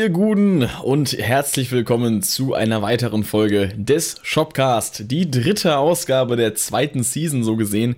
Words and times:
ihr 0.00 0.08
Guten 0.08 0.66
und 0.82 1.12
herzlich 1.12 1.72
willkommen 1.72 2.22
zu 2.22 2.54
einer 2.54 2.80
weiteren 2.80 3.22
Folge 3.22 3.68
des 3.76 4.16
Shopcast. 4.22 5.10
Die 5.10 5.30
dritte 5.30 5.76
Ausgabe 5.76 6.36
der 6.36 6.54
zweiten 6.54 7.02
Season, 7.02 7.44
so 7.44 7.54
gesehen. 7.54 7.96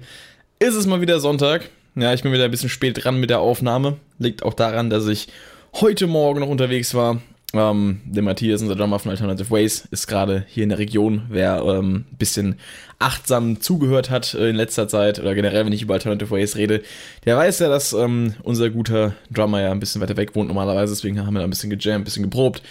Ist 0.58 0.74
es 0.74 0.88
mal 0.88 1.00
wieder 1.00 1.20
Sonntag. 1.20 1.70
Ja, 1.94 2.12
ich 2.12 2.24
bin 2.24 2.32
wieder 2.32 2.46
ein 2.46 2.50
bisschen 2.50 2.70
spät 2.70 3.04
dran 3.04 3.20
mit 3.20 3.30
der 3.30 3.38
Aufnahme. 3.38 3.98
Liegt 4.18 4.42
auch 4.42 4.54
daran, 4.54 4.90
dass 4.90 5.06
ich 5.06 5.28
heute 5.74 6.08
Morgen 6.08 6.40
noch 6.40 6.48
unterwegs 6.48 6.92
war 6.92 7.22
ähm, 7.54 8.00
der 8.04 8.22
Matthias, 8.22 8.62
unser 8.62 8.76
Drummer 8.76 8.98
von 8.98 9.10
Alternative 9.10 9.50
Ways, 9.50 9.86
ist 9.90 10.06
gerade 10.06 10.44
hier 10.48 10.62
in 10.62 10.70
der 10.70 10.78
Region. 10.78 11.22
Wer 11.28 11.62
ähm, 11.62 12.06
ein 12.10 12.16
bisschen 12.16 12.56
achtsam 12.98 13.60
zugehört 13.60 14.10
hat 14.10 14.34
äh, 14.34 14.50
in 14.50 14.56
letzter 14.56 14.88
Zeit 14.88 15.18
oder 15.18 15.34
generell, 15.34 15.66
wenn 15.66 15.72
ich 15.72 15.82
über 15.82 15.94
Alternative 15.94 16.30
Ways 16.30 16.56
rede, 16.56 16.82
der 17.24 17.36
weiß 17.36 17.58
ja, 17.58 17.68
dass 17.68 17.92
ähm, 17.92 18.34
unser 18.42 18.70
guter 18.70 19.14
Drummer 19.30 19.60
ja 19.60 19.70
ein 19.70 19.80
bisschen 19.80 20.00
weiter 20.00 20.16
weg 20.16 20.34
wohnt 20.34 20.48
normalerweise. 20.48 20.94
Deswegen 20.94 21.24
haben 21.24 21.34
wir 21.34 21.40
da 21.40 21.44
ein 21.44 21.50
bisschen 21.50 21.70
gejammt, 21.70 22.02
ein 22.02 22.04
bisschen 22.04 22.22
geprobt. 22.22 22.62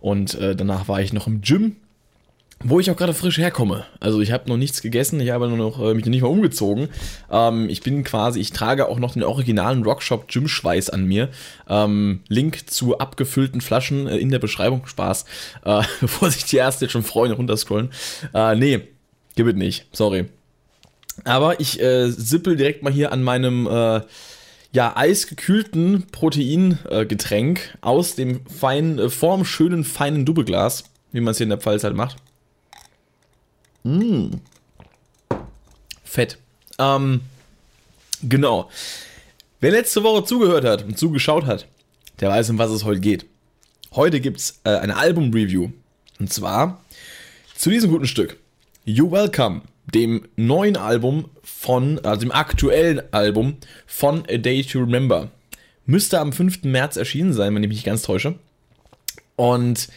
Und 0.00 0.34
äh, 0.34 0.54
danach 0.54 0.88
war 0.88 1.00
ich 1.00 1.12
noch 1.12 1.26
im 1.26 1.40
Gym 1.40 1.76
wo 2.64 2.80
ich 2.80 2.90
auch 2.90 2.96
gerade 2.96 3.14
frisch 3.14 3.38
herkomme. 3.38 3.84
Also 4.00 4.20
ich 4.20 4.32
habe 4.32 4.48
noch 4.48 4.56
nichts 4.56 4.82
gegessen, 4.82 5.20
ich 5.20 5.30
habe 5.30 5.48
noch 5.48 5.80
äh, 5.80 5.94
mich 5.94 6.04
noch 6.04 6.10
nicht 6.10 6.22
mal 6.22 6.28
umgezogen. 6.28 6.88
Ähm, 7.30 7.68
ich 7.68 7.82
bin 7.82 8.02
quasi, 8.02 8.40
ich 8.40 8.50
trage 8.50 8.88
auch 8.88 8.98
noch 8.98 9.12
den 9.12 9.22
originalen 9.22 9.84
Rockshop 9.84 10.28
Gym 10.28 10.48
Schweiß 10.48 10.90
an 10.90 11.04
mir. 11.04 11.28
Ähm, 11.68 12.20
Link 12.28 12.68
zu 12.68 12.98
abgefüllten 12.98 13.60
Flaschen 13.60 14.08
äh, 14.08 14.16
in 14.16 14.30
der 14.30 14.40
Beschreibung. 14.40 14.86
Spaß. 14.86 15.24
Äh, 15.64 15.82
bevor 16.00 16.30
sich 16.30 16.44
die 16.44 16.56
erste 16.56 16.86
jetzt 16.86 16.92
schon 16.92 17.04
freuen 17.04 17.32
und 17.32 17.38
runterscrollen. 17.38 17.90
Äh, 18.34 18.56
nee, 18.56 18.80
gibt 19.36 19.50
es 19.50 19.56
nicht. 19.56 19.86
Sorry. 19.92 20.26
Aber 21.24 21.60
ich 21.60 21.80
äh, 21.80 22.10
sippel 22.10 22.56
direkt 22.56 22.82
mal 22.82 22.92
hier 22.92 23.12
an 23.12 23.22
meinem 23.22 23.66
äh, 23.66 24.00
ja, 24.72 24.96
eisgekühlten 24.96 26.06
Proteingetränk 26.12 27.58
äh, 27.58 27.78
aus 27.80 28.14
dem 28.16 28.44
feinen, 28.46 28.98
äh, 28.98 29.10
vorm 29.10 29.44
schönen, 29.44 29.84
feinen 29.84 30.24
Doppelglas, 30.24 30.84
wie 31.12 31.20
man 31.20 31.32
es 31.32 31.38
hier 31.38 31.44
in 31.44 31.50
der 31.50 31.58
Pfalz 31.58 31.84
halt 31.84 31.96
macht. 31.96 32.16
Mmh. 33.88 34.40
Fett. 36.04 36.36
Ähm, 36.78 37.22
genau. 38.22 38.68
Wer 39.60 39.70
letzte 39.70 40.02
Woche 40.02 40.24
zugehört 40.24 40.64
hat 40.64 40.84
und 40.84 40.98
zugeschaut 40.98 41.46
hat, 41.46 41.66
der 42.20 42.28
weiß, 42.28 42.50
um 42.50 42.58
was 42.58 42.70
es 42.70 42.84
heute 42.84 43.00
geht. 43.00 43.24
Heute 43.94 44.20
gibt 44.20 44.38
es 44.38 44.60
äh, 44.64 44.76
eine 44.76 44.96
Album-Review. 44.96 45.70
Und 46.20 46.32
zwar 46.32 46.84
zu 47.56 47.70
diesem 47.70 47.90
guten 47.90 48.06
Stück. 48.06 48.36
You 48.84 49.10
Welcome, 49.10 49.62
dem 49.86 50.28
neuen 50.36 50.76
Album 50.76 51.30
von, 51.42 51.98
also 52.04 52.20
dem 52.20 52.32
aktuellen 52.32 53.00
Album 53.12 53.56
von 53.86 54.24
A 54.28 54.36
Day 54.36 54.64
to 54.64 54.80
Remember. 54.80 55.30
Müsste 55.86 56.20
am 56.20 56.34
5. 56.34 56.64
März 56.64 56.96
erschienen 56.98 57.32
sein, 57.32 57.54
wenn 57.54 57.62
ich 57.62 57.68
mich 57.68 57.78
nicht 57.78 57.86
ganz 57.86 58.02
täusche. 58.02 58.38
Und 59.36 59.88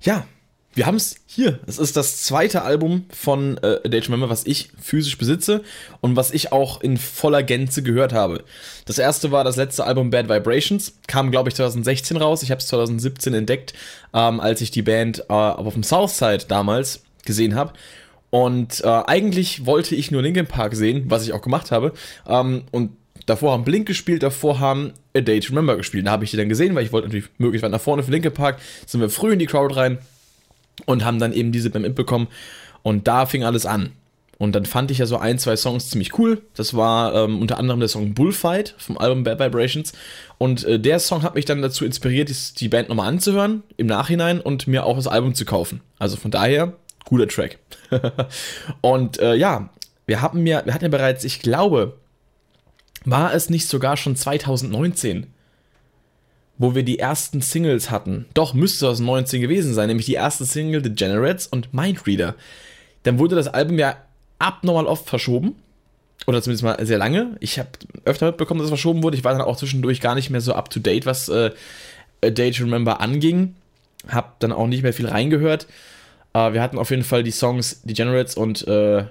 ja, 0.00 0.26
wir 0.74 0.86
haben 0.86 0.96
es 0.96 1.16
hier. 1.26 1.58
Es 1.66 1.78
ist 1.78 1.96
das 1.96 2.22
zweite 2.22 2.62
Album 2.62 3.06
von 3.10 3.58
äh, 3.58 3.80
A 3.84 3.88
Day 3.88 4.00
to 4.00 4.12
Remember, 4.12 4.30
was 4.30 4.46
ich 4.46 4.70
physisch 4.80 5.18
besitze 5.18 5.62
und 6.00 6.14
was 6.14 6.30
ich 6.30 6.52
auch 6.52 6.80
in 6.80 6.98
voller 6.98 7.42
Gänze 7.42 7.82
gehört 7.82 8.12
habe. 8.12 8.44
Das 8.84 8.98
erste 8.98 9.32
war 9.32 9.44
das 9.44 9.56
letzte 9.56 9.84
Album 9.84 10.10
Bad 10.10 10.28
Vibrations, 10.28 10.94
kam 11.06 11.30
glaube 11.30 11.48
ich 11.48 11.56
2016 11.56 12.16
raus. 12.16 12.42
Ich 12.42 12.50
habe 12.50 12.60
es 12.60 12.68
2017 12.68 13.34
entdeckt, 13.34 13.72
ähm, 14.14 14.40
als 14.40 14.60
ich 14.60 14.70
die 14.70 14.82
Band 14.82 15.20
äh, 15.28 15.32
auf 15.32 15.74
dem 15.74 15.82
Southside 15.82 16.44
damals 16.46 17.02
gesehen 17.24 17.54
habe. 17.54 17.72
Und 18.30 18.84
äh, 18.84 18.86
eigentlich 18.86 19.64
wollte 19.66 19.94
ich 19.94 20.10
nur 20.10 20.22
Linkin 20.22 20.46
Park 20.46 20.76
sehen, 20.76 21.06
was 21.08 21.24
ich 21.24 21.32
auch 21.32 21.42
gemacht 21.42 21.70
habe. 21.72 21.92
Ähm, 22.28 22.64
und 22.70 22.92
davor 23.26 23.52
haben 23.52 23.64
Blink 23.64 23.86
gespielt, 23.86 24.22
davor 24.22 24.60
haben 24.60 24.92
A 25.16 25.22
Day 25.22 25.40
to 25.40 25.48
Remember 25.48 25.76
gespielt. 25.76 26.06
Da 26.06 26.10
habe 26.12 26.24
ich 26.24 26.30
die 26.30 26.36
dann 26.36 26.48
gesehen, 26.48 26.74
weil 26.74 26.84
ich 26.84 26.92
wollte 26.92 27.08
natürlich 27.08 27.30
möglichst 27.38 27.64
weit 27.64 27.72
nach 27.72 27.80
vorne 27.80 28.02
für 28.02 28.10
Linkin 28.10 28.32
Park. 28.32 28.58
Sind 28.86 29.00
wir 29.00 29.10
früh 29.10 29.32
in 29.32 29.38
die 29.38 29.46
Crowd 29.46 29.74
rein 29.74 29.98
und 30.86 31.04
haben 31.04 31.18
dann 31.18 31.32
eben 31.32 31.52
diese 31.52 31.70
Band 31.70 31.84
mitbekommen. 31.84 32.28
Und 32.82 33.08
da 33.08 33.26
fing 33.26 33.44
alles 33.44 33.66
an. 33.66 33.92
Und 34.38 34.54
dann 34.54 34.66
fand 34.66 34.92
ich 34.92 34.98
ja 34.98 35.06
so 35.06 35.18
ein, 35.18 35.38
zwei 35.38 35.56
Songs 35.56 35.90
ziemlich 35.90 36.16
cool. 36.16 36.40
Das 36.54 36.74
war 36.74 37.12
ähm, 37.14 37.42
unter 37.42 37.58
anderem 37.58 37.80
der 37.80 37.88
Song 37.88 38.14
Bullfight 38.14 38.76
vom 38.78 38.96
Album 38.96 39.24
Bad 39.24 39.40
Vibrations. 39.40 39.92
Und 40.38 40.64
äh, 40.64 40.78
der 40.78 41.00
Song 41.00 41.22
hat 41.24 41.34
mich 41.34 41.44
dann 41.44 41.60
dazu 41.60 41.84
inspiriert, 41.84 42.60
die 42.60 42.68
Band 42.68 42.88
nochmal 42.88 43.08
anzuhören 43.08 43.64
im 43.76 43.88
Nachhinein 43.88 44.40
und 44.40 44.68
mir 44.68 44.86
auch 44.86 44.96
das 44.96 45.08
Album 45.08 45.34
zu 45.34 45.44
kaufen. 45.44 45.80
Also 45.98 46.16
von 46.16 46.30
daher, 46.30 46.74
guter 47.04 47.26
Track. 47.26 47.58
und 48.80 49.18
äh, 49.18 49.34
ja, 49.34 49.70
wir 50.06 50.22
hatten 50.22 50.46
ja, 50.46 50.64
wir 50.64 50.72
hatten 50.72 50.84
ja 50.84 50.90
bereits, 50.90 51.24
ich 51.24 51.40
glaube, 51.40 51.96
war 53.04 53.34
es 53.34 53.50
nicht 53.50 53.66
sogar 53.66 53.96
schon 53.96 54.14
2019, 54.14 55.26
wo 56.58 56.74
wir 56.74 56.82
die 56.82 56.98
ersten 56.98 57.40
Singles 57.40 57.90
hatten. 57.90 58.26
Doch, 58.34 58.52
müsste 58.52 58.88
aus 58.88 59.00
19 59.00 59.40
gewesen 59.40 59.74
sein, 59.74 59.88
nämlich 59.88 60.06
die 60.06 60.14
erste 60.14 60.44
Single 60.44 60.82
The 60.82 60.94
Generates 60.94 61.46
und 61.46 61.72
Mindreader. 61.72 62.34
Dann 63.04 63.18
wurde 63.18 63.36
das 63.36 63.48
Album 63.48 63.78
ja 63.78 63.96
abnormal 64.38 64.86
oft 64.86 65.08
verschoben. 65.08 65.54
Oder 66.26 66.42
zumindest 66.42 66.64
mal 66.64 66.84
sehr 66.84 66.98
lange. 66.98 67.36
Ich 67.40 67.58
habe 67.58 67.70
öfter 68.04 68.26
mitbekommen, 68.26 68.58
dass 68.58 68.66
es 68.66 68.70
verschoben 68.70 69.02
wurde. 69.02 69.16
Ich 69.16 69.24
war 69.24 69.32
dann 69.32 69.40
auch 69.40 69.56
zwischendurch 69.56 70.00
gar 70.00 70.14
nicht 70.14 70.30
mehr 70.30 70.40
so 70.40 70.52
up 70.52 70.68
to 70.68 70.80
date, 70.80 71.06
was 71.06 71.28
äh, 71.28 71.52
A 72.22 72.30
Day 72.30 72.50
to 72.50 72.64
Remember 72.64 73.00
anging. 73.00 73.54
Hab 74.08 74.38
dann 74.40 74.52
auch 74.52 74.66
nicht 74.66 74.82
mehr 74.82 74.92
viel 74.92 75.06
reingehört. 75.06 75.68
Äh, 76.34 76.52
wir 76.52 76.60
hatten 76.60 76.76
auf 76.76 76.90
jeden 76.90 77.04
Fall 77.04 77.22
die 77.22 77.30
Songs 77.30 77.82
Degenerates 77.84 78.34
und 78.34 78.66
äh, 78.66 79.04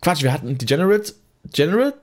Quatsch, 0.00 0.22
wir 0.22 0.32
hatten 0.32 0.56
Degenerates, 0.56 1.20
Generate, 1.52 1.98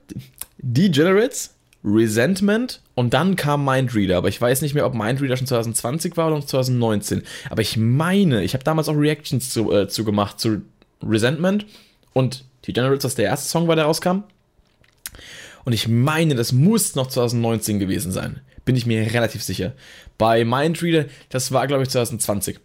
Degenerates 0.58 1.55
Resentment 1.86 2.82
und 2.96 3.14
dann 3.14 3.36
kam 3.36 3.64
Mindreader. 3.64 4.18
Aber 4.18 4.28
ich 4.28 4.42
weiß 4.42 4.62
nicht 4.62 4.74
mehr, 4.74 4.86
ob 4.86 4.96
Mindreader 4.96 5.38
schon 5.38 5.48
2020 5.48 6.18
war 6.18 6.32
oder 6.32 6.46
2019. 6.46 7.22
Aber 7.50 7.62
ich 7.62 7.78
meine, 7.78 8.44
ich 8.44 8.54
habe 8.54 8.64
damals 8.64 8.90
auch 8.90 8.96
Reactions 8.98 9.52
zu, 9.52 9.72
äh, 9.72 9.88
zu 9.88 10.04
gemacht 10.04 10.40
zu 10.40 10.64
Resentment 11.04 11.66
und 12.14 12.46
die 12.66 12.74
Generals, 12.74 13.04
das 13.04 13.16
der 13.16 13.26
erste 13.26 13.48
Song 13.48 13.68
war, 13.68 13.76
der 13.76 13.86
rauskam. 13.86 14.24
Und 15.64 15.74
ich 15.74 15.88
meine, 15.88 16.36
das 16.36 16.52
muss 16.52 16.96
noch 16.96 17.08
2019 17.08 17.80
gewesen 17.80 18.12
sein. 18.12 18.42
Bin 18.66 18.76
ich 18.76 18.88
mir 18.88 19.14
relativ 19.14 19.44
sicher. 19.44 19.74
Bei 20.18 20.44
Mindreader, 20.44 21.06
das 21.30 21.52
war, 21.52 21.68
glaube 21.68 21.84
ich, 21.84 21.90
2020. 21.90 22.60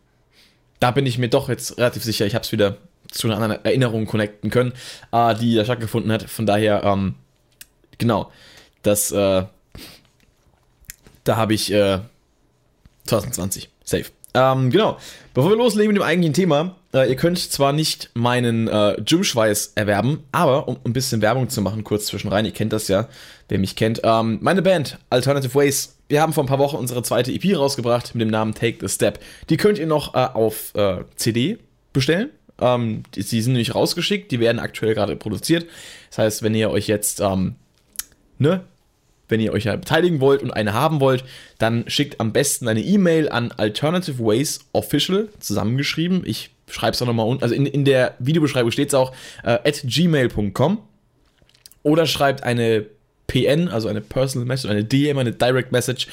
Da 0.78 0.92
bin 0.92 1.04
ich 1.04 1.18
mir 1.18 1.28
doch 1.28 1.50
jetzt 1.50 1.76
relativ 1.76 2.04
sicher. 2.04 2.24
Ich 2.24 2.34
habe 2.34 2.44
es 2.44 2.52
wieder 2.52 2.78
zu 3.10 3.26
einer 3.26 3.36
anderen 3.36 3.64
Erinnerung 3.64 4.06
connecten 4.06 4.50
können, 4.50 4.72
äh, 5.12 5.34
die 5.34 5.54
da 5.54 5.64
stattgefunden 5.64 6.10
hat. 6.10 6.22
Von 6.30 6.46
daher, 6.46 6.84
ähm, 6.84 7.16
genau. 7.98 8.30
Das, 8.82 9.12
äh, 9.12 9.44
da 11.24 11.36
habe 11.36 11.54
ich 11.54 11.72
äh, 11.72 12.00
2020. 13.06 13.68
Safe. 13.84 14.06
Ähm, 14.34 14.70
genau. 14.70 14.98
Bevor 15.34 15.50
wir 15.50 15.56
loslegen 15.56 15.88
mit 15.88 15.96
dem 15.96 16.06
eigentlichen 16.06 16.34
Thema, 16.34 16.76
äh, 16.94 17.08
ihr 17.08 17.16
könnt 17.16 17.38
zwar 17.38 17.72
nicht 17.72 18.10
meinen 18.14 18.68
äh, 18.68 18.96
Gymschweiß 19.04 19.72
erwerben, 19.74 20.24
aber 20.32 20.68
um 20.68 20.78
ein 20.84 20.92
bisschen 20.92 21.22
Werbung 21.22 21.48
zu 21.48 21.62
machen, 21.62 21.84
kurz 21.84 22.06
zwischenrein, 22.06 22.44
ihr 22.44 22.52
kennt 22.52 22.72
das 22.72 22.88
ja, 22.88 23.08
wer 23.48 23.58
mich 23.58 23.76
kennt. 23.76 24.00
Ähm, 24.04 24.38
meine 24.40 24.62
Band, 24.62 24.98
Alternative 25.10 25.54
Ways, 25.54 25.96
wir 26.08 26.20
haben 26.20 26.32
vor 26.32 26.44
ein 26.44 26.48
paar 26.48 26.58
Wochen 26.58 26.76
unsere 26.76 27.02
zweite 27.02 27.32
EP 27.32 27.56
rausgebracht 27.56 28.14
mit 28.14 28.22
dem 28.22 28.30
Namen 28.30 28.54
Take 28.54 28.78
the 28.80 28.92
Step. 28.92 29.20
Die 29.48 29.56
könnt 29.56 29.78
ihr 29.78 29.86
noch 29.86 30.14
äh, 30.14 30.18
auf 30.18 30.74
äh, 30.74 31.04
CD 31.16 31.58
bestellen. 31.92 32.30
Ähm, 32.60 33.04
die, 33.14 33.24
die, 33.24 33.42
sind 33.42 33.52
nämlich 33.52 33.74
rausgeschickt, 33.74 34.30
die 34.30 34.40
werden 34.40 34.58
aktuell 34.58 34.94
gerade 34.94 35.16
produziert. 35.16 35.66
Das 36.10 36.18
heißt, 36.18 36.42
wenn 36.42 36.54
ihr 36.54 36.70
euch 36.70 36.88
jetzt 36.88 37.20
ähm, 37.20 37.54
ne, 38.40 38.62
wenn 39.28 39.40
ihr 39.40 39.52
euch 39.52 39.64
ja 39.64 39.76
beteiligen 39.76 40.20
wollt 40.20 40.42
und 40.42 40.50
eine 40.50 40.74
haben 40.74 41.00
wollt, 41.00 41.24
dann 41.58 41.84
schickt 41.88 42.20
am 42.20 42.32
besten 42.32 42.66
eine 42.66 42.80
E-Mail 42.80 43.28
an 43.28 43.52
Alternative 43.52 44.18
Ways 44.18 44.60
Official, 44.72 45.28
zusammengeschrieben. 45.38 46.22
Ich 46.26 46.50
schreibe 46.68 46.94
es 46.94 47.02
auch 47.02 47.06
nochmal 47.06 47.28
unten. 47.28 47.42
Also 47.42 47.54
in, 47.54 47.66
in 47.66 47.84
der 47.84 48.14
Videobeschreibung 48.18 48.72
steht 48.72 48.88
es 48.88 48.94
auch 48.94 49.12
äh, 49.44 49.58
at 49.64 49.82
gmail.com. 49.84 50.78
Oder 51.82 52.06
schreibt 52.06 52.42
eine 52.42 52.86
PN, 53.28 53.68
also 53.68 53.88
eine 53.88 54.00
Personal 54.00 54.46
Message, 54.46 54.70
eine 54.70 54.84
DM, 54.84 55.18
eine 55.18 55.32
Direct 55.32 55.72
Message 55.72 56.08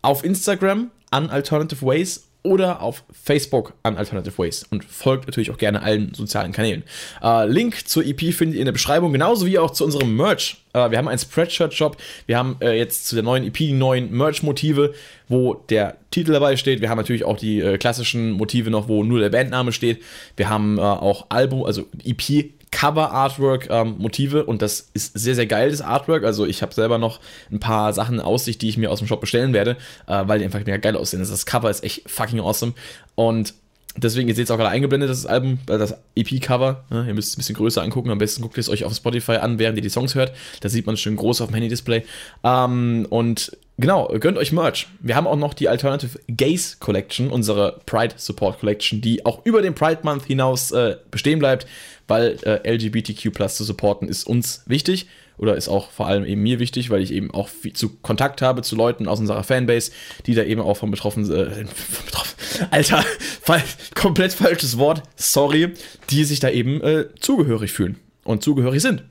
auf 0.00 0.24
Instagram 0.24 0.90
an 1.10 1.30
Alternative 1.30 1.84
Ways 1.84 2.28
oder 2.42 2.82
auf 2.82 3.04
Facebook 3.12 3.74
an 3.82 3.96
Alternative 3.96 4.36
Ways 4.38 4.64
und 4.70 4.84
folgt 4.84 5.26
natürlich 5.26 5.50
auch 5.50 5.58
gerne 5.58 5.82
allen 5.82 6.12
sozialen 6.14 6.52
Kanälen. 6.52 6.82
Äh, 7.22 7.46
Link 7.46 7.88
zur 7.88 8.04
EP 8.04 8.34
findet 8.34 8.56
ihr 8.56 8.60
in 8.60 8.66
der 8.66 8.72
Beschreibung, 8.72 9.12
genauso 9.12 9.46
wie 9.46 9.58
auch 9.58 9.70
zu 9.70 9.84
unserem 9.84 10.16
Merch. 10.16 10.56
Äh, 10.72 10.90
wir 10.90 10.98
haben 10.98 11.08
einen 11.08 11.18
Spreadshirt-Shop, 11.18 11.96
wir 12.26 12.36
haben 12.36 12.56
äh, 12.60 12.76
jetzt 12.76 13.06
zu 13.06 13.14
der 13.14 13.22
neuen 13.22 13.44
EP 13.44 13.54
die 13.54 13.72
neuen 13.72 14.10
Merch-Motive, 14.10 14.94
wo 15.28 15.54
der 15.54 15.96
Titel 16.10 16.32
dabei 16.32 16.56
steht. 16.56 16.80
Wir 16.80 16.90
haben 16.90 16.98
natürlich 16.98 17.24
auch 17.24 17.36
die 17.36 17.60
äh, 17.60 17.78
klassischen 17.78 18.32
Motive 18.32 18.70
noch, 18.70 18.88
wo 18.88 19.04
nur 19.04 19.20
der 19.20 19.30
Bandname 19.30 19.72
steht. 19.72 20.02
Wir 20.36 20.48
haben 20.48 20.78
äh, 20.78 20.82
auch 20.82 21.26
Album, 21.28 21.64
also 21.64 21.86
EP 22.04 22.50
Cover-Artwork-Motive 22.72 24.40
ähm, 24.40 24.48
und 24.48 24.62
das 24.62 24.90
ist 24.92 25.16
sehr, 25.16 25.36
sehr 25.36 25.46
geil, 25.46 25.70
das 25.70 25.80
Artwork. 25.80 26.24
Also 26.24 26.44
ich 26.46 26.62
habe 26.62 26.74
selber 26.74 26.98
noch 26.98 27.20
ein 27.52 27.60
paar 27.60 27.92
Sachen 27.92 28.16
in 28.16 28.20
Aussicht, 28.20 28.60
die 28.62 28.68
ich 28.68 28.76
mir 28.76 28.90
aus 28.90 28.98
dem 28.98 29.06
Shop 29.06 29.20
bestellen 29.20 29.52
werde, 29.52 29.76
äh, 30.08 30.22
weil 30.26 30.40
die 30.40 30.44
einfach 30.44 30.58
mega 30.58 30.78
geil 30.78 30.96
aussehen. 30.96 31.20
Das 31.20 31.46
Cover 31.46 31.70
ist 31.70 31.84
echt 31.84 32.10
fucking 32.10 32.40
awesome. 32.40 32.72
Und 33.14 33.54
Deswegen, 33.94 34.26
ihr 34.28 34.34
seht 34.34 34.46
es 34.46 34.50
auch 34.50 34.56
gerade 34.56 34.70
eingeblendet, 34.70 35.10
das 35.10 35.26
Album, 35.26 35.58
äh, 35.68 35.76
das 35.76 35.94
EP-Cover. 36.16 36.84
Ne? 36.88 37.04
Ihr 37.08 37.14
müsst 37.14 37.28
es 37.28 37.36
ein 37.36 37.38
bisschen 37.38 37.56
größer 37.56 37.82
angucken. 37.82 38.10
Am 38.10 38.18
besten 38.18 38.40
guckt 38.40 38.56
ihr 38.56 38.62
es 38.62 38.70
euch 38.70 38.84
auf 38.84 38.94
Spotify 38.94 39.32
an, 39.32 39.58
während 39.58 39.76
ihr 39.76 39.82
die 39.82 39.90
Songs 39.90 40.14
hört. 40.14 40.32
Da 40.60 40.68
sieht 40.70 40.86
man 40.86 40.94
es 40.94 41.00
schön 41.00 41.16
groß 41.16 41.42
auf 41.42 41.48
dem 41.48 41.54
Handy-Display. 41.54 42.04
Ähm, 42.42 43.06
und 43.10 43.54
genau, 43.76 44.08
gönnt 44.18 44.38
euch 44.38 44.50
Merch. 44.50 44.88
Wir 45.00 45.14
haben 45.14 45.26
auch 45.26 45.36
noch 45.36 45.52
die 45.52 45.68
Alternative 45.68 46.18
Gaze 46.34 46.76
Collection, 46.80 47.28
unsere 47.28 47.80
Pride 47.84 48.14
Support 48.16 48.60
Collection, 48.60 49.02
die 49.02 49.26
auch 49.26 49.44
über 49.44 49.60
den 49.60 49.74
Pride 49.74 50.00
Month 50.04 50.24
hinaus 50.24 50.70
äh, 50.70 50.96
bestehen 51.10 51.38
bleibt, 51.38 51.66
weil 52.12 52.36
äh, 52.42 52.70
LGBTQ 52.70 53.32
zu 53.48 53.64
supporten 53.64 54.06
ist 54.06 54.26
uns 54.26 54.64
wichtig 54.66 55.06
oder 55.38 55.56
ist 55.56 55.68
auch 55.68 55.90
vor 55.90 56.08
allem 56.08 56.26
eben 56.26 56.42
mir 56.42 56.58
wichtig, 56.58 56.90
weil 56.90 57.00
ich 57.00 57.10
eben 57.10 57.30
auch 57.30 57.48
viel 57.48 57.72
zu 57.72 57.88
Kontakt 57.88 58.42
habe 58.42 58.60
zu 58.60 58.76
Leuten 58.76 59.08
aus 59.08 59.18
unserer 59.18 59.44
Fanbase, 59.44 59.92
die 60.26 60.34
da 60.34 60.42
eben 60.42 60.60
auch 60.60 60.76
von 60.76 60.90
betroffen, 60.90 61.24
äh, 61.32 61.64
von 61.64 62.04
betroffen 62.04 62.36
Alter, 62.70 63.02
fall, 63.40 63.62
komplett 63.94 64.34
falsches 64.34 64.76
Wort, 64.76 65.02
sorry, 65.16 65.72
die 66.10 66.24
sich 66.24 66.38
da 66.38 66.50
eben 66.50 66.82
äh, 66.82 67.06
zugehörig 67.18 67.72
fühlen 67.72 67.96
und 68.24 68.42
zugehörig 68.42 68.82
sind. 68.82 69.04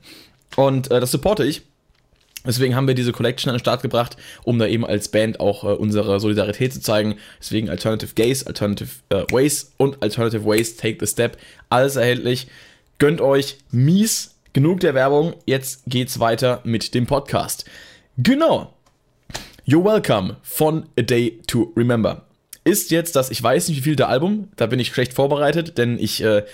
Und 0.54 0.92
äh, 0.92 1.00
das 1.00 1.10
supporte 1.10 1.44
ich. 1.44 1.62
Deswegen 2.46 2.76
haben 2.76 2.86
wir 2.86 2.94
diese 2.94 3.12
Collection 3.12 3.50
an 3.50 3.56
den 3.56 3.60
Start 3.60 3.82
gebracht, 3.82 4.16
um 4.44 4.60
da 4.60 4.66
eben 4.68 4.86
als 4.86 5.08
Band 5.08 5.40
auch 5.40 5.64
äh, 5.64 5.68
unsere 5.68 6.20
Solidarität 6.20 6.72
zu 6.72 6.80
zeigen. 6.80 7.16
Deswegen 7.40 7.68
Alternative 7.68 8.14
Gays, 8.14 8.46
Alternative 8.46 8.90
äh, 9.08 9.24
Ways 9.32 9.72
und 9.76 10.00
Alternative 10.02 10.44
Ways 10.44 10.76
Take 10.76 10.98
the 11.00 11.10
Step. 11.10 11.36
Alles 11.68 11.96
erhältlich. 11.96 12.46
Gönnt 12.98 13.20
euch 13.20 13.58
mies 13.70 14.32
Genug 14.54 14.80
der 14.80 14.92
Werbung, 14.92 15.32
jetzt 15.46 15.82
geht's 15.86 16.20
weiter 16.20 16.60
mit 16.62 16.92
dem 16.92 17.06
Podcast. 17.06 17.64
Genau. 18.18 18.74
You're 19.66 19.82
Welcome 19.82 20.36
von 20.42 20.84
A 20.98 21.02
Day 21.02 21.40
to 21.46 21.72
Remember. 21.74 22.26
Ist 22.62 22.90
jetzt 22.90 23.16
das, 23.16 23.30
ich 23.30 23.42
weiß 23.42 23.68
nicht 23.68 23.78
wie 23.78 23.82
viel 23.82 23.96
der 23.96 24.10
Album, 24.10 24.50
da 24.56 24.66
bin 24.66 24.78
ich 24.78 24.88
schlecht 24.88 25.14
vorbereitet, 25.14 25.78
denn 25.78 25.98
ich 25.98 26.22
äh, 26.22 26.44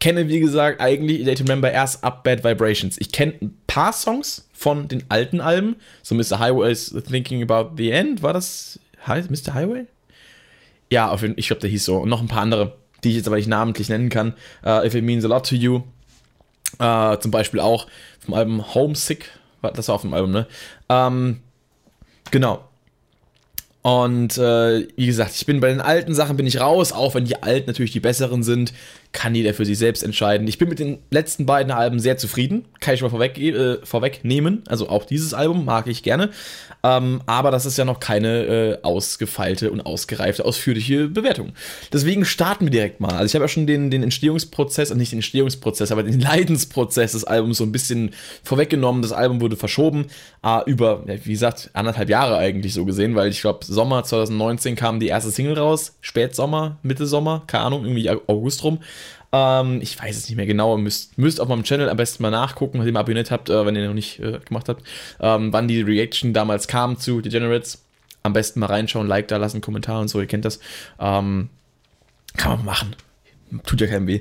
kenne, 0.00 0.28
wie 0.28 0.40
gesagt, 0.40 0.82
eigentlich 0.82 1.22
A 1.22 1.24
Day 1.24 1.34
to 1.36 1.44
Remember 1.44 1.72
erst 1.72 2.04
ab 2.04 2.24
Bad 2.24 2.44
Vibrations. 2.44 2.98
Ich 2.98 3.10
kenne 3.10 3.32
ein 3.40 3.56
paar 3.66 3.94
Songs 3.94 4.46
von 4.52 4.88
den 4.88 5.04
alten 5.08 5.40
Alben, 5.40 5.76
so 6.02 6.14
Mr. 6.14 6.38
Highway 6.38 6.70
is 6.70 6.94
Thinking 7.08 7.42
About 7.42 7.76
the 7.78 7.90
End, 7.90 8.22
war 8.22 8.34
das 8.34 8.78
Mr. 9.06 9.54
Highway? 9.54 9.86
Ja, 10.90 11.10
auf 11.10 11.22
jeden, 11.22 11.38
ich 11.38 11.46
glaube, 11.46 11.60
der 11.60 11.70
hieß 11.70 11.86
so. 11.86 11.96
Und 11.96 12.10
noch 12.10 12.20
ein 12.20 12.28
paar 12.28 12.42
andere, 12.42 12.76
die 13.06 13.10
ich 13.10 13.16
jetzt 13.18 13.28
aber 13.28 13.36
nicht 13.36 13.48
namentlich 13.48 13.88
nennen 13.88 14.08
kann. 14.08 14.34
Uh, 14.64 14.84
If 14.84 14.94
It 14.94 15.04
Means 15.04 15.24
a 15.24 15.28
Lot 15.28 15.48
to 15.48 15.54
You, 15.54 15.82
äh, 16.78 17.18
zum 17.18 17.30
Beispiel 17.30 17.60
auch 17.60 17.86
vom 18.24 18.34
Album 18.34 18.74
Homesick, 18.74 19.30
das 19.62 19.88
war 19.88 19.94
auf 19.94 20.02
dem 20.02 20.12
Album, 20.12 20.32
ne? 20.32 20.46
Ähm, 20.88 21.40
genau. 22.30 22.68
Und 23.82 24.36
äh, 24.36 24.88
wie 24.96 25.06
gesagt, 25.06 25.32
ich 25.36 25.46
bin 25.46 25.60
bei 25.60 25.68
den 25.68 25.80
alten 25.80 26.12
Sachen 26.12 26.36
bin 26.36 26.46
ich 26.46 26.60
raus, 26.60 26.92
auch 26.92 27.14
wenn 27.14 27.24
die 27.24 27.40
alten 27.42 27.68
natürlich 27.68 27.92
die 27.92 28.00
besseren 28.00 28.42
sind, 28.42 28.72
kann 29.16 29.34
jeder 29.34 29.54
für 29.54 29.64
sich 29.64 29.78
selbst 29.78 30.04
entscheiden. 30.04 30.46
Ich 30.46 30.58
bin 30.58 30.68
mit 30.68 30.78
den 30.78 30.98
letzten 31.10 31.46
beiden 31.46 31.72
Alben 31.72 31.98
sehr 31.98 32.18
zufrieden, 32.18 32.66
kann 32.80 32.92
ich 32.92 33.00
mal 33.00 33.08
vorweg, 33.08 33.38
äh, 33.38 33.78
vorwegnehmen. 33.82 34.62
Also 34.68 34.90
auch 34.90 35.06
dieses 35.06 35.32
Album 35.32 35.64
mag 35.64 35.86
ich 35.86 36.02
gerne. 36.02 36.28
Ähm, 36.84 37.22
aber 37.24 37.50
das 37.50 37.64
ist 37.64 37.78
ja 37.78 37.86
noch 37.86 37.98
keine 37.98 38.44
äh, 38.44 38.78
ausgefeilte 38.82 39.70
und 39.70 39.80
ausgereifte, 39.80 40.44
ausführliche 40.44 41.08
Bewertung. 41.08 41.54
Deswegen 41.94 42.26
starten 42.26 42.66
wir 42.66 42.70
direkt 42.70 43.00
mal. 43.00 43.12
Also 43.12 43.24
ich 43.24 43.34
habe 43.34 43.44
ja 43.44 43.48
schon 43.48 43.66
den, 43.66 43.90
den 43.90 44.02
Entstehungsprozess, 44.02 44.90
also 44.90 44.98
nicht 44.98 45.12
den 45.12 45.20
Entstehungsprozess, 45.20 45.90
aber 45.90 46.02
den 46.02 46.20
Leidensprozess 46.20 47.12
des 47.12 47.24
Albums 47.24 47.56
so 47.56 47.64
ein 47.64 47.72
bisschen 47.72 48.10
vorweggenommen. 48.44 49.00
Das 49.00 49.12
Album 49.12 49.40
wurde 49.40 49.56
verschoben 49.56 50.08
äh, 50.44 50.60
über, 50.66 51.04
wie 51.06 51.32
gesagt, 51.32 51.70
anderthalb 51.72 52.10
Jahre 52.10 52.36
eigentlich 52.36 52.74
so 52.74 52.84
gesehen, 52.84 53.14
weil 53.14 53.30
ich 53.30 53.40
glaube, 53.40 53.64
Sommer 53.64 54.04
2019 54.04 54.76
kam 54.76 55.00
die 55.00 55.08
erste 55.08 55.30
Single 55.30 55.58
raus, 55.58 55.96
Spätsommer, 56.02 56.76
Mitte 56.82 57.06
Sommer, 57.06 57.44
keine 57.46 57.64
Ahnung, 57.64 57.84
irgendwie 57.86 58.10
August 58.10 58.62
rum. 58.62 58.80
Ähm, 59.36 59.80
ich 59.82 60.00
weiß 60.00 60.16
es 60.16 60.28
nicht 60.28 60.36
mehr 60.36 60.46
genau. 60.46 60.76
Müsst, 60.78 61.18
müsst 61.18 61.40
auf 61.40 61.48
meinem 61.48 61.64
Channel 61.64 61.88
am 61.88 61.96
besten 61.96 62.22
mal 62.22 62.30
nachgucken, 62.30 62.80
wenn 62.80 62.94
ihr 62.94 62.98
abonniert 62.98 63.30
habt, 63.30 63.50
äh, 63.50 63.66
wenn 63.66 63.76
ihr 63.76 63.86
noch 63.86 63.94
nicht 63.94 64.18
äh, 64.20 64.40
gemacht 64.46 64.68
habt, 64.68 64.82
ähm, 65.20 65.52
wann 65.52 65.68
die 65.68 65.82
Reaction 65.82 66.32
damals 66.32 66.68
kam 66.68 66.98
zu 66.98 67.20
Degenerates. 67.20 67.82
Am 68.22 68.32
besten 68.32 68.60
mal 68.60 68.66
reinschauen, 68.66 69.06
Like 69.06 69.28
da 69.28 69.36
lassen, 69.36 69.60
Kommentar 69.60 70.00
und 70.00 70.08
so, 70.08 70.20
ihr 70.20 70.26
kennt 70.26 70.44
das. 70.44 70.58
Ähm, 70.98 71.50
kann 72.36 72.56
man 72.56 72.64
machen. 72.64 72.96
Tut 73.64 73.80
ja 73.80 73.86
keinem 73.86 74.08
weh. 74.08 74.20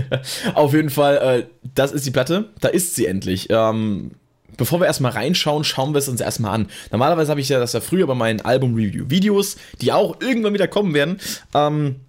auf 0.54 0.74
jeden 0.74 0.90
Fall, 0.90 1.16
äh, 1.16 1.46
das 1.74 1.92
ist 1.92 2.04
die 2.04 2.10
Platte. 2.10 2.50
Da 2.60 2.68
ist 2.68 2.94
sie 2.94 3.06
endlich. 3.06 3.48
Ähm, 3.50 4.10
bevor 4.56 4.80
wir 4.80 4.86
erstmal 4.86 5.12
reinschauen, 5.12 5.64
schauen 5.64 5.94
wir 5.94 5.98
es 5.98 6.08
uns 6.08 6.20
erstmal 6.20 6.54
an. 6.54 6.68
Normalerweise 6.90 7.30
habe 7.30 7.40
ich 7.40 7.48
ja 7.48 7.58
das 7.58 7.72
ja 7.72 7.80
früher 7.80 8.06
bei 8.06 8.14
meinen 8.14 8.42
Album-Review-Videos, 8.42 9.56
die 9.80 9.92
auch 9.92 10.20
irgendwann 10.20 10.52
wieder 10.52 10.68
kommen 10.68 10.92
werden. 10.92 11.18
Ähm, 11.54 12.00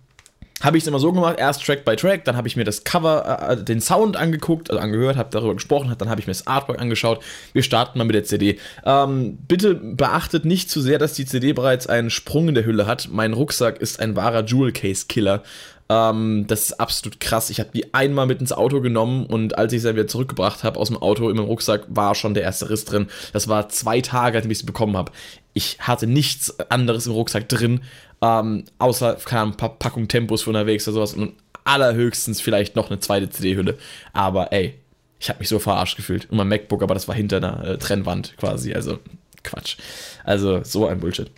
habe 0.61 0.77
ich 0.77 0.83
es 0.83 0.87
immer 0.87 0.99
so 0.99 1.11
gemacht, 1.13 1.37
erst 1.39 1.65
Track 1.65 1.85
by 1.85 1.95
Track, 1.95 2.25
dann 2.25 2.35
habe 2.35 2.47
ich 2.47 2.55
mir 2.55 2.63
das 2.63 2.83
Cover, 2.83 3.49
äh, 3.49 3.63
den 3.63 3.81
Sound 3.81 4.17
angeguckt, 4.17 4.69
also 4.69 4.81
angehört, 4.81 5.17
habe 5.17 5.29
darüber 5.31 5.55
gesprochen, 5.55 5.93
dann 5.97 6.09
habe 6.09 6.19
ich 6.19 6.27
mir 6.27 6.33
das 6.33 6.47
Artwork 6.47 6.79
angeschaut. 6.79 7.21
Wir 7.53 7.63
starten 7.63 7.97
mal 7.97 8.05
mit 8.05 8.15
der 8.15 8.23
CD. 8.23 8.59
Ähm, 8.85 9.37
bitte 9.47 9.75
beachtet 9.75 10.45
nicht 10.45 10.69
zu 10.69 10.81
sehr, 10.81 10.99
dass 10.99 11.13
die 11.13 11.25
CD 11.25 11.53
bereits 11.53 11.87
einen 11.87 12.09
Sprung 12.09 12.49
in 12.49 12.55
der 12.55 12.65
Hülle 12.65 12.87
hat. 12.87 13.09
Mein 13.11 13.33
Rucksack 13.33 13.79
ist 13.79 13.99
ein 13.99 14.15
wahrer 14.15 14.43
Jewel 14.43 14.71
Case 14.71 15.05
Killer. 15.07 15.43
Ähm, 15.89 16.45
das 16.47 16.63
ist 16.63 16.79
absolut 16.79 17.19
krass. 17.19 17.49
Ich 17.49 17.59
habe 17.59 17.71
die 17.73 17.93
einmal 17.95 18.27
mit 18.27 18.39
ins 18.39 18.51
Auto 18.51 18.79
genommen 18.79 19.25
und 19.25 19.57
als 19.57 19.73
ich 19.73 19.81
sie 19.81 19.93
wieder 19.93 20.07
zurückgebracht 20.07 20.63
habe 20.63 20.79
aus 20.79 20.89
dem 20.89 20.97
Auto 20.97 21.29
in 21.29 21.35
meinem 21.35 21.47
Rucksack, 21.47 21.85
war 21.87 22.13
schon 22.13 22.35
der 22.35 22.43
erste 22.43 22.69
Riss 22.69 22.85
drin. 22.85 23.07
Das 23.33 23.47
war 23.47 23.69
zwei 23.69 23.99
Tage, 24.01 24.37
als 24.37 24.45
ich 24.45 24.59
sie 24.59 24.65
bekommen 24.65 24.95
habe. 24.95 25.11
Ich 25.53 25.79
hatte 25.79 26.07
nichts 26.07 26.59
anderes 26.69 27.07
im 27.07 27.13
Rucksack 27.13 27.49
drin, 27.49 27.81
ähm, 28.21 28.65
außer, 28.77 29.15
keine 29.25 29.43
ein 29.43 29.57
paar 29.57 29.77
Packungen 29.77 30.07
Tempos 30.07 30.43
für 30.43 30.49
unterwegs 30.49 30.87
oder 30.87 30.95
sowas 30.95 31.13
und 31.13 31.33
allerhöchstens 31.63 32.41
vielleicht 32.41 32.75
noch 32.75 32.89
eine 32.89 32.99
zweite 32.99 33.29
CD-Hülle. 33.29 33.77
Aber 34.13 34.51
ey, 34.51 34.75
ich 35.19 35.29
habe 35.29 35.39
mich 35.39 35.49
so 35.49 35.59
verarscht 35.59 35.97
gefühlt. 35.97 36.29
Und 36.29 36.37
mein 36.37 36.47
MacBook, 36.47 36.81
aber 36.81 36.93
das 36.93 37.07
war 37.07 37.15
hinter 37.15 37.37
einer 37.37 37.63
äh, 37.63 37.77
Trennwand 37.77 38.35
quasi. 38.37 38.73
Also 38.73 38.99
Quatsch. 39.43 39.77
Also 40.23 40.63
so 40.63 40.87
ein 40.87 40.99
Bullshit. 40.99 41.29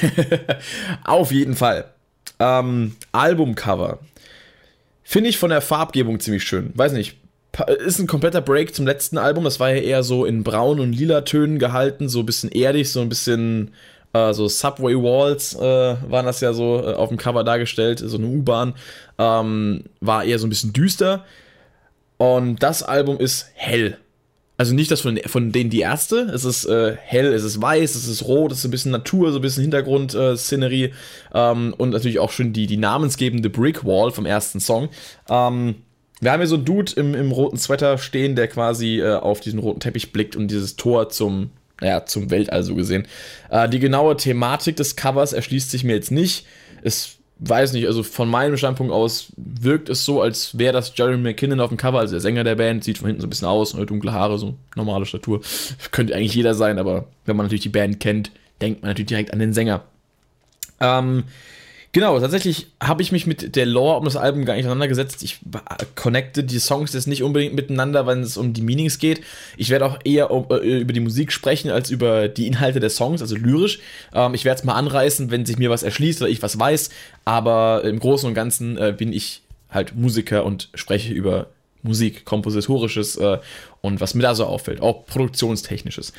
Auf 1.04 1.32
jeden 1.32 1.54
Fall. 1.54 1.86
Ähm, 2.38 2.96
Albumcover. 3.12 4.00
Finde 5.02 5.30
ich 5.30 5.38
von 5.38 5.50
der 5.50 5.62
Farbgebung 5.62 6.20
ziemlich 6.20 6.44
schön. 6.44 6.72
Weiß 6.74 6.92
nicht. 6.92 7.16
Ist 7.84 7.98
ein 7.98 8.06
kompletter 8.06 8.40
Break 8.40 8.74
zum 8.74 8.86
letzten 8.86 9.18
Album. 9.18 9.44
Das 9.44 9.58
war 9.58 9.70
ja 9.70 9.80
eher 9.80 10.02
so 10.02 10.24
in 10.24 10.44
braun 10.44 10.80
und 10.80 10.92
lila 10.92 11.22
Tönen 11.22 11.58
gehalten. 11.58 12.08
So 12.08 12.20
ein 12.20 12.26
bisschen 12.26 12.50
erdig, 12.50 12.90
so 12.92 13.00
ein 13.00 13.08
bisschen. 13.08 13.72
Äh, 14.12 14.32
so 14.32 14.48
Subway 14.48 14.94
Walls 14.94 15.54
äh, 15.54 15.60
waren 15.60 16.24
das 16.24 16.40
ja 16.40 16.52
so 16.52 16.82
äh, 16.82 16.94
auf 16.94 17.08
dem 17.08 17.18
Cover 17.18 17.44
dargestellt. 17.44 17.98
So 18.04 18.16
eine 18.16 18.26
U-Bahn. 18.26 18.74
Ähm, 19.18 19.84
war 20.00 20.24
eher 20.24 20.38
so 20.38 20.46
ein 20.46 20.50
bisschen 20.50 20.72
düster. 20.72 21.24
Und 22.16 22.62
das 22.62 22.82
Album 22.82 23.18
ist 23.18 23.50
hell. 23.54 23.98
Also 24.58 24.74
nicht 24.74 24.90
das 24.90 25.00
von, 25.00 25.18
von 25.26 25.52
denen 25.52 25.70
die 25.70 25.80
erste. 25.80 26.22
Es 26.34 26.44
ist 26.44 26.64
äh, 26.64 26.96
hell, 26.96 27.32
es 27.32 27.44
ist 27.44 27.62
weiß, 27.62 27.94
es 27.94 28.08
ist 28.08 28.24
rot, 28.24 28.50
es 28.50 28.58
ist 28.58 28.64
ein 28.64 28.72
bisschen 28.72 28.90
Natur, 28.90 29.30
so 29.30 29.38
ein 29.38 29.42
bisschen 29.42 29.62
Hintergrund-Szenerie. 29.62 30.84
Äh, 30.84 30.92
ähm, 31.32 31.74
und 31.78 31.90
natürlich 31.90 32.18
auch 32.18 32.32
schon 32.32 32.52
die, 32.52 32.66
die 32.66 32.76
namensgebende 32.76 33.50
Brick 33.50 33.84
Wall 33.84 34.10
vom 34.10 34.26
ersten 34.26 34.58
Song. 34.58 34.88
Ähm, 35.30 35.76
wir 36.20 36.32
haben 36.32 36.40
hier 36.40 36.48
so 36.48 36.56
einen 36.56 36.64
Dude 36.64 36.92
im, 36.96 37.14
im 37.14 37.30
roten 37.30 37.56
Sweater 37.56 37.98
stehen, 37.98 38.34
der 38.34 38.48
quasi 38.48 39.00
äh, 39.00 39.14
auf 39.14 39.40
diesen 39.40 39.60
roten 39.60 39.80
Teppich 39.80 40.12
blickt 40.12 40.36
und 40.36 40.50
dieses 40.50 40.76
Tor 40.76 41.10
zum, 41.10 41.50
naja, 41.80 42.06
zum 42.06 42.30
Weltall 42.30 42.62
so 42.62 42.74
gesehen. 42.74 43.06
Äh, 43.50 43.68
die 43.68 43.78
genaue 43.78 44.16
Thematik 44.16 44.76
des 44.76 44.96
Covers 44.96 45.32
erschließt 45.32 45.70
sich 45.70 45.84
mir 45.84 45.94
jetzt 45.94 46.10
nicht. 46.10 46.46
Es 46.82 47.18
weiß 47.40 47.72
nicht, 47.72 47.86
also 47.86 48.02
von 48.02 48.28
meinem 48.28 48.56
Standpunkt 48.56 48.92
aus 48.92 49.32
wirkt 49.36 49.88
es 49.88 50.04
so, 50.04 50.20
als 50.20 50.58
wäre 50.58 50.72
das 50.72 50.92
Jeremy 50.96 51.22
McKinnon 51.22 51.60
auf 51.60 51.68
dem 51.68 51.76
Cover, 51.76 52.00
also 52.00 52.12
der 52.12 52.20
Sänger 52.20 52.42
der 52.42 52.56
Band, 52.56 52.82
sieht 52.82 52.98
von 52.98 53.06
hinten 53.06 53.20
so 53.20 53.26
ein 53.26 53.30
bisschen 53.30 53.46
aus, 53.46 53.72
dunkle 53.72 54.12
Haare, 54.12 54.38
so 54.38 54.56
normale 54.74 55.06
Statur. 55.06 55.40
Könnte 55.92 56.14
eigentlich 56.14 56.34
jeder 56.34 56.54
sein, 56.54 56.78
aber 56.78 57.06
wenn 57.26 57.36
man 57.36 57.46
natürlich 57.46 57.62
die 57.62 57.68
Band 57.68 58.00
kennt, 58.00 58.32
denkt 58.60 58.82
man 58.82 58.90
natürlich 58.90 59.08
direkt 59.08 59.32
an 59.32 59.38
den 59.38 59.52
Sänger. 59.52 59.84
Ähm, 60.80 61.24
Genau, 61.92 62.20
tatsächlich 62.20 62.66
habe 62.82 63.00
ich 63.00 63.12
mich 63.12 63.26
mit 63.26 63.56
der 63.56 63.64
Lore 63.64 63.96
um 63.96 64.04
das 64.04 64.16
Album 64.16 64.44
gar 64.44 64.54
nicht 64.54 64.66
auseinandergesetzt. 64.66 65.22
Ich 65.22 65.40
connecte 65.94 66.44
die 66.44 66.58
Songs 66.58 66.92
jetzt 66.92 67.06
nicht 67.06 67.22
unbedingt 67.22 67.54
miteinander, 67.54 68.06
wenn 68.06 68.20
es 68.20 68.36
um 68.36 68.52
die 68.52 68.60
Meanings 68.60 68.98
geht. 68.98 69.22
Ich 69.56 69.70
werde 69.70 69.86
auch 69.86 69.98
eher 70.04 70.30
äh, 70.30 70.80
über 70.80 70.92
die 70.92 71.00
Musik 71.00 71.32
sprechen, 71.32 71.70
als 71.70 71.90
über 71.90 72.28
die 72.28 72.46
Inhalte 72.46 72.80
der 72.80 72.90
Songs, 72.90 73.22
also 73.22 73.36
lyrisch. 73.36 73.80
Ähm, 74.12 74.34
ich 74.34 74.44
werde 74.44 74.58
es 74.58 74.64
mal 74.64 74.74
anreißen, 74.74 75.30
wenn 75.30 75.46
sich 75.46 75.56
mir 75.56 75.70
was 75.70 75.82
erschließt 75.82 76.20
oder 76.20 76.30
ich 76.30 76.42
was 76.42 76.58
weiß. 76.58 76.90
Aber 77.24 77.82
im 77.84 77.98
Großen 77.98 78.28
und 78.28 78.34
Ganzen 78.34 78.76
äh, 78.76 78.94
bin 78.96 79.12
ich 79.12 79.42
halt 79.70 79.96
Musiker 79.96 80.44
und 80.44 80.68
spreche 80.74 81.14
über 81.14 81.46
Musik, 81.82 82.26
Kompositorisches 82.26 83.16
äh, 83.16 83.38
und 83.80 84.00
was 84.00 84.14
mir 84.14 84.22
da 84.22 84.34
so 84.34 84.44
auffällt, 84.44 84.82
auch 84.82 85.06
Produktionstechnisches. 85.06 86.12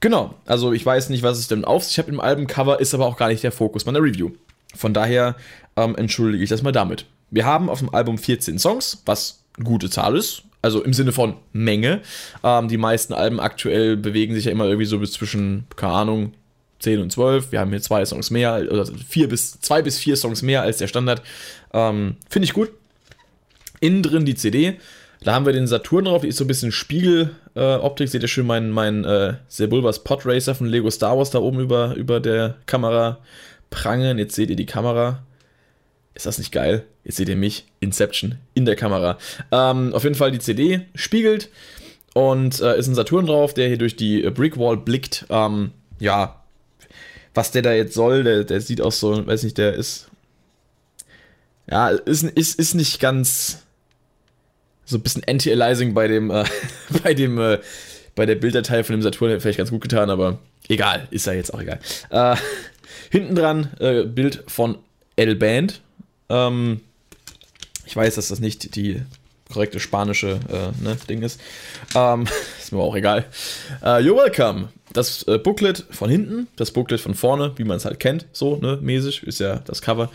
Genau, 0.00 0.34
also 0.44 0.72
ich 0.72 0.84
weiß 0.84 1.08
nicht, 1.08 1.22
was 1.22 1.38
es 1.38 1.48
denn 1.48 1.64
auf 1.64 1.84
sich 1.84 1.98
hat 1.98 2.08
im 2.08 2.20
Albumcover, 2.20 2.80
ist 2.80 2.92
aber 2.94 3.06
auch 3.06 3.16
gar 3.16 3.28
nicht 3.28 3.42
der 3.42 3.52
Fokus 3.52 3.86
meiner 3.86 4.02
Review. 4.02 4.32
Von 4.74 4.94
daher 4.94 5.36
ähm, 5.76 5.96
entschuldige 5.96 6.42
ich 6.42 6.50
das 6.50 6.62
mal 6.62 6.72
damit. 6.72 7.06
Wir 7.30 7.44
haben 7.44 7.68
auf 7.68 7.80
dem 7.80 7.92
Album 7.94 8.18
14 8.18 8.58
Songs, 8.58 9.02
was 9.06 9.44
eine 9.56 9.64
gute 9.64 9.90
Zahl 9.90 10.16
ist. 10.16 10.42
Also 10.62 10.82
im 10.82 10.94
Sinne 10.94 11.12
von 11.12 11.36
Menge. 11.52 12.00
Ähm, 12.42 12.68
die 12.68 12.78
meisten 12.78 13.12
Alben 13.12 13.38
aktuell 13.38 13.96
bewegen 13.96 14.34
sich 14.34 14.46
ja 14.46 14.52
immer 14.52 14.64
irgendwie 14.64 14.86
so 14.86 14.98
bis 14.98 15.12
zwischen, 15.12 15.66
keine 15.76 15.92
Ahnung, 15.92 16.32
10 16.80 17.00
und 17.00 17.10
12. 17.10 17.52
Wir 17.52 17.60
haben 17.60 17.70
hier 17.70 17.82
zwei 17.82 18.04
Songs 18.04 18.30
mehr, 18.30 18.66
oder 18.70 18.86
vier 18.86 19.28
bis, 19.28 19.60
zwei 19.60 19.82
bis 19.82 19.98
vier 19.98 20.16
Songs 20.16 20.42
mehr 20.42 20.62
als 20.62 20.78
der 20.78 20.86
Standard. 20.86 21.22
Ähm, 21.72 22.16
Finde 22.28 22.44
ich 22.44 22.52
gut. 22.52 22.70
Innen 23.80 24.02
drin 24.02 24.24
die 24.24 24.34
CD. 24.34 24.78
Da 25.22 25.34
haben 25.34 25.46
wir 25.46 25.52
den 25.52 25.66
Saturn 25.66 26.04
drauf, 26.04 26.22
die 26.22 26.28
ist 26.28 26.36
so 26.36 26.44
ein 26.44 26.48
bisschen 26.48 26.70
Spiegeloptik. 26.70 28.06
Äh, 28.06 28.10
Seht 28.10 28.22
ihr 28.22 28.28
schön 28.28 28.46
meinen 28.46 28.70
mein, 28.70 29.04
äh, 29.04 29.34
Sebulbas 29.48 30.04
Pod 30.04 30.26
Racer 30.26 30.54
von 30.54 30.66
Lego 30.66 30.90
Star 30.90 31.16
Wars 31.16 31.30
da 31.30 31.40
oben 31.40 31.60
über, 31.60 31.94
über 31.94 32.20
der 32.20 32.56
Kamera 32.66 33.18
prangen. 33.74 34.18
Jetzt 34.18 34.36
seht 34.36 34.50
ihr 34.50 34.56
die 34.56 34.66
Kamera. 34.66 35.24
Ist 36.14 36.26
das 36.26 36.38
nicht 36.38 36.52
geil? 36.52 36.84
Jetzt 37.02 37.16
seht 37.16 37.28
ihr 37.28 37.36
mich, 37.36 37.66
Inception, 37.80 38.36
in 38.54 38.64
der 38.64 38.76
Kamera. 38.76 39.18
Ähm, 39.50 39.92
auf 39.92 40.04
jeden 40.04 40.14
Fall 40.14 40.30
die 40.30 40.38
CD 40.38 40.82
spiegelt 40.94 41.50
und 42.14 42.60
äh, 42.60 42.78
ist 42.78 42.86
ein 42.86 42.94
Saturn 42.94 43.26
drauf, 43.26 43.52
der 43.52 43.66
hier 43.66 43.78
durch 43.78 43.96
die 43.96 44.22
Brickwall 44.30 44.76
blickt. 44.76 45.26
Ähm, 45.28 45.72
ja, 45.98 46.44
was 47.34 47.50
der 47.50 47.62
da 47.62 47.72
jetzt 47.72 47.94
soll, 47.94 48.22
der, 48.22 48.44
der 48.44 48.60
sieht 48.60 48.80
auch 48.80 48.92
so, 48.92 49.26
weiß 49.26 49.42
nicht, 49.42 49.58
der 49.58 49.74
ist. 49.74 50.08
Ja, 51.68 51.88
ist, 51.88 52.22
ist, 52.22 52.58
ist 52.58 52.74
nicht 52.74 53.00
ganz 53.00 53.64
so 54.84 54.98
ein 54.98 55.02
bisschen 55.02 55.24
Anti-Aliasing 55.26 55.94
bei 55.94 56.06
dem, 56.06 56.30
äh, 56.30 56.44
bei 57.02 57.14
dem, 57.14 57.38
äh, 57.38 57.58
bei 58.14 58.24
der 58.24 58.36
Bilddatei 58.36 58.84
von 58.84 58.94
dem 58.94 59.02
Saturn 59.02 59.30
hätte 59.30 59.40
vielleicht 59.40 59.58
ganz 59.58 59.70
gut 59.70 59.80
getan, 59.80 60.10
aber 60.10 60.38
egal, 60.68 61.08
ist 61.10 61.26
ja 61.26 61.32
jetzt 61.32 61.52
auch 61.52 61.60
egal. 61.60 61.80
Äh, 62.10 62.36
hinten 63.10 63.34
dran 63.34 63.70
äh, 63.80 64.04
Bild 64.04 64.44
von 64.46 64.78
L-Band. 65.16 65.80
Ähm, 66.28 66.80
ich 67.86 67.96
weiß, 67.96 68.14
dass 68.14 68.28
das 68.28 68.40
nicht 68.40 68.76
die 68.76 69.02
korrekte 69.52 69.78
spanische 69.78 70.40
äh, 70.48 70.82
ne, 70.82 70.96
Ding 71.08 71.22
ist. 71.22 71.40
Ähm, 71.94 72.26
ist 72.60 72.72
mir 72.72 72.80
auch 72.80 72.96
egal. 72.96 73.26
Uh, 73.82 73.98
you're 73.98 74.16
welcome. 74.16 74.68
Das 74.92 75.24
äh, 75.24 75.38
Booklet 75.38 75.84
von 75.90 76.08
hinten, 76.08 76.46
das 76.56 76.70
Booklet 76.70 77.00
von 77.00 77.14
vorne, 77.14 77.52
wie 77.56 77.64
man 77.64 77.76
es 77.76 77.84
halt 77.84 77.98
kennt, 77.98 78.26
so, 78.32 78.56
ne, 78.56 78.78
mäßig, 78.80 79.24
ist 79.24 79.40
ja 79.40 79.56
das 79.56 79.82
Cover. 79.82 80.10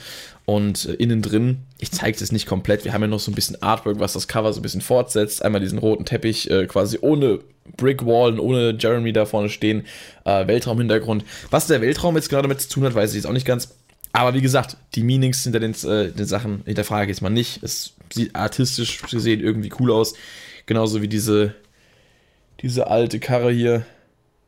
Und 0.46 0.86
äh, 0.86 0.93
innen 0.93 1.22
drin, 1.22 1.60
ich 1.79 1.91
zeige 1.91 2.22
es 2.24 2.31
nicht 2.31 2.48
komplett, 2.48 2.86
wir 2.86 2.93
haben 2.93 3.01
ja 3.01 3.08
noch 3.08 3.19
so 3.19 3.31
ein 3.31 3.36
bisschen 3.36 3.62
Artwork, 3.62 4.00
was 4.00 4.13
das 4.13 4.27
Cover 4.27 4.51
so 4.53 4.60
ein 4.60 4.63
bisschen 4.63 4.81
fortsetzt. 4.81 5.43
Einmal 5.43 5.62
diesen 5.62 5.79
roten 5.79 6.05
Teppich, 6.05 6.50
äh, 6.50 6.65
quasi 6.65 6.98
ohne 7.01 7.39
Brickwall 7.77 8.33
und 8.33 8.39
ohne 8.39 8.75
Jeremy 8.77 9.13
da 9.13 9.25
vorne 9.25 9.49
stehen, 9.49 9.85
äh, 10.25 10.47
Weltraumhintergrund. 10.47 11.23
Was 11.49 11.67
der 11.67 11.81
Weltraum 11.81 12.15
jetzt 12.15 12.29
gerade 12.29 12.47
mit 12.47 12.61
zu 12.61 12.69
tun 12.69 12.83
hat, 12.85 12.95
weiß 12.95 13.11
ich 13.11 13.17
jetzt 13.17 13.25
auch 13.25 13.33
nicht 13.33 13.45
ganz. 13.45 13.75
Aber 14.11 14.33
wie 14.33 14.41
gesagt, 14.41 14.77
die 14.95 15.03
Meanings 15.03 15.43
hinter 15.43 15.59
den, 15.59 15.73
äh, 15.85 16.11
den 16.11 16.25
Sachen 16.25 16.63
hinterfrage 16.65 17.05
ich 17.05 17.09
jetzt 17.09 17.21
mal 17.21 17.29
nicht. 17.29 17.61
Es 17.63 17.93
sieht 18.11 18.35
artistisch 18.35 19.01
gesehen 19.03 19.39
irgendwie 19.39 19.71
cool 19.79 19.91
aus. 19.91 20.13
Genauso 20.65 21.01
wie 21.01 21.07
diese, 21.07 21.53
diese 22.61 22.88
alte 22.88 23.19
Karre 23.19 23.51
hier, 23.51 23.85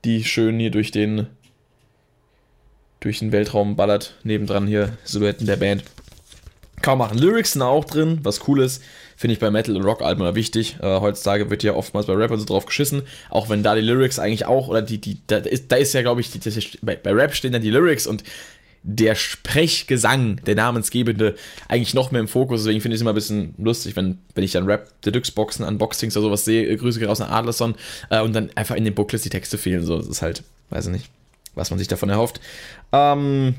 die 0.04 0.24
schön 0.24 0.60
hier 0.60 0.72
durch 0.72 0.92
den, 0.92 1.28
durch 3.00 3.20
den 3.20 3.32
Weltraum 3.32 3.76
ballert. 3.76 4.16
Nebendran 4.24 4.68
hier 4.68 4.98
Silhouetten 5.04 5.46
der 5.46 5.58
Band. 5.58 5.84
Kaum 6.82 7.00
machen. 7.00 7.18
Lyrics 7.18 7.54
sind 7.54 7.62
auch 7.62 7.86
drin, 7.86 8.20
was 8.24 8.48
cool 8.48 8.62
ist. 8.62 8.84
Finde 9.16 9.34
ich 9.34 9.40
bei 9.40 9.52
Metal- 9.52 9.76
und 9.76 9.84
Rock-Alben 9.84 10.22
immer 10.22 10.36
wichtig. 10.36 10.78
Äh, 10.82 11.00
heutzutage 11.00 11.50
wird 11.50 11.64
ja 11.64 11.74
oftmals 11.74 12.08
bei 12.08 12.14
Rappern 12.14 12.40
so 12.40 12.46
drauf 12.46 12.66
geschissen. 12.66 13.04
Auch 13.30 13.50
wenn 13.50 13.62
da 13.62 13.76
die 13.76 13.82
Lyrics 13.82 14.18
eigentlich 14.18 14.46
auch, 14.46 14.68
oder 14.68 14.82
die, 14.82 15.00
die, 15.00 15.20
da 15.28 15.38
ist, 15.38 15.72
da 15.72 15.76
ist 15.76 15.94
ja, 15.94 16.02
glaube 16.02 16.22
ich, 16.22 16.32
die, 16.32 16.40
bei, 16.82 16.96
bei 16.96 17.12
Rap 17.12 17.36
stehen 17.36 17.52
dann 17.52 17.62
die 17.62 17.70
Lyrics 17.70 18.08
und 18.08 18.24
der 18.84 19.14
Sprechgesang, 19.14 20.42
der 20.46 20.56
namensgebende, 20.56 21.36
eigentlich 21.68 21.94
noch 21.94 22.12
mehr 22.12 22.22
im 22.22 22.28
Fokus. 22.28 22.64
Deswegen 22.64 22.82
finde 22.82 22.96
ich 22.96 22.98
es 22.98 23.02
immer 23.02 23.12
ein 23.12 23.16
bisschen 23.16 23.54
lustig, 23.60 23.96
wenn, 23.96 24.18
wenn 24.34 24.44
ich 24.44 24.54
dann 24.54 24.66
Rap 24.66 24.90
Deluxe-Boxen, 25.04 25.64
Unboxings 25.66 26.18
oder 26.18 26.26
sowas 26.26 26.46
sehe, 26.46 26.76
Grüße 26.76 27.00
gehen 27.00 27.08
raus 27.08 27.22
an 27.22 27.30
Adlerson, 27.30 27.76
äh, 28.10 28.22
und 28.22 28.34
dann 28.34 28.50
einfach 28.56 28.76
in 28.76 28.86
den 28.86 28.96
Booklets 28.96 29.24
die 29.24 29.30
Texte 29.30 29.58
fehlen. 29.58 29.86
So, 29.86 29.98
das 29.98 30.08
ist 30.08 30.22
halt, 30.24 30.44
weiß 30.72 30.88
ich 30.88 30.92
nicht, 30.92 31.10
was 31.54 31.70
man 31.70 31.78
sich 31.78 31.88
davon 31.88 32.10
erhofft. 32.10 32.42
Ähm, 32.92 33.56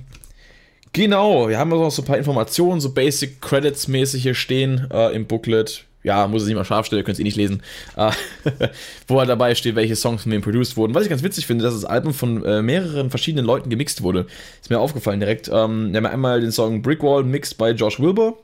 genau, 0.92 1.48
wir 1.48 1.58
haben 1.58 1.72
also 1.72 1.84
noch 1.84 1.90
so 1.90 2.02
ein 2.02 2.06
paar 2.06 2.18
Informationen, 2.18 2.80
so 2.80 2.92
Basic 2.92 3.40
Credits 3.40 3.88
mäßig 3.88 4.22
hier 4.22 4.34
stehen 4.34 4.88
äh, 4.92 5.14
im 5.14 5.26
Booklet 5.26 5.86
ja, 6.02 6.26
muss 6.26 6.42
es 6.42 6.48
nicht 6.48 6.56
mal 6.56 6.64
scharf 6.64 6.86
stellen, 6.86 7.00
ihr 7.00 7.04
könnt 7.04 7.14
es 7.14 7.20
eh 7.20 7.24
nicht 7.24 7.36
lesen, 7.36 7.62
äh, 7.96 8.10
wo 9.06 9.18
halt 9.18 9.28
dabei 9.28 9.54
steht, 9.54 9.76
welche 9.76 9.96
Songs 9.96 10.24
von 10.24 10.32
wem 10.32 10.42
produced 10.42 10.76
wurden. 10.76 10.94
Was 10.94 11.04
ich 11.04 11.10
ganz 11.10 11.22
witzig 11.22 11.46
finde, 11.46 11.64
dass 11.64 11.74
das 11.74 11.84
Album 11.84 12.12
von 12.12 12.44
äh, 12.44 12.62
mehreren 12.62 13.10
verschiedenen 13.10 13.44
Leuten 13.44 13.70
gemixt 13.70 14.02
wurde. 14.02 14.26
Ist 14.60 14.70
mir 14.70 14.80
aufgefallen 14.80 15.20
direkt. 15.20 15.48
Ähm, 15.48 15.92
wir 15.92 15.98
haben 15.98 16.06
einmal 16.06 16.40
den 16.40 16.52
Song 16.52 16.82
Brickwall 16.82 17.24
mixed 17.24 17.58
by 17.58 17.70
Josh 17.70 18.00
Wilbur. 18.00 18.38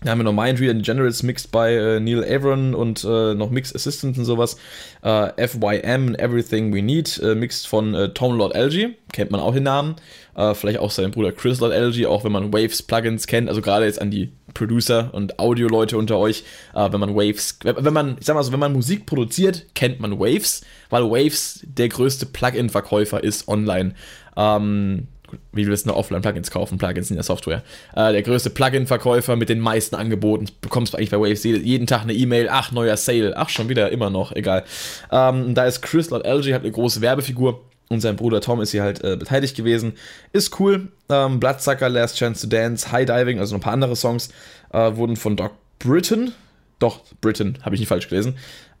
Dann 0.00 0.10
haben 0.10 0.18
wir 0.18 0.24
noch 0.24 0.32
Mindreader 0.32 0.72
and 0.72 0.84
Generals 0.84 1.22
mixed 1.22 1.52
by 1.52 1.68
äh, 1.68 2.00
Neil 2.00 2.24
Avron 2.24 2.74
und 2.74 3.04
äh, 3.04 3.34
noch 3.34 3.50
Mix 3.50 3.74
Assistant 3.74 4.18
und 4.18 4.24
sowas. 4.24 4.56
Äh, 5.02 5.48
FYM 5.48 6.14
Everything 6.16 6.74
We 6.74 6.82
Need 6.82 7.20
äh, 7.22 7.34
mixed 7.34 7.66
von 7.68 7.94
äh, 7.94 8.08
Tom 8.10 8.36
Lord 8.36 8.54
LG. 8.54 8.90
Kennt 9.12 9.30
man 9.30 9.40
auch 9.40 9.54
den 9.54 9.62
Namen. 9.62 9.94
Äh, 10.36 10.54
vielleicht 10.54 10.78
auch 10.78 10.90
seinen 10.90 11.12
Bruder 11.12 11.32
Lord 11.42 11.72
LG, 11.72 12.06
auch 12.06 12.24
wenn 12.24 12.32
man 12.32 12.52
Waves 12.52 12.82
Plugins 12.82 13.26
kennt. 13.26 13.48
Also 13.48 13.62
gerade 13.62 13.86
jetzt 13.86 14.00
an 14.00 14.10
die 14.10 14.32
Producer 14.52 15.10
und 15.12 15.38
Audio-Leute 15.38 15.98
unter 15.98 16.18
euch, 16.18 16.44
äh, 16.74 16.92
wenn 16.92 17.00
man 17.00 17.14
Waves, 17.14 17.58
wenn 17.62 17.92
man, 17.92 18.16
ich 18.18 18.26
sag 18.26 18.34
mal 18.34 18.42
so, 18.42 18.52
wenn 18.52 18.60
man 18.60 18.72
Musik 18.72 19.06
produziert, 19.06 19.66
kennt 19.74 20.00
man 20.00 20.18
Waves, 20.18 20.62
weil 20.90 21.04
Waves 21.04 21.60
der 21.64 21.88
größte 21.88 22.26
Plugin-Verkäufer 22.26 23.22
ist 23.22 23.48
online. 23.48 23.94
Ähm, 24.36 25.08
wie 25.52 25.66
willst 25.66 25.86
du 25.86 25.90
noch 25.90 25.96
Offline-Plugins 25.96 26.50
kaufen? 26.50 26.78
Plugins 26.78 27.10
in 27.10 27.16
der 27.16 27.24
Software. 27.24 27.62
Äh, 27.94 28.12
der 28.12 28.22
größte 28.22 28.50
Plugin-Verkäufer 28.50 29.36
mit 29.36 29.48
den 29.48 29.60
meisten 29.60 29.96
Angeboten. 29.96 30.46
Bekommst 30.60 30.92
du 30.92 30.98
eigentlich 30.98 31.10
bei 31.10 31.18
Waves 31.18 31.44
jeden 31.44 31.86
Tag 31.86 32.02
eine 32.02 32.12
E-Mail. 32.12 32.48
Ach, 32.50 32.72
neuer 32.72 32.96
Sale. 32.96 33.34
Ach, 33.36 33.48
schon 33.48 33.68
wieder, 33.68 33.90
immer 33.90 34.10
noch. 34.10 34.32
Egal. 34.32 34.64
Ähm, 35.10 35.54
da 35.54 35.66
ist 35.66 35.82
Chris 35.82 36.10
Lord 36.10 36.26
LG, 36.26 36.54
hat 36.54 36.62
eine 36.62 36.72
große 36.72 37.00
Werbefigur. 37.00 37.62
Und 37.88 38.00
sein 38.00 38.16
Bruder 38.16 38.40
Tom 38.40 38.60
ist 38.60 38.70
hier 38.70 38.82
halt 38.82 39.04
äh, 39.04 39.16
beteiligt 39.16 39.56
gewesen. 39.56 39.92
Ist 40.32 40.58
cool. 40.58 40.88
Ähm, 41.08 41.38
Bloodsucker, 41.38 41.88
Last 41.88 42.16
Chance 42.16 42.42
to 42.42 42.56
Dance, 42.56 42.90
High 42.90 43.06
Diving, 43.06 43.38
also 43.38 43.54
noch 43.54 43.60
ein 43.60 43.64
paar 43.64 43.72
andere 43.74 43.94
Songs, 43.94 44.30
äh, 44.72 44.96
wurden 44.96 45.16
von 45.16 45.36
Doc 45.36 45.52
Britton, 45.78 46.32
doch, 46.78 47.00
Britton, 47.20 47.58
habe 47.62 47.74
ich 47.74 47.80
nicht 47.80 47.88
falsch 47.88 48.08
gelesen, 48.08 48.36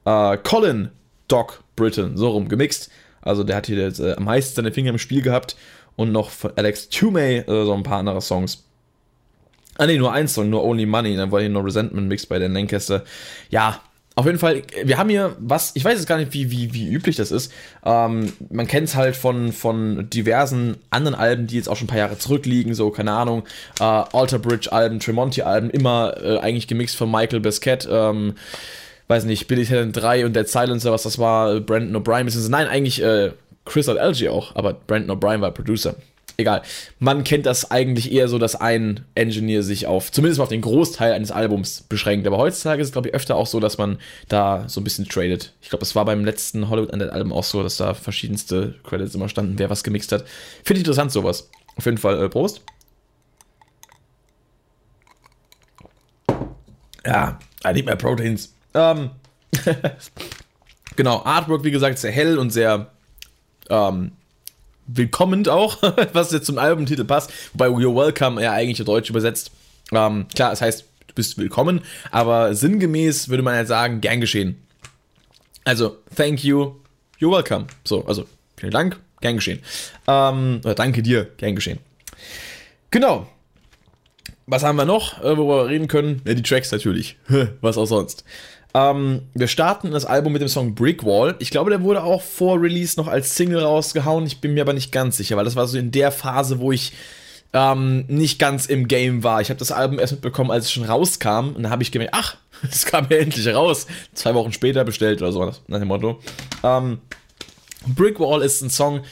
äh, 0.06 0.38
Colin 0.38 0.88
Doc 1.28 1.62
Britton, 1.76 2.16
so 2.16 2.30
rum 2.30 2.48
gemixt. 2.48 2.90
Also 3.20 3.44
der 3.44 3.56
hat 3.56 3.66
hier 3.66 3.78
jetzt, 3.78 4.00
äh, 4.00 4.14
am 4.14 4.24
meisten 4.24 4.54
seine 4.54 4.72
Finger 4.72 4.90
im 4.90 4.98
Spiel 4.98 5.22
gehabt. 5.22 5.56
Und 5.96 6.12
noch 6.12 6.30
von 6.30 6.52
Alex 6.56 6.88
Toomey 6.88 7.38
äh, 7.38 7.46
so 7.46 7.72
ein 7.72 7.84
paar 7.84 7.98
andere 7.98 8.20
Songs. 8.20 8.64
Ah 9.76 9.86
ne, 9.86 9.96
nur 9.96 10.12
ein 10.12 10.28
Song, 10.28 10.50
nur 10.50 10.64
Only 10.64 10.86
Money. 10.86 11.16
Dann 11.16 11.30
war 11.30 11.40
hier 11.40 11.48
nur 11.48 11.64
Resentment 11.64 12.08
Mix 12.08 12.26
bei 12.26 12.38
den 12.38 12.52
Lancaster. 12.52 13.04
Ja, 13.50 13.80
auf 14.16 14.26
jeden 14.26 14.38
Fall, 14.38 14.62
wir 14.84 14.96
haben 14.96 15.08
hier 15.08 15.34
was, 15.40 15.72
ich 15.74 15.84
weiß 15.84 15.98
jetzt 15.98 16.06
gar 16.06 16.18
nicht, 16.18 16.32
wie, 16.32 16.50
wie, 16.50 16.72
wie 16.72 16.88
üblich 16.88 17.16
das 17.16 17.32
ist. 17.32 17.52
Ähm, 17.84 18.32
man 18.48 18.68
kennt 18.68 18.88
es 18.88 18.94
halt 18.94 19.16
von, 19.16 19.52
von 19.52 20.08
diversen 20.08 20.76
anderen 20.90 21.16
Alben, 21.16 21.48
die 21.48 21.56
jetzt 21.56 21.68
auch 21.68 21.76
schon 21.76 21.86
ein 21.86 21.88
paar 21.88 21.98
Jahre 21.98 22.16
zurückliegen, 22.18 22.74
so, 22.74 22.90
keine 22.90 23.12
Ahnung, 23.12 23.42
äh, 23.80 23.82
Alter 23.82 24.38
Bridge-Alben, 24.38 25.00
Tremonti-Alben, 25.00 25.70
immer 25.70 26.14
äh, 26.22 26.38
eigentlich 26.38 26.68
gemixt 26.68 26.94
von 26.96 27.10
Michael 27.10 27.40
Bisquet, 27.40 27.88
ähm, 27.90 28.34
weiß 29.08 29.24
nicht, 29.24 29.48
Billy 29.48 29.64
Talent 29.64 29.96
3 29.96 30.26
und 30.26 30.36
Dead 30.36 30.48
Silencer, 30.48 30.92
was 30.92 31.02
das 31.02 31.18
war, 31.18 31.58
Brandon 31.60 32.00
O'Brien, 32.00 32.48
nein, 32.48 32.68
eigentlich 32.68 33.02
äh, 33.02 33.32
Chris 33.64 33.88
LG 33.88 34.28
auch, 34.28 34.54
aber 34.54 34.74
Brandon 34.74 35.18
O'Brien 35.18 35.40
war 35.40 35.50
Producer 35.50 35.96
egal. 36.36 36.62
Man 36.98 37.24
kennt 37.24 37.46
das 37.46 37.70
eigentlich 37.70 38.12
eher 38.12 38.28
so, 38.28 38.38
dass 38.38 38.56
ein 38.56 39.04
Engineer 39.14 39.62
sich 39.62 39.86
auf, 39.86 40.12
zumindest 40.12 40.40
auf 40.40 40.48
den 40.48 40.60
Großteil 40.60 41.12
eines 41.12 41.30
Albums 41.30 41.82
beschränkt. 41.82 42.26
Aber 42.26 42.38
heutzutage 42.38 42.82
ist 42.82 42.88
es, 42.88 42.92
glaube 42.92 43.08
ich, 43.08 43.14
öfter 43.14 43.36
auch 43.36 43.46
so, 43.46 43.60
dass 43.60 43.78
man 43.78 43.98
da 44.28 44.64
so 44.68 44.80
ein 44.80 44.84
bisschen 44.84 45.08
tradet. 45.08 45.52
Ich 45.62 45.70
glaube, 45.70 45.80
das 45.80 45.94
war 45.94 46.04
beim 46.04 46.24
letzten 46.24 46.68
Hollywood 46.68 46.92
Undead 46.92 47.10
Album 47.10 47.32
auch 47.32 47.44
so, 47.44 47.62
dass 47.62 47.76
da 47.76 47.94
verschiedenste 47.94 48.74
Credits 48.84 49.14
immer 49.14 49.28
standen, 49.28 49.58
wer 49.58 49.70
was 49.70 49.84
gemixt 49.84 50.12
hat. 50.12 50.24
Finde 50.64 50.80
ich 50.80 50.86
interessant, 50.86 51.12
sowas. 51.12 51.50
Auf 51.76 51.84
jeden 51.86 51.98
Fall, 51.98 52.22
äh, 52.22 52.28
Prost. 52.28 52.62
Ja, 57.06 57.38
I 57.66 57.72
need 57.72 57.86
my 57.86 57.96
proteins. 57.96 58.54
Ähm, 58.72 59.10
genau, 60.96 61.22
Artwork, 61.24 61.64
wie 61.64 61.70
gesagt, 61.70 61.98
sehr 61.98 62.12
hell 62.12 62.38
und 62.38 62.50
sehr 62.50 62.90
ähm, 63.68 64.12
willkommend 64.86 65.48
auch, 65.48 65.82
was 66.12 66.32
jetzt 66.32 66.46
zum 66.46 66.58
Albumtitel 66.58 67.04
passt. 67.04 67.32
Wobei 67.52 67.68
You're 67.68 67.94
Welcome 67.94 68.42
ja 68.42 68.52
eigentlich 68.52 68.80
in 68.80 68.86
Deutsch 68.86 69.10
übersetzt. 69.10 69.50
Ähm, 69.92 70.26
klar, 70.34 70.52
es 70.52 70.60
heißt, 70.60 70.84
du 71.06 71.14
bist 71.14 71.38
willkommen, 71.38 71.82
aber 72.10 72.54
sinngemäß 72.54 73.28
würde 73.28 73.42
man 73.42 73.54
ja 73.54 73.64
sagen, 73.64 74.00
gern 74.00 74.20
geschehen. 74.20 74.60
Also, 75.64 75.98
thank 76.14 76.44
you, 76.44 76.74
you're 77.20 77.30
welcome. 77.30 77.66
So, 77.84 78.04
also, 78.04 78.26
vielen 78.56 78.72
Dank, 78.72 78.98
gern 79.20 79.36
geschehen. 79.36 79.60
Ähm, 80.06 80.60
oder 80.64 80.74
danke 80.74 81.02
dir, 81.02 81.30
gern 81.36 81.54
geschehen. 81.54 81.78
Genau. 82.90 83.26
Was 84.46 84.62
haben 84.62 84.76
wir 84.76 84.84
noch, 84.84 85.20
äh, 85.20 85.36
worüber 85.36 85.64
wir 85.64 85.70
reden 85.70 85.88
können? 85.88 86.20
Ja, 86.26 86.34
die 86.34 86.42
Tracks 86.42 86.70
natürlich. 86.70 87.16
Was 87.62 87.78
auch 87.78 87.86
sonst. 87.86 88.24
Ähm, 88.74 89.22
wir 89.34 89.46
starten 89.46 89.92
das 89.92 90.04
Album 90.04 90.32
mit 90.32 90.42
dem 90.42 90.48
Song 90.48 90.74
Brickwall. 90.74 91.36
Ich 91.38 91.50
glaube, 91.50 91.70
der 91.70 91.82
wurde 91.82 92.02
auch 92.02 92.22
vor 92.22 92.60
Release 92.60 92.98
noch 92.98 93.06
als 93.06 93.36
Single 93.36 93.60
rausgehauen. 93.60 94.26
Ich 94.26 94.40
bin 94.40 94.54
mir 94.54 94.62
aber 94.62 94.72
nicht 94.72 94.90
ganz 94.90 95.16
sicher, 95.16 95.36
weil 95.36 95.44
das 95.44 95.54
war 95.54 95.68
so 95.68 95.78
in 95.78 95.92
der 95.92 96.10
Phase, 96.10 96.58
wo 96.58 96.72
ich 96.72 96.92
ähm, 97.52 98.04
nicht 98.08 98.40
ganz 98.40 98.66
im 98.66 98.88
Game 98.88 99.22
war. 99.22 99.40
Ich 99.40 99.48
habe 99.48 99.58
das 99.58 99.70
Album 99.70 100.00
erst 100.00 100.14
mitbekommen, 100.14 100.50
als 100.50 100.64
es 100.64 100.72
schon 100.72 100.84
rauskam. 100.84 101.54
Und 101.54 101.62
dann 101.62 101.70
habe 101.70 101.84
ich 101.84 101.92
gemerkt, 101.92 102.14
ach, 102.16 102.36
es 102.70 102.84
kam 102.84 103.06
ja 103.08 103.18
endlich 103.18 103.46
raus. 103.54 103.86
Zwei 104.12 104.34
Wochen 104.34 104.52
später 104.52 104.84
bestellt 104.84 105.22
oder 105.22 105.30
so, 105.30 105.52
nach 105.68 105.78
dem 105.78 105.88
Motto. 105.88 106.20
Ähm, 106.64 106.98
Brickwall 107.86 108.42
ist 108.42 108.60
ein 108.60 108.70
Song, 108.70 109.02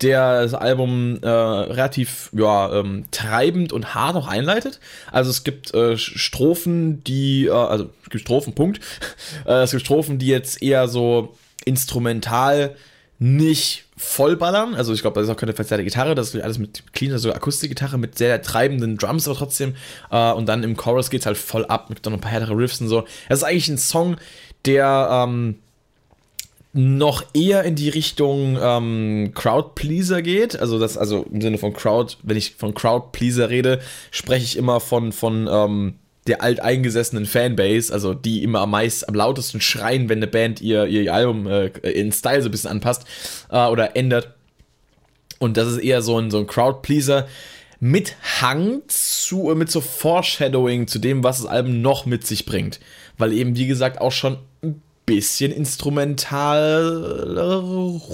der 0.00 0.42
das 0.42 0.54
Album 0.54 1.18
äh, 1.22 1.28
relativ 1.28 2.30
ja, 2.32 2.72
ähm, 2.72 3.06
treibend 3.10 3.72
und 3.72 3.94
hart 3.94 4.16
auch 4.16 4.28
einleitet. 4.28 4.78
Also 5.10 5.30
es 5.30 5.42
gibt 5.42 5.74
äh, 5.74 5.96
Strophen, 5.96 7.02
die, 7.02 7.46
äh, 7.46 7.50
also 7.50 7.90
es 8.04 8.10
gibt 8.10 8.22
Strophen, 8.22 8.54
Punkt. 8.54 8.80
Äh, 9.46 9.62
es 9.62 9.70
gibt 9.70 9.84
Strophen, 9.84 10.18
die 10.18 10.26
jetzt 10.26 10.62
eher 10.62 10.88
so 10.88 11.36
instrumental 11.64 12.74
nicht 13.18 13.84
vollballern. 13.96 14.74
Also 14.74 14.92
ich 14.92 15.02
glaube, 15.02 15.14
da 15.14 15.20
ist 15.22 15.28
auch 15.28 15.36
keine 15.36 15.52
verzerrte 15.52 15.84
Gitarre, 15.84 16.14
das 16.14 16.34
ist 16.34 16.42
alles 16.42 16.58
mit 16.58 16.92
clean, 16.92 17.12
also 17.12 17.32
Akustikgitarre 17.32 17.98
mit 17.98 18.16
sehr 18.16 18.40
treibenden 18.42 18.96
Drums, 18.96 19.26
aber 19.26 19.36
trotzdem. 19.36 19.74
Äh, 20.10 20.32
und 20.32 20.46
dann 20.46 20.62
im 20.62 20.76
Chorus 20.76 21.10
geht 21.10 21.20
es 21.20 21.26
halt 21.26 21.36
voll 21.36 21.64
ab 21.66 21.88
mit 21.88 22.04
noch 22.04 22.12
ein 22.12 22.20
paar 22.20 22.30
härtere 22.30 22.56
Riffs 22.56 22.80
und 22.80 22.88
so. 22.88 23.04
Das 23.28 23.38
ist 23.38 23.44
eigentlich 23.44 23.68
ein 23.68 23.78
Song, 23.78 24.16
der 24.64 25.08
ähm, 25.10 25.56
noch 26.78 27.24
eher 27.34 27.64
in 27.64 27.74
die 27.74 27.88
Richtung 27.88 28.56
ähm, 28.62 29.32
Crowd-Pleaser 29.34 30.22
geht. 30.22 30.56
Also 30.60 30.78
das, 30.78 30.96
also 30.96 31.26
im 31.32 31.40
Sinne 31.40 31.58
von 31.58 31.72
Crowd, 31.72 32.14
wenn 32.22 32.36
ich 32.36 32.54
von 32.54 32.72
Crowd-Pleaser 32.72 33.50
rede, 33.50 33.80
spreche 34.12 34.44
ich 34.44 34.56
immer 34.56 34.78
von, 34.78 35.10
von 35.10 35.48
ähm, 35.50 35.94
der 36.28 36.40
alteingesessenen 36.40 37.26
Fanbase, 37.26 37.92
also 37.92 38.14
die 38.14 38.44
immer 38.44 38.60
am 38.60 38.70
meisten, 38.70 39.08
am 39.08 39.16
lautesten 39.16 39.60
schreien, 39.60 40.08
wenn 40.08 40.20
eine 40.20 40.28
Band 40.28 40.60
ihr, 40.60 40.86
ihr 40.86 41.12
Album 41.12 41.48
äh, 41.48 41.66
in 41.66 42.12
Style 42.12 42.42
so 42.42 42.48
ein 42.48 42.52
bisschen 42.52 42.70
anpasst 42.70 43.06
äh, 43.50 43.66
oder 43.66 43.96
ändert. 43.96 44.34
Und 45.40 45.56
das 45.56 45.66
ist 45.66 45.78
eher 45.78 46.00
so 46.00 46.16
ein, 46.16 46.30
so 46.30 46.38
ein 46.38 46.46
Crowd-Pleaser 46.46 47.26
mit 47.80 48.14
Hang 48.40 48.82
zu, 48.86 49.52
mit 49.56 49.68
so 49.68 49.80
Foreshadowing 49.80 50.86
zu 50.86 51.00
dem, 51.00 51.24
was 51.24 51.38
das 51.38 51.50
Album 51.50 51.82
noch 51.82 52.06
mit 52.06 52.24
sich 52.24 52.46
bringt. 52.46 52.78
Weil 53.16 53.32
eben, 53.32 53.56
wie 53.56 53.66
gesagt, 53.66 54.00
auch 54.00 54.12
schon 54.12 54.38
bisschen 55.08 55.50
instrumental, 55.52 57.30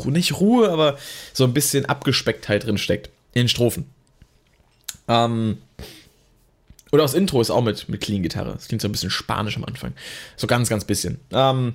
nicht 0.07 0.41
Ruhe, 0.41 0.71
aber 0.71 0.97
so 1.33 1.45
ein 1.45 1.53
bisschen 1.53 1.87
Abgespecktheit 1.87 2.65
drin 2.65 2.79
steckt. 2.79 3.11
In 3.33 3.49
Strophen. 3.49 3.91
Ähm, 5.09 5.59
oder 6.93 7.03
das 7.03 7.15
Intro 7.15 7.41
ist 7.41 7.51
auch 7.51 7.63
mit, 7.63 7.89
mit 7.89 8.01
Clean-Gitarre. 8.01 8.53
Das 8.53 8.69
klingt 8.69 8.81
so 8.81 8.87
ein 8.87 8.93
bisschen 8.93 9.11
spanisch 9.11 9.57
am 9.57 9.65
Anfang. 9.65 9.93
So 10.37 10.47
ganz, 10.47 10.69
ganz 10.69 10.85
bisschen. 10.85 11.19
Ähm, 11.33 11.75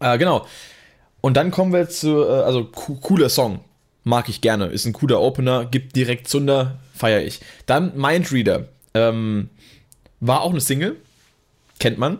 äh, 0.00 0.18
genau. 0.18 0.46
Und 1.22 1.38
dann 1.38 1.50
kommen 1.50 1.72
wir 1.72 1.88
zu, 1.88 2.22
äh, 2.22 2.42
also 2.42 2.66
cooler 2.66 3.30
Song. 3.30 3.60
Mag 4.02 4.28
ich 4.28 4.42
gerne. 4.42 4.66
Ist 4.66 4.84
ein 4.84 4.92
cooler 4.92 5.22
Opener. 5.22 5.64
Gibt 5.64 5.96
direkt 5.96 6.28
Zunder. 6.28 6.78
Feier 6.94 7.22
ich. 7.22 7.40
Dann 7.64 7.96
Mindreader. 7.96 8.68
Ähm, 8.92 9.48
war 10.20 10.42
auch 10.42 10.50
eine 10.50 10.60
Single. 10.60 10.96
Kennt 11.78 11.96
man. 11.96 12.18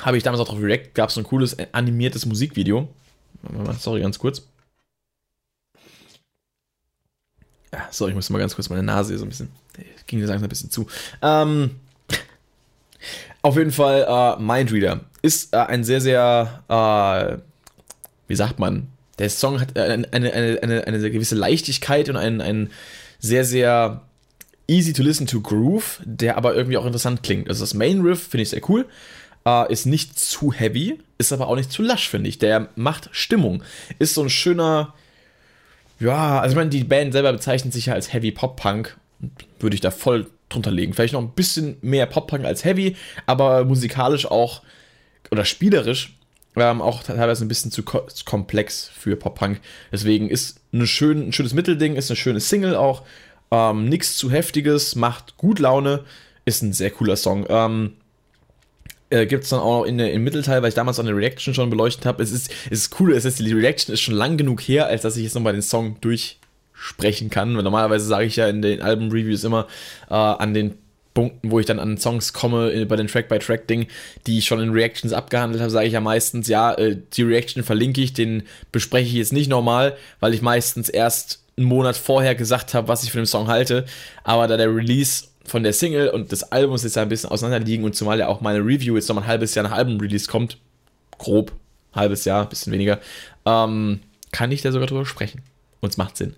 Habe 0.00 0.16
ich 0.16 0.22
damals 0.22 0.40
auch 0.40 0.48
drauf 0.48 0.60
React. 0.60 0.90
Gab 0.94 1.08
es 1.08 1.14
so 1.14 1.20
ein 1.20 1.24
cooles 1.24 1.56
animiertes 1.72 2.26
Musikvideo. 2.26 2.88
Sorry, 3.78 4.00
ganz 4.00 4.18
kurz. 4.18 4.42
Ja, 7.72 7.88
sorry, 7.90 8.10
ich 8.10 8.14
muss 8.14 8.30
mal 8.30 8.38
ganz 8.38 8.54
kurz 8.54 8.68
meine 8.68 8.82
Nase 8.82 9.10
hier 9.10 9.18
so 9.18 9.24
ein 9.24 9.28
bisschen 9.28 9.50
ging 10.06 10.20
mir 10.20 10.26
langsam 10.26 10.46
ein 10.46 10.48
bisschen 10.48 10.70
zu. 10.70 10.86
Ähm, 11.22 11.70
auf 13.42 13.56
jeden 13.56 13.72
Fall, 13.72 14.06
äh, 14.08 14.42
Mindreader 14.42 15.00
ist 15.22 15.52
äh, 15.54 15.58
ein 15.58 15.84
sehr, 15.84 16.00
sehr, 16.00 16.62
äh, 16.68 17.38
wie 18.28 18.36
sagt 18.36 18.58
man, 18.58 18.88
der 19.18 19.30
Song 19.30 19.60
hat 19.60 19.76
eine, 19.78 20.08
eine, 20.12 20.32
eine, 20.62 20.86
eine 20.86 21.10
gewisse 21.10 21.36
Leichtigkeit 21.36 22.08
und 22.08 22.16
einen, 22.16 22.40
einen 22.40 22.70
sehr, 23.20 23.44
sehr 23.44 24.02
easy 24.66 24.92
to 24.92 25.02
listen 25.02 25.26
to 25.26 25.40
Groove, 25.40 26.00
der 26.04 26.36
aber 26.36 26.54
irgendwie 26.54 26.76
auch 26.76 26.86
interessant 26.86 27.22
klingt. 27.22 27.48
Also 27.48 27.62
das 27.62 27.74
Main 27.74 28.00
Riff 28.00 28.28
finde 28.28 28.42
ich 28.42 28.50
sehr 28.50 28.68
cool. 28.68 28.86
Uh, 29.46 29.64
ist 29.68 29.84
nicht 29.84 30.18
zu 30.18 30.54
heavy, 30.54 31.00
ist 31.18 31.30
aber 31.30 31.48
auch 31.48 31.56
nicht 31.56 31.70
zu 31.70 31.82
lasch, 31.82 32.08
finde 32.08 32.30
ich. 32.30 32.38
Der 32.38 32.68
macht 32.76 33.10
Stimmung. 33.12 33.62
Ist 33.98 34.14
so 34.14 34.22
ein 34.22 34.30
schöner, 34.30 34.94
ja, 36.00 36.40
also 36.40 36.54
ich 36.54 36.56
meine, 36.56 36.70
die 36.70 36.84
Band 36.84 37.12
selber 37.12 37.30
bezeichnet 37.30 37.74
sich 37.74 37.86
ja 37.86 37.94
als 37.94 38.12
Heavy 38.12 38.30
Pop 38.30 38.56
Punk 38.56 38.96
würde 39.60 39.74
ich 39.74 39.80
da 39.80 39.90
voll 39.90 40.26
drunter 40.48 40.70
legen. 40.70 40.94
Vielleicht 40.94 41.14
noch 41.14 41.20
ein 41.22 41.32
bisschen 41.32 41.76
mehr 41.80 42.06
Pop-Punk 42.06 42.44
als 42.44 42.64
Heavy, 42.64 42.96
aber 43.26 43.64
musikalisch 43.64 44.26
auch 44.26 44.62
oder 45.30 45.44
spielerisch 45.44 46.16
ähm, 46.56 46.80
auch 46.80 47.02
teilweise 47.02 47.44
ein 47.44 47.48
bisschen 47.48 47.72
zu, 47.72 47.82
ko 47.82 48.06
komplex 48.24 48.88
für 48.94 49.16
Pop-Punk. 49.16 49.60
Deswegen 49.90 50.30
ist 50.30 50.60
eine 50.72 50.86
schön, 50.86 51.28
ein 51.28 51.32
schönes 51.32 51.54
Mittelding, 51.54 51.96
ist 51.96 52.10
eine 52.10 52.16
schöne 52.16 52.40
Single 52.40 52.76
auch. 52.76 53.02
Ähm, 53.50 53.88
nichts 53.88 54.16
zu 54.16 54.30
heftiges, 54.30 54.94
macht 54.94 55.36
gut 55.36 55.58
Laune, 55.58 56.04
ist 56.44 56.62
ein 56.62 56.72
sehr 56.72 56.90
cooler 56.90 57.16
Song. 57.16 57.46
Ähm, 57.48 57.94
äh, 59.10 59.26
Gibt 59.26 59.44
es 59.44 59.50
dann 59.50 59.60
auch 59.60 59.80
noch 59.80 59.84
in 59.84 59.98
im 59.98 60.24
Mittelteil, 60.24 60.62
weil 60.62 60.68
ich 60.68 60.74
damals 60.74 60.98
an 60.98 61.06
der 61.06 61.16
Reaction 61.16 61.54
schon 61.54 61.70
beleuchtet 61.70 62.06
habe. 62.06 62.22
Es 62.22 62.32
ist, 62.32 62.50
es 62.70 62.80
ist 62.80 63.00
cool, 63.00 63.12
es 63.12 63.24
ist, 63.24 63.38
die 63.38 63.52
Reaction 63.52 63.92
ist 63.92 64.00
schon 64.00 64.14
lang 64.14 64.36
genug 64.36 64.60
her, 64.62 64.86
als 64.86 65.02
dass 65.02 65.16
ich 65.16 65.24
jetzt 65.24 65.34
nochmal 65.34 65.52
den 65.52 65.62
Song 65.62 65.96
durch 66.00 66.38
sprechen 66.72 67.30
kann. 67.30 67.56
Weil 67.56 67.62
normalerweise 67.62 68.06
sage 68.06 68.26
ich 68.26 68.36
ja 68.36 68.48
in 68.48 68.62
den 68.62 68.82
Album-Reviews 68.82 69.44
immer 69.44 69.66
äh, 70.10 70.14
an 70.14 70.54
den 70.54 70.74
Punkten, 71.14 71.50
wo 71.50 71.60
ich 71.60 71.66
dann 71.66 71.78
an 71.78 71.96
Songs 71.96 72.32
komme, 72.32 72.72
äh, 72.72 72.84
bei 72.84 72.96
den 72.96 73.06
Track-by-Track-Ding, 73.06 73.86
die 74.26 74.38
ich 74.38 74.46
schon 74.46 74.60
in 74.60 74.70
Reactions 74.70 75.12
abgehandelt 75.12 75.62
habe, 75.62 75.70
sage 75.70 75.86
ich 75.86 75.92
ja 75.92 76.00
meistens, 76.00 76.48
ja, 76.48 76.74
äh, 76.74 76.96
die 77.12 77.22
Reaction 77.22 77.62
verlinke 77.62 78.00
ich, 78.00 78.12
den 78.12 78.42
bespreche 78.72 79.06
ich 79.06 79.14
jetzt 79.14 79.32
nicht 79.32 79.48
normal, 79.48 79.96
weil 80.20 80.34
ich 80.34 80.42
meistens 80.42 80.88
erst 80.88 81.44
einen 81.56 81.66
Monat 81.66 81.96
vorher 81.96 82.34
gesagt 82.34 82.74
habe, 82.74 82.88
was 82.88 83.04
ich 83.04 83.12
von 83.12 83.20
dem 83.20 83.26
Song 83.26 83.46
halte. 83.46 83.84
Aber 84.24 84.48
da 84.48 84.56
der 84.56 84.74
Release 84.74 85.28
von 85.46 85.62
der 85.62 85.72
Single 85.72 86.08
und 86.08 86.32
des 86.32 86.44
Albums 86.44 86.82
jetzt 86.84 86.98
ein 86.98 87.08
bisschen 87.08 87.30
auseinander 87.30 87.64
liegen 87.64 87.84
und 87.84 87.94
zumal 87.94 88.18
ja 88.18 88.28
auch 88.28 88.40
meine 88.40 88.60
Review 88.60 88.96
jetzt 88.96 89.08
noch 89.08 89.16
ein 89.16 89.26
halbes 89.26 89.54
Jahr 89.54 89.64
nach 89.64 89.72
Album-Release 89.72 90.28
kommt, 90.28 90.58
grob, 91.18 91.52
halbes 91.92 92.24
Jahr, 92.24 92.48
bisschen 92.48 92.72
weniger, 92.72 93.00
ähm, 93.44 94.00
kann 94.32 94.50
ich 94.52 94.62
da 94.62 94.72
sogar 94.72 94.88
drüber 94.88 95.06
sprechen. 95.06 95.42
Und 95.80 95.90
es 95.90 95.96
macht 95.96 96.16
Sinn 96.16 96.34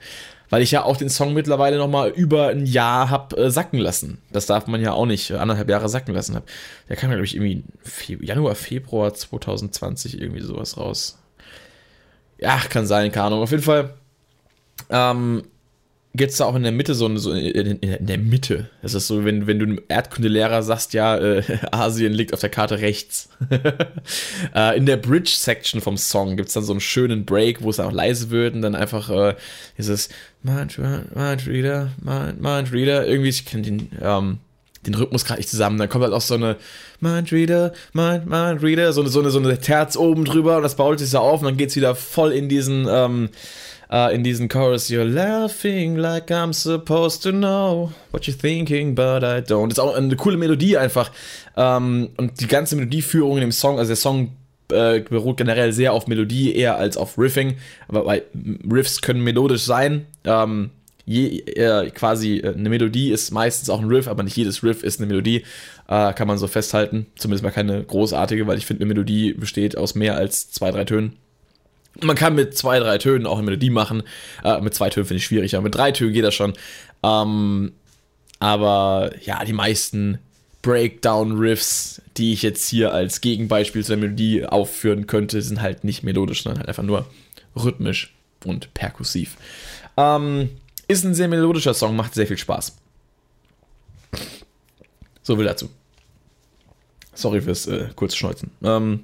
weil 0.51 0.63
ich 0.63 0.71
ja 0.71 0.85
auch 0.85 0.97
den 0.97 1.09
Song 1.09 1.35
mittlerweile 1.35 1.79
nochmal 1.79 2.11
über 2.11 2.49
ein 2.49 2.67
Jahr 2.67 3.11
habe 3.11 3.37
äh, 3.37 3.51
sacken 3.51 3.79
lassen. 3.79 4.19
Das 4.31 4.47
darf 4.47 4.67
man 4.67 4.81
ja 4.81 4.93
auch 4.93 5.07
nicht 5.07 5.31
äh, 5.31 5.37
anderthalb 5.37 5.69
Jahre 5.69 5.89
sacken 5.89 6.15
lassen. 6.15 6.37
Hab. 6.37 6.45
Der 6.89 6.97
kam 6.97 7.11
ja, 7.11 7.17
glaube 7.17 7.27
ich, 7.27 7.35
irgendwie 7.35 7.65
Fe 7.83 8.19
Januar, 8.21 8.55
Februar 8.55 9.13
2020 9.13 10.21
irgendwie 10.21 10.43
sowas 10.43 10.77
raus. 10.77 11.19
Ja, 12.39 12.59
kann 12.59 12.87
sein, 12.87 13.11
keine 13.13 13.27
Ahnung. 13.27 13.43
Auf 13.43 13.51
jeden 13.51 13.63
Fall 13.63 13.95
ähm, 14.91 15.45
gibt 16.17 16.33
es 16.33 16.39
da 16.39 16.47
auch 16.47 16.55
in 16.55 16.63
der 16.63 16.73
Mitte 16.73 16.95
so, 16.95 17.15
so 17.17 17.33
in, 17.33 17.79
in, 17.79 18.07
der 18.07 18.19
Mitte. 18.19 18.71
Das 18.83 18.95
ist 18.95 19.07
so, 19.07 19.25
wenn, 19.25 19.47
wenn 19.47 19.59
du 19.59 19.67
einem 19.67 19.81
Erdkundelehrer 19.89 20.63
sagst, 20.63 20.95
ja, 20.95 21.17
äh, 21.17 21.43
Asien 21.71 22.13
liegt 22.13 22.33
auf 22.33 22.41
der 22.41 22.51
Karte 22.51 22.81
rechts. 22.81 23.29
äh, 24.55 24.77
in 24.77 24.87
der 24.87 24.97
Bridge-Section 24.97 25.81
vom 25.81 25.97
Song 25.97 26.37
gibt 26.37 26.49
es 26.49 26.55
dann 26.55 26.65
so 26.65 26.73
einen 26.73 26.81
schönen 26.81 27.25
Break, 27.25 27.63
wo 27.63 27.71
es 27.71 27.81
auch 27.81 27.93
leise 27.93 28.31
wird 28.31 28.55
und 28.55 28.63
dann 28.63 28.75
einfach 28.75 29.11
äh, 29.11 29.35
dieses 29.79 30.09
Mind, 30.43 30.79
Mind 30.79 31.47
Reader, 31.47 31.91
Mind, 32.03 32.41
Mind 32.41 32.73
Reader, 32.73 33.07
irgendwie, 33.07 33.31
ich 33.31 33.45
kenne 33.45 33.63
den, 33.63 33.89
ähm, 34.01 34.39
den 34.87 34.95
Rhythmus 34.95 35.25
gerade 35.25 35.41
nicht 35.41 35.51
zusammen. 35.51 35.79
Dann 35.79 35.89
kommt 35.89 36.05
halt 36.05 36.15
auch 36.15 36.21
so 36.21 36.35
eine 36.35 36.57
Mind 37.01 37.33
Reader, 37.33 37.73
Mind, 37.93 38.27
Mind 38.27 38.63
Reader, 38.63 38.93
so 38.93 39.01
eine, 39.01 39.11
so 39.11 39.21
eine, 39.21 39.31
so 39.31 39.39
eine 39.39 39.59
Terz 39.59 39.97
oben 39.97 40.25
drüber 40.25 40.57
und 40.57 40.63
das 40.63 40.77
baut 40.77 40.99
sich 40.99 41.11
so 41.11 41.19
auf 41.19 41.41
und 41.41 41.47
dann 41.47 41.57
geht 41.57 41.71
es 41.71 41.77
wieder 41.77 41.95
voll 41.95 42.33
in 42.33 42.49
diesen, 42.49 42.87
ähm, 42.89 43.31
uh, 43.91 44.09
in 44.13 44.23
diesem 44.23 44.49
Chorus, 44.49 44.89
You're 44.89 45.05
laughing 45.05 45.97
like 45.97 46.31
I'm 46.31 46.53
supposed 46.53 47.23
to 47.23 47.33
know 47.33 47.93
what 48.13 48.27
you're 48.27 48.37
thinking, 48.37 48.95
but 48.95 49.23
I 49.23 49.41
don't. 49.41 49.69
Das 49.69 49.79
ist 49.79 49.81
auch 49.81 49.95
eine 49.95 50.17
coole 50.17 50.37
Melodie 50.37 50.77
einfach. 50.77 51.11
Um, 51.55 51.65
ähm, 51.65 52.09
und 52.17 52.41
die 52.41 52.47
ganze 52.47 52.77
Melodieführung 52.77 53.37
in 53.37 53.43
dem 53.43 53.53
Song, 53.53 53.79
also 53.79 53.89
der 53.89 53.97
Song 53.97 54.33
äh, 54.71 55.01
beruht 55.01 55.37
generell 55.37 55.73
sehr 55.73 55.93
auf 55.93 56.07
Melodie, 56.07 56.55
eher 56.55 56.77
als 56.77 56.97
auf 56.97 57.19
Riffing. 57.19 57.57
Aber 57.89 58.05
weil 58.07 58.25
Riffs 58.71 59.01
können 59.01 59.23
melodisch 59.23 59.63
sein. 59.63 60.07
Ähm, 60.25 60.71
je, 61.05 61.39
äh, 61.41 61.91
quasi 61.91 62.39
äh, 62.39 62.55
eine 62.55 62.69
Melodie 62.69 63.11
ist 63.11 63.31
meistens 63.31 63.71
auch 63.71 63.81
ein 63.81 63.89
Riff, 63.89 64.09
aber 64.09 64.23
nicht 64.23 64.37
jedes 64.37 64.63
Riff 64.63 64.83
ist 64.83 65.01
eine 65.01 65.07
Melodie. 65.07 65.45
Äh, 65.89 66.13
kann 66.13 66.29
man 66.29 66.39
so 66.39 66.49
festhalten. 66.49 67.07
Zumindest 67.17 67.45
mal 67.45 67.51
keine 67.51 67.83
großartige, 67.85 68.47
weil 68.47 68.59
ich 68.59 68.67
finde, 68.67 68.83
eine 68.83 68.93
Melodie 68.93 69.33
besteht 69.33 69.79
aus 69.79 69.95
mehr 69.95 70.17
als 70.17 70.51
zwei, 70.51 70.71
drei 70.71 70.85
Tönen. 70.85 71.17
Man 72.03 72.17
kann 72.17 72.35
mit 72.35 72.57
zwei, 72.57 72.79
drei 72.79 72.99
Tönen 72.99 73.27
auch 73.27 73.39
eine 73.39 73.47
Melodie 73.47 73.71
machen. 73.71 74.03
Äh, 74.45 74.61
mit 74.61 74.75
zwei 74.75 74.91
Tönen 74.91 75.07
finde 75.07 75.19
ich 75.19 75.25
schwierig, 75.25 75.55
aber 75.55 75.65
mit 75.65 75.75
drei 75.75 75.93
Tönen 75.93 76.13
geht 76.13 76.25
das 76.25 76.35
schon. 76.35 76.53
Ähm, 77.03 77.73
aber 78.39 79.13
ja, 79.25 79.45
die 79.45 79.53
meisten 79.53 80.19
Breakdown-Riffs, 80.63 82.03
die 82.17 82.33
ich 82.33 82.43
jetzt 82.43 82.69
hier 82.69 82.93
als 82.93 83.21
Gegenbeispiel 83.21 83.85
zu 83.85 83.93
der 83.93 83.99
Melodie 83.99 84.45
aufführen 84.45 85.07
könnte, 85.07 85.41
sind 85.41 85.63
halt 85.63 85.85
nicht 85.85 86.03
melodisch, 86.03 86.43
sondern 86.43 86.59
halt 86.59 86.69
einfach 86.69 86.83
nur 86.83 87.07
rhythmisch 87.55 88.15
und 88.45 88.75
perkussiv. 88.75 89.37
Ähm, 89.97 90.51
ist 90.89 91.05
ein 91.05 91.15
sehr 91.15 91.29
melodischer 91.29 91.75
Song, 91.75 91.97
macht 91.97 92.15
sehr 92.15 92.27
viel 92.27 92.39
Spaß. 92.39 92.77
So 95.23 95.37
viel 95.37 95.45
dazu. 95.45 95.71
Sorry 97.15 97.41
fürs 97.41 97.67
äh, 97.67 97.89
kurze 97.97 98.17
Schneuzen. 98.17 98.51
Ähm, 98.63 99.01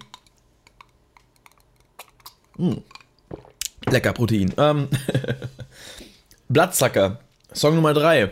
hm. 2.62 2.82
Lecker 3.90 4.12
Protein. 4.12 4.52
Ähm, 4.56 4.88
Blattsacker, 6.48 7.20
Song 7.52 7.74
Nummer 7.74 7.94
3. 7.94 8.30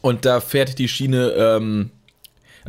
Und 0.00 0.24
da 0.24 0.40
fährt 0.40 0.78
die 0.78 0.88
Schiene, 0.88 1.32
ähm, 1.32 1.90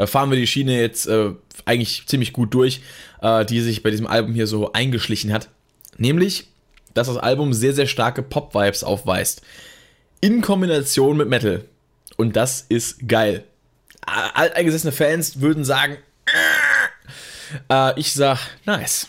fahren 0.06 0.30
wir 0.30 0.38
die 0.38 0.48
Schiene 0.48 0.80
jetzt 0.80 1.08
äh, 1.08 1.32
eigentlich 1.66 2.06
ziemlich 2.08 2.32
gut 2.32 2.54
durch, 2.54 2.82
äh, 3.22 3.44
die 3.46 3.62
sich 3.62 3.84
bei 3.84 3.90
diesem 3.90 4.08
Album 4.08 4.34
hier 4.34 4.48
so 4.48 4.72
eingeschlichen 4.72 5.34
hat. 5.34 5.50
Nämlich 5.98 6.48
dass 6.94 7.08
das 7.08 7.18
Album 7.18 7.54
sehr, 7.54 7.74
sehr 7.74 7.88
starke 7.88 8.22
Pop-Vibes 8.22 8.84
aufweist. 8.84 9.42
In 10.22 10.42
Kombination 10.42 11.18
mit 11.18 11.28
Metal. 11.28 11.66
Und 12.18 12.36
das 12.36 12.66
ist 12.70 13.08
geil. 13.08 13.44
Alteingesessene 14.06 14.92
Fans 14.92 15.42
würden 15.42 15.66
sagen, 15.66 15.98
äh, 17.70 18.00
ich 18.00 18.14
sag, 18.14 18.40
nice. 18.66 19.08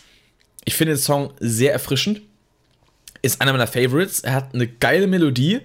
Ich 0.64 0.74
finde 0.74 0.94
den 0.94 1.00
Song 1.00 1.32
sehr 1.40 1.72
erfrischend. 1.72 2.22
Ist 3.22 3.40
einer 3.40 3.52
meiner 3.52 3.66
Favorites. 3.66 4.20
Er 4.20 4.34
hat 4.34 4.54
eine 4.54 4.66
geile 4.66 5.06
Melodie. 5.06 5.60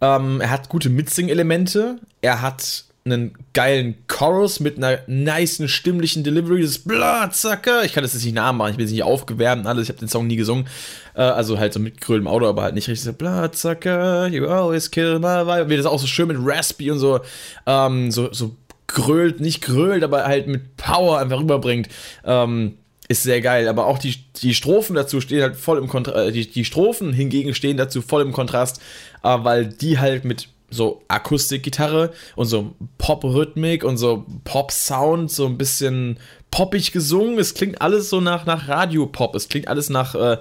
Ähm, 0.00 0.40
er 0.40 0.50
hat 0.50 0.68
gute 0.68 0.90
Mitsing-Elemente. 0.90 1.98
Er 2.20 2.42
hat 2.42 2.84
einen 3.04 3.34
geilen 3.54 3.94
Chorus 4.06 4.60
mit 4.60 4.76
einer 4.76 4.98
niceen 5.06 5.68
stimmlichen 5.68 6.24
Delivery. 6.24 6.62
Das 6.62 6.78
Bloodsucker. 6.78 7.84
Ich 7.84 7.92
kann 7.92 8.02
das 8.02 8.14
jetzt 8.14 8.24
nicht 8.24 8.34
nachmachen. 8.34 8.70
Ich 8.72 8.76
bin 8.76 8.86
jetzt 8.86 8.92
nicht 8.92 9.02
aufgewärmt 9.02 9.62
und 9.62 9.66
alles. 9.66 9.84
Ich 9.84 9.88
habe 9.88 9.98
den 9.98 10.08
Song 10.08 10.26
nie 10.26 10.36
gesungen. 10.36 10.66
Äh, 11.14 11.22
also 11.22 11.58
halt 11.58 11.72
so 11.72 11.80
mit 11.80 12.00
Gröl 12.00 12.20
im 12.20 12.26
Auto, 12.26 12.46
aber 12.46 12.62
halt 12.62 12.74
nicht 12.74 12.88
richtig 12.88 13.04
so 13.04 13.12
Bloodsucker. 13.12 14.28
You 14.28 14.46
always 14.46 14.90
kill 14.90 15.18
my 15.18 15.46
vibe. 15.46 15.70
Wie 15.70 15.76
das 15.76 15.86
auch 15.86 15.98
so 15.98 16.06
schön 16.06 16.28
mit 16.28 16.36
Raspy 16.40 16.90
und 16.90 16.98
so, 16.98 17.20
ähm, 17.66 18.10
so, 18.10 18.32
so 18.32 18.56
grölt, 18.86 19.40
nicht 19.40 19.62
grölt, 19.62 20.02
aber 20.02 20.24
halt 20.24 20.46
mit 20.46 20.76
Power 20.76 21.18
einfach 21.18 21.40
rüberbringt. 21.40 21.88
Ähm, 22.24 22.74
ist 23.08 23.22
sehr 23.22 23.40
geil, 23.40 23.68
aber 23.68 23.86
auch 23.86 23.98
die, 23.98 24.14
die 24.36 24.54
Strophen 24.54 24.94
dazu 24.94 25.20
stehen 25.22 25.42
halt 25.42 25.56
voll 25.56 25.78
im 25.78 25.88
Kontrast, 25.88 26.28
äh, 26.28 26.30
die, 26.30 26.48
die 26.48 26.64
Strophen 26.66 27.12
hingegen 27.12 27.54
stehen 27.54 27.78
dazu 27.78 28.02
voll 28.02 28.22
im 28.22 28.32
Kontrast, 28.32 28.80
äh, 29.22 29.38
weil 29.40 29.66
die 29.66 29.98
halt 29.98 30.26
mit 30.26 30.48
so 30.70 31.02
Akustikgitarre 31.08 32.12
und 32.36 32.46
so 32.46 32.74
Pop-Rhythmik 32.98 33.82
und 33.84 33.96
so 33.96 34.26
Pop-Sound, 34.44 35.30
so 35.30 35.46
ein 35.46 35.56
bisschen 35.56 36.18
poppig 36.50 36.92
gesungen. 36.92 37.38
Es 37.38 37.54
klingt 37.54 37.80
alles 37.80 38.10
so 38.10 38.20
nach, 38.20 38.44
nach 38.44 38.68
Radio-Pop. 38.68 39.34
Es 39.34 39.48
klingt 39.48 39.68
alles 39.68 39.88
nach 39.88 40.14
äh, 40.14 40.36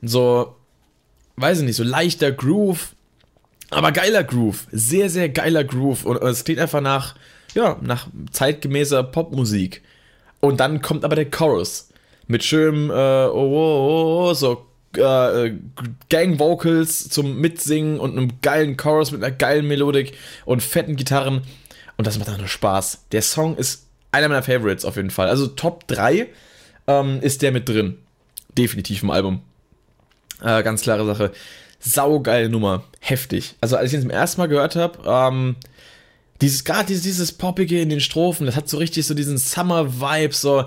so, 0.00 0.54
weiß 1.36 1.58
ich 1.58 1.64
nicht, 1.64 1.76
so 1.76 1.82
leichter 1.82 2.30
Groove, 2.30 2.94
aber 3.70 3.90
geiler 3.90 4.22
Groove. 4.22 4.68
Sehr, 4.70 5.10
sehr 5.10 5.28
geiler 5.28 5.64
Groove. 5.64 6.04
Und 6.04 6.22
es 6.22 6.44
klingt 6.44 6.60
einfach 6.60 6.80
nach, 6.80 7.16
ja, 7.54 7.76
nach 7.80 8.06
zeitgemäßer 8.30 9.02
Popmusik. 9.02 9.82
Und 10.38 10.60
dann 10.60 10.82
kommt 10.82 11.04
aber 11.04 11.16
der 11.16 11.30
Chorus 11.30 11.88
mit 12.26 12.44
schönem, 12.44 12.90
äh, 12.90 12.92
oh, 12.92 13.30
oh, 13.32 14.28
oh, 14.30 14.34
so 14.34 14.66
äh, 14.96 15.52
Gang-Vocals 16.08 17.08
zum 17.08 17.40
Mitsingen 17.40 17.98
und 17.98 18.16
einem 18.16 18.40
geilen 18.42 18.76
Chorus 18.76 19.10
mit 19.10 19.22
einer 19.22 19.34
geilen 19.34 19.66
Melodik 19.66 20.16
und 20.44 20.62
fetten 20.62 20.96
Gitarren. 20.96 21.42
Und 21.96 22.06
das 22.06 22.18
macht 22.18 22.28
einfach 22.28 22.40
nur 22.40 22.48
Spaß. 22.48 23.06
Der 23.12 23.22
Song 23.22 23.56
ist 23.56 23.86
einer 24.12 24.28
meiner 24.28 24.42
Favorites 24.42 24.84
auf 24.84 24.96
jeden 24.96 25.10
Fall. 25.10 25.28
Also 25.28 25.46
Top 25.48 25.86
3 25.88 26.28
ähm, 26.86 27.20
ist 27.20 27.42
der 27.42 27.52
mit 27.52 27.68
drin. 27.68 27.98
Definitiv 28.56 29.02
im 29.02 29.10
Album. 29.10 29.40
Äh, 30.40 30.62
ganz 30.62 30.82
klare 30.82 31.04
Sache. 31.06 31.32
Saugeile 31.80 32.48
Nummer. 32.48 32.84
Heftig. 33.00 33.56
Also 33.60 33.76
als 33.76 33.90
ich 33.90 33.94
ihn 33.94 34.02
zum 34.02 34.10
ersten 34.10 34.40
Mal 34.40 34.46
gehört 34.46 34.76
habe, 34.76 34.98
ähm, 35.04 35.56
dieses, 36.40 36.64
gerade 36.64 36.86
dieses, 36.86 37.02
dieses 37.02 37.32
Poppige 37.32 37.80
in 37.80 37.88
den 37.88 38.00
Strophen, 38.00 38.46
das 38.46 38.56
hat 38.56 38.68
so 38.68 38.78
richtig 38.78 39.06
so 39.06 39.14
diesen 39.14 39.38
Summer-Vibe, 39.38 40.34
so, 40.34 40.64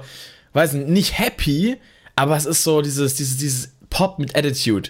weiß 0.58 0.74
nicht, 0.74 0.89
nicht 0.89 1.20
happy, 1.20 1.78
aber 2.15 2.36
es 2.36 2.46
ist 2.46 2.63
so 2.63 2.82
dieses, 2.82 3.15
dieses, 3.15 3.38
dieses 3.38 3.76
Pop 3.89 4.20
mit 4.20 4.36
Attitude, 4.36 4.89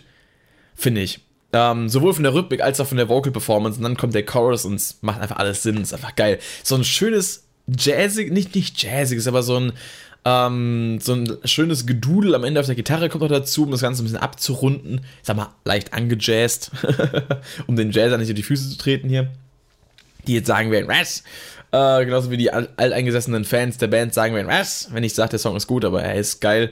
finde 0.75 1.01
ich. 1.01 1.19
Ähm, 1.53 1.89
sowohl 1.89 2.13
von 2.13 2.23
der 2.23 2.34
Rhythmik 2.34 2.62
als 2.62 2.80
auch 2.80 2.88
von 2.88 2.97
der 2.97 3.10
Vocal 3.10 3.32
Performance. 3.32 3.77
Und 3.77 3.84
dann 3.84 3.97
kommt 3.97 4.15
der 4.15 4.25
Chorus 4.25 4.65
und 4.65 4.75
es 4.75 4.99
macht 5.01 5.21
einfach 5.21 5.38
alles 5.38 5.63
Sinn. 5.63 5.77
Ist 5.77 5.93
einfach 5.93 6.15
geil. 6.15 6.39
So 6.63 6.75
ein 6.75 6.84
schönes 6.84 7.47
Jazzig, 7.67 8.32
nicht, 8.32 8.56
nicht 8.56 8.82
Jazziges, 8.82 9.27
aber 9.27 9.43
so 9.43 9.58
ein, 9.58 9.73
ähm, 10.25 10.99
so 11.01 11.13
ein 11.13 11.38
schönes 11.43 11.86
Gedudel 11.86 12.34
am 12.36 12.43
Ende 12.43 12.60
auf 12.60 12.65
der 12.65 12.75
Gitarre 12.75 13.10
kommt 13.10 13.23
noch 13.23 13.30
dazu, 13.30 13.63
um 13.63 13.71
das 13.71 13.82
Ganze 13.82 14.01
ein 14.01 14.06
bisschen 14.06 14.19
abzurunden. 14.19 15.01
Ich 15.21 15.27
sag 15.27 15.36
mal, 15.36 15.53
leicht 15.65 15.93
angejazzt, 15.93 16.71
um 17.67 17.75
den 17.75 17.91
Jazzer 17.91 18.17
nicht 18.17 18.30
auf 18.30 18.36
die 18.36 18.43
Füße 18.43 18.69
zu 18.69 18.77
treten 18.77 19.10
hier. 19.10 19.32
Die 20.27 20.35
jetzt 20.35 20.47
sagen 20.47 20.71
werden, 20.71 20.87
was? 20.87 21.23
Äh, 21.71 22.05
genauso 22.05 22.31
wie 22.31 22.37
die 22.37 22.51
alteingesessenen 22.51 23.43
Fans 23.43 23.77
der 23.77 23.87
Band 23.87 24.13
sagen 24.13 24.35
werden, 24.35 24.47
was? 24.47 24.89
Wenn 24.91 25.03
ich 25.03 25.13
sage, 25.13 25.31
der 25.31 25.39
Song 25.39 25.55
ist 25.55 25.67
gut, 25.67 25.83
aber 25.85 26.03
er 26.03 26.15
ist 26.15 26.39
geil. 26.39 26.71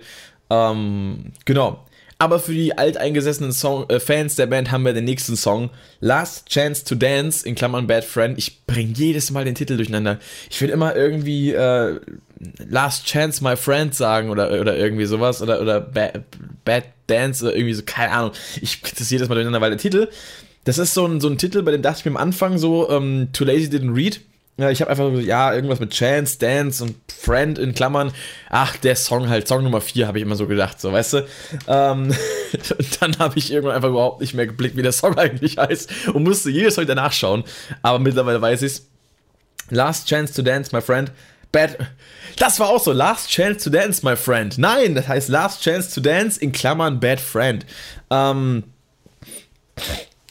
Ähm, 0.50 1.32
genau. 1.46 1.86
Aber 2.18 2.40
für 2.40 2.54
die 2.54 2.78
alteingesessenen 2.78 3.52
Song, 3.52 3.90
äh, 3.90 4.00
Fans 4.00 4.36
der 4.36 4.46
Band 4.46 4.72
haben 4.72 4.86
wir 4.86 4.94
den 4.94 5.04
nächsten 5.04 5.36
Song. 5.36 5.70
Last 6.00 6.48
Chance 6.48 6.86
to 6.86 6.96
Dance, 6.96 7.46
in 7.46 7.56
Klammern 7.56 7.88
Bad 7.88 8.06
Friend. 8.06 8.38
Ich 8.38 8.66
bringe 8.66 8.94
jedes 8.94 9.32
Mal 9.32 9.44
den 9.44 9.56
Titel 9.56 9.76
durcheinander. 9.76 10.20
Ich 10.50 10.62
will 10.62 10.70
immer 10.70 10.96
irgendwie 10.96 11.52
äh, 11.52 12.00
Last 12.70 13.06
Chance 13.06 13.44
My 13.44 13.58
Friend 13.58 13.94
sagen 13.94 14.30
oder, 14.30 14.62
oder 14.62 14.78
irgendwie 14.78 15.06
sowas. 15.06 15.42
Oder, 15.42 15.62
oder 15.62 15.82
Bad, 15.82 16.24
Bad 16.64 16.86
Dance 17.08 17.44
oder 17.44 17.56
irgendwie 17.56 17.74
so, 17.74 17.84
keine 17.86 18.14
Ahnung. 18.14 18.32
Ich 18.62 18.82
kriege 18.82 18.96
das 18.98 19.10
jedes 19.10 19.28
Mal 19.28 19.36
durcheinander, 19.36 19.60
weil 19.60 19.72
der 19.72 19.80
Titel, 19.80 20.08
das 20.66 20.78
ist 20.78 20.94
so 20.94 21.06
ein, 21.06 21.22
so 21.22 21.30
ein 21.30 21.38
Titel, 21.38 21.62
bei 21.62 21.72
dem 21.72 21.82
dachte 21.82 22.00
ich 22.00 22.06
mir 22.06 22.12
am 22.12 22.18
Anfang 22.18 22.58
so, 22.58 22.90
ähm, 22.90 23.30
Too 23.32 23.46
Lazy 23.46 23.70
Didn't 23.70 23.96
Read. 23.96 24.20
Ja, 24.58 24.70
ich 24.70 24.82
habe 24.82 24.90
einfach 24.90 25.12
so, 25.12 25.20
ja, 25.20 25.54
irgendwas 25.54 25.80
mit 25.80 25.92
Chance, 25.92 26.40
Dance 26.40 26.82
und 26.84 26.96
Friend 27.12 27.60
in 27.60 27.74
Klammern. 27.74 28.12
Ach, 28.50 28.78
der 28.78 28.96
Song 28.96 29.30
halt, 29.30 29.48
Song 29.48 29.64
Nummer 29.64 29.82
4, 29.82 30.08
habe 30.08 30.18
ich 30.18 30.24
immer 30.24 30.38
so 30.38 30.48
gedacht, 30.48 30.80
so, 30.80 30.92
weißt 30.92 31.14
du? 31.14 31.18
Ähm, 31.68 32.16
dann 33.00 33.20
habe 33.20 33.38
ich 33.38 33.52
irgendwann 33.52 33.76
einfach 33.76 33.90
überhaupt 33.90 34.22
nicht 34.22 34.34
mehr 34.34 34.48
geblickt, 34.48 34.76
wie 34.76 34.82
der 34.82 34.94
Song 34.94 35.18
eigentlich 35.18 35.58
heißt 35.58 36.08
und 36.14 36.24
musste 36.24 36.50
jedes 36.50 36.78
Mal 36.78 36.84
wieder 36.84 36.96
nachschauen. 36.96 37.44
Aber 37.82 38.00
mittlerweile 38.00 38.42
weiß 38.42 38.62
ich's. 38.64 38.88
Last 39.70 40.08
Chance 40.08 40.34
to 40.34 40.42
Dance, 40.42 40.76
my 40.76 40.82
friend. 40.82 41.12
Bad. 41.52 41.78
Das 42.38 42.60
war 42.60 42.70
auch 42.70 42.84
so. 42.84 42.92
Last 42.92 43.30
Chance 43.30 43.64
to 43.64 43.70
Dance, 43.70 44.06
my 44.06 44.16
friend. 44.16 44.58
Nein, 44.58 44.96
das 44.96 45.08
heißt 45.08 45.30
Last 45.30 45.64
Chance 45.64 45.94
to 45.96 46.02
Dance 46.02 46.40
in 46.40 46.52
Klammern 46.52 47.00
Bad 47.00 47.20
Friend. 47.20 47.66
Ähm. 48.10 48.64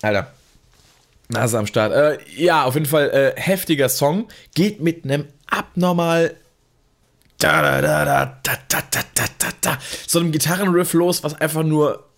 Alter. 0.05 0.33
Nase 1.29 1.59
am 1.59 1.67
Start. 1.67 1.93
Äh, 1.93 2.19
ja, 2.37 2.64
auf 2.64 2.75
jeden 2.75 2.87
Fall 2.87 3.11
äh, 3.11 3.40
heftiger 3.40 3.88
Song. 3.88 4.29
Geht 4.55 4.81
mit 4.81 5.05
einem 5.05 5.27
abnormal 5.47 6.37
da, 7.38 7.62
da, 7.62 7.81
da, 7.83 8.05
da, 8.05 8.38
da, 8.43 8.57
da, 8.69 8.81
da, 9.14 9.25
da, 9.38 9.49
da, 9.61 9.79
so 10.07 10.19
einem 10.19 10.33
Gitarrenriff 10.33 10.93
los, 10.93 11.25
was 11.25 11.35
einfach 11.40 11.62
nur, 11.62 12.09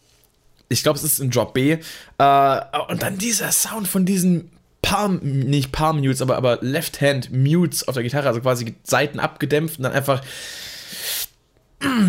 ich 0.68 0.82
glaube, 0.82 0.98
es 0.98 1.04
ist 1.04 1.20
ein 1.20 1.30
Drop 1.30 1.54
B. 1.54 1.72
Äh, 1.72 2.60
und 2.88 3.02
dann 3.02 3.18
dieser 3.18 3.50
Sound 3.50 3.88
von 3.88 4.04
diesen 4.04 4.50
Palm, 4.82 5.18
nicht 5.22 5.72
Palm 5.72 5.98
Mutes, 5.98 6.22
aber, 6.22 6.36
aber 6.36 6.58
Left-Hand 6.60 7.32
Mutes 7.32 7.88
auf 7.88 7.94
der 7.94 8.04
Gitarre, 8.04 8.28
also 8.28 8.40
quasi 8.40 8.76
Seiten 8.84 9.18
abgedämpft 9.18 9.78
und 9.78 9.84
dann 9.84 9.92
einfach. 9.92 10.22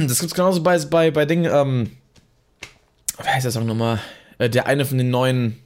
Das 0.08 0.20
gibt's 0.20 0.34
genauso 0.34 0.62
bei, 0.64 0.78
bei, 0.80 1.12
bei 1.12 1.26
Dingen, 1.26 1.52
ähm, 1.52 1.92
wie 3.22 3.28
heißt 3.28 3.46
der 3.46 3.52
Song 3.52 3.66
nochmal? 3.66 4.00
Äh, 4.38 4.50
der 4.50 4.68
eine 4.68 4.86
von 4.86 4.98
den 4.98 5.10
neuen 5.10 5.58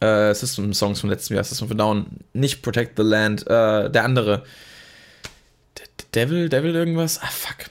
äh, 0.00 0.34
System-Songs 0.34 1.00
vom 1.00 1.10
letzten 1.10 1.34
Jahr, 1.34 1.44
System 1.44 1.70
of 1.70 1.76
Down, 1.76 2.06
nicht 2.32 2.62
Protect 2.62 2.96
the 2.96 3.02
Land, 3.02 3.42
äh, 3.46 3.90
der 3.90 4.04
andere. 4.04 4.44
Devil, 6.14 6.48
Devil 6.48 6.74
irgendwas? 6.74 7.20
Ah, 7.22 7.28
fuck. 7.28 7.70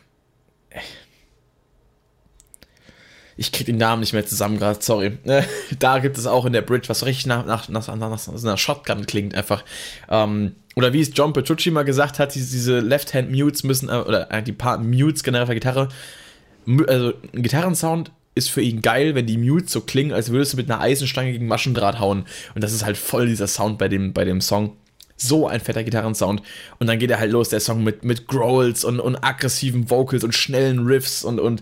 Ich 3.38 3.52
krieg 3.52 3.66
den 3.66 3.78
Namen 3.78 4.00
nicht 4.00 4.14
mehr 4.14 4.26
zusammen 4.26 4.58
gerade, 4.58 4.82
sorry. 4.82 5.18
da 5.80 6.00
gibt 6.00 6.18
es 6.18 6.26
auch 6.26 6.46
in 6.46 6.54
der 6.54 6.62
Bridge, 6.62 6.88
was 6.88 7.06
richtig 7.06 7.26
nach, 7.26 7.46
nach, 7.46 7.68
nach, 7.68 7.88
nach, 7.88 8.10
nach 8.10 8.18
so 8.18 8.32
einer 8.32 8.58
Shotgun 8.58 9.06
klingt, 9.06 9.36
einfach. 9.36 9.64
Ähm, 10.10 10.56
oder 10.76 10.94
wie 10.94 11.02
es 11.02 11.12
John 11.14 11.34
Petrucci 11.34 11.72
mal 11.72 11.84
gesagt 11.84 12.20
hat, 12.20 12.34
diese, 12.36 12.52
diese 12.52 12.80
Left-Hand-Mutes 12.80 13.64
müssen, 13.64 13.90
äh, 13.90 13.94
oder 13.94 14.32
äh, 14.32 14.42
die 14.42 14.54
paar 14.54 14.78
Mutes 14.78 15.24
generell 15.24 15.44
auf 15.44 15.50
der 15.50 15.56
Gitarre, 15.56 15.90
also 16.88 17.14
ein 17.34 17.44
Gitarrensound 17.44 18.12
ist 18.36 18.52
für 18.52 18.62
ihn 18.62 18.82
geil, 18.82 19.16
wenn 19.16 19.26
die 19.26 19.38
Mutes 19.38 19.72
so 19.72 19.82
klingen, 19.82 20.12
als 20.12 20.30
würdest 20.30 20.54
du 20.54 20.58
mit 20.58 20.70
einer 20.70 20.82
Eisenstange 20.82 21.32
gegen 21.32 21.48
Maschendraht 21.48 22.00
hauen. 22.00 22.26
Und 22.54 22.64
das 22.64 22.74
ist 22.74 22.86
halt 22.86 22.98
voll 22.98 23.28
dieser 23.28 23.48
Sound 23.48 23.78
bei 23.78 23.88
dem, 23.88 24.14
bei 24.14 24.26
dem 24.26 24.42
Song. 24.42 24.76
So 25.16 25.48
ein 25.48 25.62
fetter 25.62 25.86
Gitarrensound. 25.86 26.42
Und 26.78 26.88
dann 26.88 27.00
geht 27.00 27.10
er 27.10 27.20
halt 27.20 27.32
los, 27.32 27.48
der 27.48 27.62
Song 27.62 27.84
mit, 27.84 28.04
mit 28.04 28.28
Growls 28.28 28.84
und, 28.84 29.00
und 29.00 29.16
aggressiven 29.16 29.90
Vocals 29.90 30.26
und 30.26 30.36
schnellen 30.36 30.86
Riffs 30.86 31.24
und, 31.24 31.40
und 31.40 31.62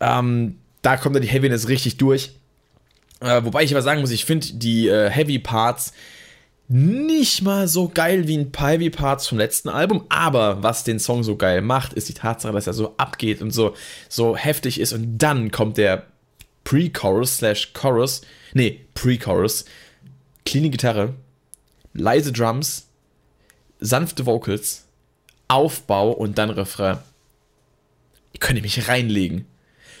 ähm, 0.00 0.58
da 0.82 0.98
kommt 0.98 1.16
dann 1.16 1.22
die 1.22 1.28
Heaviness 1.28 1.68
richtig 1.68 1.96
durch. 1.96 2.32
Äh, 3.20 3.44
wobei 3.44 3.62
ich 3.62 3.72
aber 3.72 3.82
sagen 3.82 4.02
muss, 4.02 4.10
ich 4.10 4.26
finde 4.26 4.48
die 4.52 4.88
äh, 4.88 5.08
Heavy 5.08 5.38
Parts 5.38 5.94
nicht 6.68 7.42
mal 7.42 7.68
so 7.68 7.88
geil 7.88 8.28
wie 8.28 8.38
ein 8.38 8.52
Heavy 8.56 8.90
Parts 8.90 9.26
vom 9.26 9.38
letzten 9.38 9.68
Album, 9.68 10.04
aber 10.08 10.62
was 10.62 10.84
den 10.84 10.98
Song 10.98 11.22
so 11.22 11.36
geil 11.36 11.60
macht, 11.60 11.92
ist 11.92 12.08
die 12.08 12.14
Tatsache, 12.14 12.52
dass 12.52 12.66
er 12.66 12.72
so 12.72 12.94
abgeht 12.96 13.42
und 13.42 13.50
so, 13.50 13.74
so 14.08 14.36
heftig 14.36 14.80
ist 14.80 14.92
und 14.92 15.18
dann 15.18 15.50
kommt 15.50 15.76
der 15.76 16.06
Pre-Chorus 16.64 17.38
slash 17.38 17.72
Chorus, 17.72 18.22
nee, 18.54 18.80
Pre-Chorus, 18.94 19.64
clean 20.46 20.70
Gitarre, 20.70 21.14
leise 21.92 22.32
Drums, 22.32 22.86
sanfte 23.80 24.26
Vocals, 24.26 24.84
Aufbau 25.48 26.12
und 26.12 26.38
dann 26.38 26.50
Refrain. 26.50 26.98
Ihr 28.32 28.40
könnt 28.40 28.62
mich 28.62 28.88
reinlegen. 28.88 29.44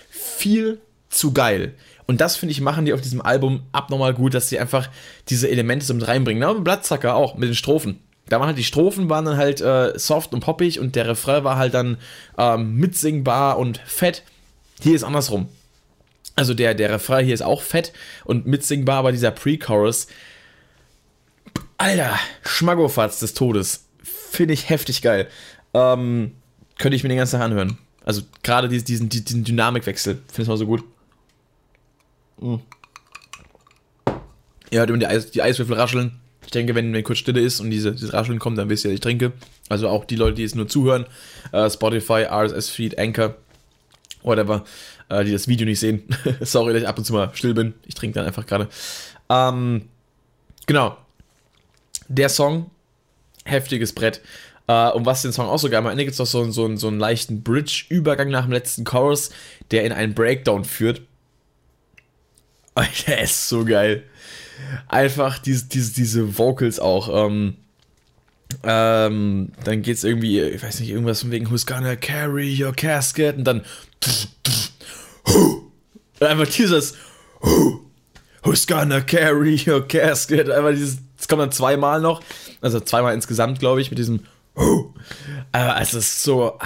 Viel 0.08 0.80
zu 1.10 1.32
geil. 1.34 1.74
Und 2.12 2.20
das, 2.20 2.36
finde 2.36 2.52
ich, 2.52 2.60
machen 2.60 2.84
die 2.84 2.92
auf 2.92 3.00
diesem 3.00 3.22
Album 3.22 3.62
abnormal 3.72 4.12
gut, 4.12 4.34
dass 4.34 4.50
sie 4.50 4.58
einfach 4.58 4.90
diese 5.30 5.48
Elemente 5.48 5.86
so 5.86 5.94
mit 5.94 6.06
reinbringen. 6.06 6.42
Na, 6.42 6.52
mit 6.52 6.62
Blattzacker 6.62 7.14
auch, 7.14 7.36
mit 7.36 7.48
den 7.48 7.54
Strophen. 7.54 8.00
Da 8.28 8.38
waren 8.38 8.48
halt 8.48 8.58
die 8.58 8.64
Strophen 8.64 9.08
waren 9.08 9.24
dann 9.24 9.38
halt 9.38 9.62
äh, 9.62 9.98
soft 9.98 10.34
und 10.34 10.40
poppig 10.40 10.78
und 10.78 10.94
der 10.94 11.08
Refrain 11.08 11.42
war 11.42 11.56
halt 11.56 11.72
dann 11.72 11.96
ähm, 12.36 12.76
mitsingbar 12.76 13.56
und 13.56 13.78
fett. 13.78 14.24
Hier 14.82 14.94
ist 14.94 15.04
andersrum. 15.04 15.48
Also 16.36 16.52
der, 16.52 16.74
der 16.74 16.90
Refrain 16.90 17.24
hier 17.24 17.32
ist 17.32 17.40
auch 17.40 17.62
fett 17.62 17.94
und 18.26 18.46
mitsingbar, 18.46 18.98
aber 18.98 19.12
dieser 19.12 19.30
Pre-Chorus, 19.30 20.08
Alter, 21.78 22.18
Schmaggofatz 22.44 23.20
des 23.20 23.32
Todes. 23.32 23.86
Finde 24.02 24.52
ich 24.52 24.68
heftig 24.68 25.00
geil. 25.00 25.28
Ähm, 25.72 26.32
könnte 26.76 26.94
ich 26.94 27.04
mir 27.04 27.08
den 27.08 27.16
ganzen 27.16 27.38
Tag 27.38 27.46
anhören. 27.46 27.78
Also 28.04 28.20
gerade 28.42 28.68
diesen, 28.68 28.84
diesen, 28.84 29.08
diesen 29.08 29.44
Dynamikwechsel. 29.44 30.16
Finde 30.26 30.42
ich 30.42 30.48
mal 30.48 30.58
so 30.58 30.66
gut. 30.66 30.84
Ihr 34.70 34.80
hört 34.80 34.90
immer 34.90 34.98
die, 34.98 35.06
Eis, 35.06 35.30
die 35.30 35.42
Eiswürfel 35.42 35.76
rascheln. 35.76 36.20
Ich 36.44 36.50
denke, 36.50 36.74
wenn, 36.74 36.92
wenn 36.92 37.04
kurz 37.04 37.18
Stille 37.18 37.40
ist 37.40 37.60
und 37.60 37.70
diese, 37.70 37.92
dieses 37.92 38.12
Rascheln 38.12 38.38
kommt, 38.38 38.58
dann 38.58 38.68
wisst 38.68 38.84
ihr, 38.84 38.90
ich 38.90 39.00
trinke. 39.00 39.32
Also 39.68 39.88
auch 39.88 40.04
die 40.04 40.16
Leute, 40.16 40.34
die 40.34 40.44
es 40.44 40.54
nur 40.54 40.68
zuhören. 40.68 41.06
Äh, 41.52 41.70
Spotify, 41.70 42.24
RSS-Feed, 42.24 42.98
Anchor, 42.98 43.36
whatever, 44.22 44.64
äh, 45.08 45.24
die 45.24 45.32
das 45.32 45.48
Video 45.48 45.66
nicht 45.66 45.80
sehen. 45.80 46.04
Sorry, 46.40 46.72
dass 46.72 46.82
ich 46.82 46.88
ab 46.88 46.98
und 46.98 47.04
zu 47.04 47.12
mal 47.12 47.30
still 47.34 47.54
bin. 47.54 47.74
Ich 47.86 47.94
trinke 47.94 48.14
dann 48.14 48.26
einfach 48.26 48.46
gerade. 48.46 48.68
Ähm, 49.28 49.88
genau. 50.66 50.96
Der 52.08 52.28
Song, 52.28 52.70
heftiges 53.44 53.94
Brett. 53.94 54.20
Äh, 54.66 54.90
und 54.90 55.06
was 55.06 55.22
den 55.22 55.32
Song 55.32 55.46
auch 55.46 55.58
so 55.58 55.70
geil 55.70 55.82
macht, 55.82 55.96
gibt 55.96 56.12
es 56.12 56.18
noch 56.18 56.26
so, 56.26 56.50
so, 56.50 56.74
so 56.76 56.88
einen 56.88 56.98
leichten 56.98 57.42
Bridge-Übergang 57.42 58.30
nach 58.30 58.44
dem 58.44 58.52
letzten 58.52 58.84
Chorus, 58.84 59.30
der 59.70 59.84
in 59.84 59.92
einen 59.92 60.14
Breakdown 60.14 60.64
führt. 60.64 61.02
Der 63.06 63.22
ist 63.22 63.48
so 63.48 63.64
geil. 63.64 64.04
Einfach 64.88 65.38
diese, 65.38 65.66
diese, 65.66 65.92
diese 65.94 66.38
Vocals 66.38 66.78
auch. 66.78 67.26
Ähm, 67.26 67.56
ähm, 68.64 69.52
dann 69.64 69.82
es 69.82 70.04
irgendwie, 70.04 70.40
ich 70.40 70.62
weiß 70.62 70.80
nicht, 70.80 70.90
irgendwas 70.90 71.22
von 71.22 71.30
wegen 71.30 71.50
Who's 71.50 71.66
gonna 71.66 71.96
carry 71.96 72.62
your 72.62 72.72
casket? 72.72 73.36
Und 73.36 73.44
dann 73.44 73.62
und 75.24 76.26
einfach 76.26 76.46
dieses 76.46 76.94
Who's 78.42 78.66
gonna 78.66 79.00
carry 79.00 79.60
your 79.66 79.86
casket? 79.86 80.50
Einfach 80.50 80.72
dieses, 80.72 80.98
das 81.16 81.28
kommt 81.28 81.42
dann 81.42 81.52
zweimal 81.52 82.00
noch. 82.00 82.22
Also 82.60 82.80
zweimal 82.80 83.14
insgesamt, 83.14 83.58
glaube 83.58 83.80
ich, 83.80 83.90
mit 83.90 83.98
diesem 83.98 84.20
aber 85.52 85.80
es 85.80 85.94
ist 85.94 86.22
so, 86.22 86.58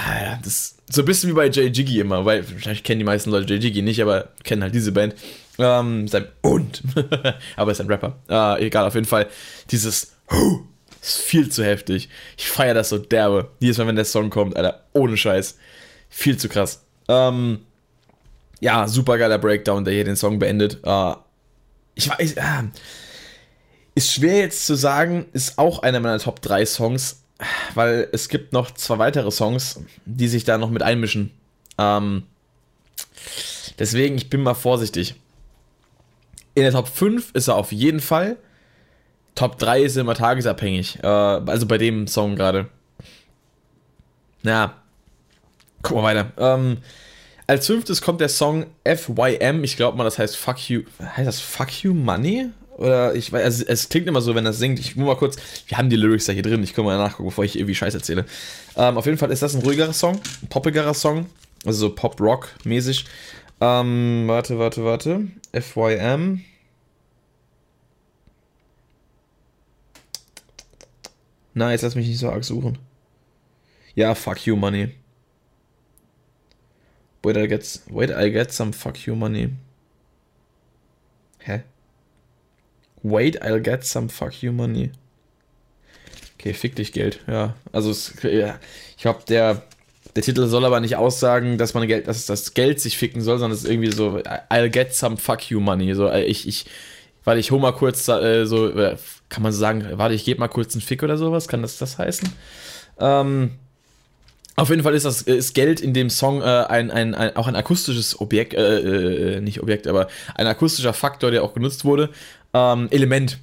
das 0.42 0.46
ist 0.46 0.76
so 0.90 1.02
ein 1.02 1.04
bisschen 1.04 1.30
wie 1.30 1.34
bei 1.34 1.48
Jay 1.48 1.66
Jiggy 1.66 2.00
immer, 2.00 2.24
weil 2.24 2.42
vielleicht 2.42 2.84
kennen 2.84 2.98
die 2.98 3.04
meisten 3.04 3.30
Leute 3.30 3.52
Jay 3.52 3.60
Jiggy 3.60 3.82
nicht, 3.82 4.00
aber 4.02 4.30
kennen 4.44 4.62
halt 4.62 4.74
diese 4.74 4.92
Band. 4.92 5.14
Ähm, 5.58 6.06
sein 6.08 6.26
und, 6.42 6.82
aber 7.56 7.72
ist 7.72 7.80
ein 7.80 7.86
Rapper. 7.86 8.18
Äh, 8.28 8.66
egal, 8.66 8.86
auf 8.86 8.94
jeden 8.94 9.06
Fall. 9.06 9.26
Dieses 9.70 10.12
ist 11.06 11.20
viel 11.20 11.48
zu 11.48 11.64
heftig. 11.64 12.08
Ich 12.36 12.48
feiere 12.48 12.74
das 12.74 12.88
so 12.88 12.98
derbe. 12.98 13.50
Jedes 13.60 13.78
Mal, 13.78 13.86
wenn 13.86 13.96
der 13.96 14.04
Song 14.04 14.30
kommt, 14.30 14.56
Alter, 14.56 14.84
ohne 14.92 15.16
Scheiß. 15.16 15.56
Viel 16.08 16.36
zu 16.36 16.48
krass. 16.48 16.84
Ähm, 17.08 17.60
ja, 18.60 18.88
super 18.88 19.18
geiler 19.18 19.38
Breakdown, 19.38 19.84
der 19.84 19.94
hier 19.94 20.04
den 20.04 20.16
Song 20.16 20.38
beendet. 20.38 20.80
Äh, 20.84 21.14
ich 21.94 22.08
weiß, 22.08 22.32
äh, 22.32 22.62
ist 23.94 24.12
schwer 24.12 24.38
jetzt 24.38 24.66
zu 24.66 24.74
sagen, 24.74 25.26
ist 25.32 25.58
auch 25.58 25.82
einer 25.82 26.00
meiner 26.00 26.18
Top 26.18 26.42
3 26.42 26.66
Songs, 26.66 27.22
weil 27.74 28.08
es 28.12 28.28
gibt 28.28 28.52
noch 28.52 28.70
zwei 28.72 28.98
weitere 28.98 29.30
Songs, 29.30 29.80
die 30.04 30.28
sich 30.28 30.44
da 30.44 30.58
noch 30.58 30.70
mit 30.70 30.82
einmischen. 30.82 31.30
Ähm, 31.78 32.24
deswegen, 33.78 34.16
ich 34.16 34.28
bin 34.28 34.42
mal 34.42 34.54
vorsichtig. 34.54 35.14
In 36.56 36.62
der 36.62 36.72
Top 36.72 36.88
5 36.88 37.32
ist 37.34 37.48
er 37.48 37.56
auf 37.56 37.70
jeden 37.70 38.00
Fall. 38.00 38.38
Top 39.34 39.58
3 39.58 39.82
ist 39.82 39.96
immer 39.96 40.14
tagesabhängig. 40.14 40.98
Äh, 41.02 41.06
also 41.06 41.66
bei 41.66 41.76
dem 41.76 42.06
Song 42.06 42.34
gerade. 42.34 42.66
Na, 44.42 44.72
gucken 45.82 46.02
wir 46.02 46.02
weiter. 46.02 46.32
Ähm, 46.38 46.78
als 47.46 47.66
fünftes 47.66 48.00
kommt 48.00 48.22
der 48.22 48.30
Song 48.30 48.64
FYM. 48.84 49.64
Ich 49.64 49.76
glaube 49.76 49.98
mal, 49.98 50.04
das 50.04 50.18
heißt 50.18 50.34
Fuck 50.34 50.70
You. 50.70 50.84
Heißt 50.98 51.28
das 51.28 51.40
Fuck 51.40 51.84
You 51.84 51.92
Money? 51.92 52.48
Oder 52.78 53.14
ich 53.14 53.30
weiß, 53.30 53.44
also 53.44 53.64
es 53.66 53.90
klingt 53.90 54.06
immer 54.06 54.22
so, 54.22 54.34
wenn 54.34 54.46
das 54.46 54.58
singt. 54.58 54.78
Ich 54.78 54.96
muss 54.96 55.06
mal 55.06 55.16
kurz, 55.16 55.36
wir 55.66 55.76
haben 55.76 55.90
die 55.90 55.96
Lyrics 55.96 56.26
ja 56.26 56.32
hier 56.32 56.42
drin. 56.42 56.62
Ich 56.62 56.72
kann 56.72 56.86
mal 56.86 56.96
nachgucken, 56.96 57.28
bevor 57.28 57.44
ich 57.44 57.56
irgendwie 57.58 57.74
Scheiß 57.74 57.94
erzähle. 57.94 58.24
Ähm, 58.76 58.96
auf 58.96 59.04
jeden 59.04 59.18
Fall 59.18 59.30
ist 59.30 59.42
das 59.42 59.54
ein 59.54 59.60
ruhigerer 59.60 59.92
Song, 59.92 60.18
ein 60.42 60.48
poppigerer 60.48 60.94
Song. 60.94 61.26
Also 61.66 61.88
so 61.88 61.94
Pop-Rock-mäßig. 61.94 63.04
Ähm, 63.60 64.24
warte, 64.26 64.58
warte, 64.58 64.84
warte. 64.84 65.26
FYM. 65.60 66.44
Na, 71.54 71.70
jetzt 71.70 71.82
lass 71.82 71.94
mich 71.94 72.06
nicht 72.06 72.18
so 72.18 72.30
arg 72.30 72.44
suchen. 72.44 72.78
Ja, 73.94 74.14
fuck 74.14 74.44
you 74.46 74.56
money. 74.56 74.94
Wait, 77.22 77.36
I 77.36 77.48
get, 77.48 77.80
wait, 77.90 78.10
I 78.10 78.30
get 78.30 78.52
some 78.52 78.72
fuck 78.72 79.06
you 79.06 79.16
money. 79.16 79.56
Hä? 81.38 81.62
Wait, 83.02 83.42
I'll 83.42 83.60
get 83.60 83.84
some 83.84 84.08
fuck 84.08 84.42
you 84.42 84.52
money. 84.52 84.92
Okay, 86.38 86.52
fick 86.52 86.76
dich 86.76 86.92
Geld. 86.92 87.20
Ja, 87.26 87.56
also 87.72 87.90
es, 87.90 88.14
ja, 88.22 88.60
ich 88.96 89.02
glaube, 89.02 89.24
der, 89.26 89.62
der 90.14 90.22
Titel 90.22 90.46
soll 90.46 90.64
aber 90.64 90.80
nicht 90.80 90.96
aussagen, 90.96 91.58
dass 91.58 91.74
man 91.74 91.86
Geld, 91.86 92.08
dass 92.08 92.26
das 92.26 92.54
Geld 92.54 92.80
sich 92.80 92.96
ficken 92.96 93.22
soll, 93.22 93.38
sondern 93.38 93.56
es 93.56 93.64
ist 93.64 93.70
irgendwie 93.70 93.92
so, 93.92 94.20
I'll 94.50 94.68
get 94.68 94.94
some 94.94 95.16
fuck 95.16 95.50
you 95.50 95.60
money. 95.60 95.94
So, 95.94 96.08
äh, 96.08 96.24
ich, 96.24 96.46
ich, 96.46 96.66
warte, 97.24 97.40
ich 97.40 97.50
hol 97.50 97.60
mal 97.60 97.72
kurz 97.72 98.06
äh, 98.08 98.44
so, 98.46 98.72
kann 99.28 99.42
man 99.42 99.52
so 99.52 99.58
sagen, 99.58 99.86
warte, 99.92 100.14
ich 100.14 100.24
gebe 100.24 100.40
mal 100.40 100.48
kurz 100.48 100.74
einen 100.74 100.82
Fick 100.82 101.02
oder 101.02 101.16
sowas, 101.16 101.48
kann 101.48 101.62
das 101.62 101.78
das 101.78 101.98
heißen? 101.98 102.30
Ähm, 103.00 103.50
auf 104.56 104.70
jeden 104.70 104.82
Fall 104.82 104.94
ist 104.94 105.04
das 105.04 105.22
ist 105.22 105.54
Geld 105.54 105.80
in 105.80 105.92
dem 105.92 106.08
Song 106.08 106.40
äh, 106.40 106.44
ein, 106.44 106.90
ein, 106.90 107.14
ein, 107.14 107.36
auch 107.36 107.46
ein 107.46 107.56
akustisches 107.56 108.18
Objekt, 108.20 108.54
äh, 108.54 109.36
äh, 109.36 109.40
nicht 109.40 109.62
Objekt, 109.62 109.86
aber 109.86 110.08
ein 110.34 110.46
akustischer 110.46 110.94
Faktor, 110.94 111.30
der 111.30 111.44
auch 111.44 111.52
genutzt 111.52 111.84
wurde. 111.84 112.08
Ähm, 112.54 112.88
Element, 112.90 113.38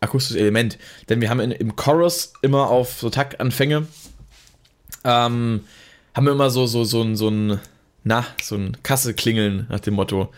akustisches 0.00 0.36
Element. 0.36 0.76
Denn 1.08 1.22
wir 1.22 1.30
haben 1.30 1.40
in, 1.40 1.52
im 1.52 1.74
Chorus 1.74 2.34
immer 2.42 2.68
auf 2.68 3.00
so 3.00 3.08
Taktanfänge 3.08 3.86
ähm, 5.04 5.60
haben 6.14 6.26
wir 6.26 6.32
immer 6.32 6.50
so, 6.50 6.66
so, 6.66 6.84
so, 6.84 7.02
ein, 7.02 7.16
so 7.16 7.28
ein, 7.28 7.60
na, 8.04 8.26
so 8.42 8.56
ein 8.56 8.76
Kasse-Klingeln 8.82 9.66
nach 9.70 9.80
dem 9.80 9.94
Motto. 9.94 10.30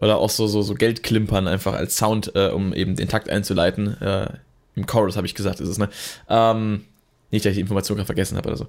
Oder 0.00 0.16
auch 0.16 0.30
so, 0.30 0.46
so, 0.46 0.62
so 0.62 0.74
Geldklimpern 0.74 1.46
einfach 1.46 1.74
als 1.74 1.96
Sound, 1.96 2.32
äh, 2.34 2.48
um 2.48 2.72
eben 2.72 2.96
den 2.96 3.08
Takt 3.08 3.28
einzuleiten. 3.28 4.00
Äh, 4.00 4.28
Im 4.76 4.86
Chorus 4.86 5.16
habe 5.16 5.26
ich 5.26 5.34
gesagt, 5.34 5.60
ist 5.60 5.68
es, 5.68 5.78
ne? 5.78 5.90
Ähm, 6.28 6.84
nicht, 7.30 7.44
dass 7.44 7.50
ich 7.50 7.56
die 7.56 7.60
Information 7.60 7.96
gerade 7.96 8.06
vergessen 8.06 8.36
habe 8.36 8.48
oder 8.48 8.56
so. 8.56 8.66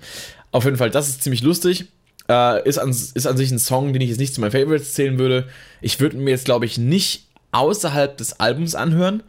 Auf 0.51 0.65
jeden 0.65 0.77
Fall, 0.77 0.89
das 0.89 1.07
ist 1.07 1.23
ziemlich 1.23 1.41
lustig. 1.41 1.85
Äh, 2.27 2.67
ist, 2.67 2.77
an, 2.77 2.89
ist 2.89 3.27
an 3.27 3.37
sich 3.37 3.49
ein 3.51 3.59
Song, 3.59 3.93
den 3.93 4.01
ich 4.01 4.09
jetzt 4.09 4.19
nicht 4.19 4.33
zu 4.33 4.41
meinen 4.41 4.51
Favorites 4.51 4.93
zählen 4.93 5.17
würde. 5.17 5.47
Ich 5.79 5.99
würde 5.99 6.17
mir 6.17 6.31
jetzt, 6.31 6.45
glaube 6.45 6.65
ich, 6.65 6.77
nicht 6.77 7.27
außerhalb 7.51 8.17
des 8.17 8.39
Albums 8.39 8.75
anhören. 8.75 9.23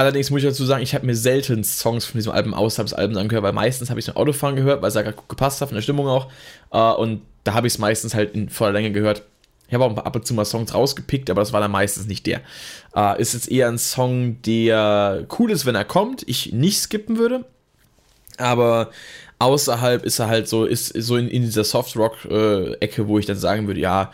Allerdings 0.00 0.30
muss 0.30 0.38
ich 0.38 0.48
dazu 0.48 0.64
sagen, 0.64 0.82
ich 0.82 0.94
habe 0.94 1.04
mir 1.04 1.14
selten 1.14 1.62
Songs 1.62 2.06
von 2.06 2.16
diesem 2.16 2.32
Album 2.32 2.54
außerhalb 2.54 2.86
des 2.88 2.94
Albums 2.94 3.18
angehört, 3.18 3.44
weil 3.44 3.52
meistens 3.52 3.90
habe 3.90 4.00
ich 4.00 4.06
es 4.06 4.08
im 4.08 4.16
Autofahren 4.16 4.56
gehört, 4.56 4.80
weil 4.80 4.88
es 4.88 4.94
da 4.94 5.02
gerade 5.02 5.14
gut 5.14 5.28
gepasst 5.28 5.60
hat, 5.60 5.68
von 5.68 5.74
der 5.74 5.82
Stimmung 5.82 6.08
auch. 6.08 6.30
Äh, 6.72 6.98
und 6.98 7.20
da 7.44 7.52
habe 7.52 7.66
ich 7.66 7.74
es 7.74 7.78
meistens 7.78 8.14
halt 8.14 8.34
in 8.34 8.48
voller 8.48 8.72
Länge 8.72 8.92
gehört. 8.92 9.24
Ich 9.68 9.74
habe 9.74 9.84
auch 9.84 9.94
ab 9.98 10.16
und 10.16 10.26
zu 10.26 10.32
mal 10.32 10.46
Songs 10.46 10.72
rausgepickt, 10.72 11.28
aber 11.28 11.42
das 11.42 11.52
war 11.52 11.60
dann 11.60 11.70
meistens 11.70 12.06
nicht 12.06 12.26
der. 12.26 12.40
Äh, 12.96 13.20
ist 13.20 13.34
jetzt 13.34 13.50
eher 13.50 13.68
ein 13.68 13.76
Song, 13.76 14.40
der 14.40 15.26
cool 15.38 15.50
ist, 15.50 15.66
wenn 15.66 15.74
er 15.74 15.84
kommt, 15.84 16.26
ich 16.26 16.50
nicht 16.50 16.80
skippen 16.80 17.18
würde. 17.18 17.44
Aber 18.38 18.92
außerhalb 19.38 20.02
ist 20.06 20.18
er 20.18 20.28
halt 20.28 20.48
so, 20.48 20.64
ist 20.64 20.94
so 20.96 21.18
in, 21.18 21.28
in 21.28 21.42
dieser 21.42 21.64
Soft-Rock-Ecke, 21.64 23.02
äh, 23.02 23.06
wo 23.06 23.18
ich 23.18 23.26
dann 23.26 23.36
sagen 23.36 23.66
würde, 23.66 23.80
ja, 23.80 24.10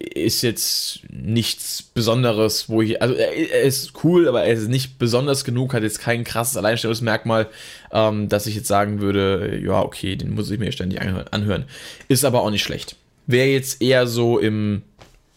ist 0.00 0.40
jetzt 0.40 1.00
nichts 1.10 1.82
Besonderes, 1.82 2.70
wo 2.70 2.80
ich, 2.80 3.02
also 3.02 3.14
er, 3.14 3.62
ist 3.62 3.92
cool, 4.02 4.28
aber 4.28 4.42
er 4.42 4.54
ist 4.54 4.68
nicht 4.68 4.98
besonders 4.98 5.44
genug, 5.44 5.74
hat 5.74 5.82
jetzt 5.82 6.00
kein 6.00 6.24
krasses 6.24 6.56
Alleinstellungsmerkmal, 6.56 7.48
ähm, 7.92 8.30
dass 8.30 8.46
ich 8.46 8.54
jetzt 8.54 8.66
sagen 8.66 9.02
würde, 9.02 9.60
ja, 9.62 9.82
okay, 9.82 10.16
den 10.16 10.34
muss 10.34 10.50
ich 10.50 10.58
mir 10.58 10.72
ständig 10.72 11.02
anhören. 11.02 11.66
Ist 12.08 12.24
aber 12.24 12.40
auch 12.40 12.50
nicht 12.50 12.62
schlecht. 12.62 12.96
Wäre 13.26 13.48
jetzt 13.48 13.82
eher 13.82 14.06
so 14.06 14.38
im, 14.38 14.82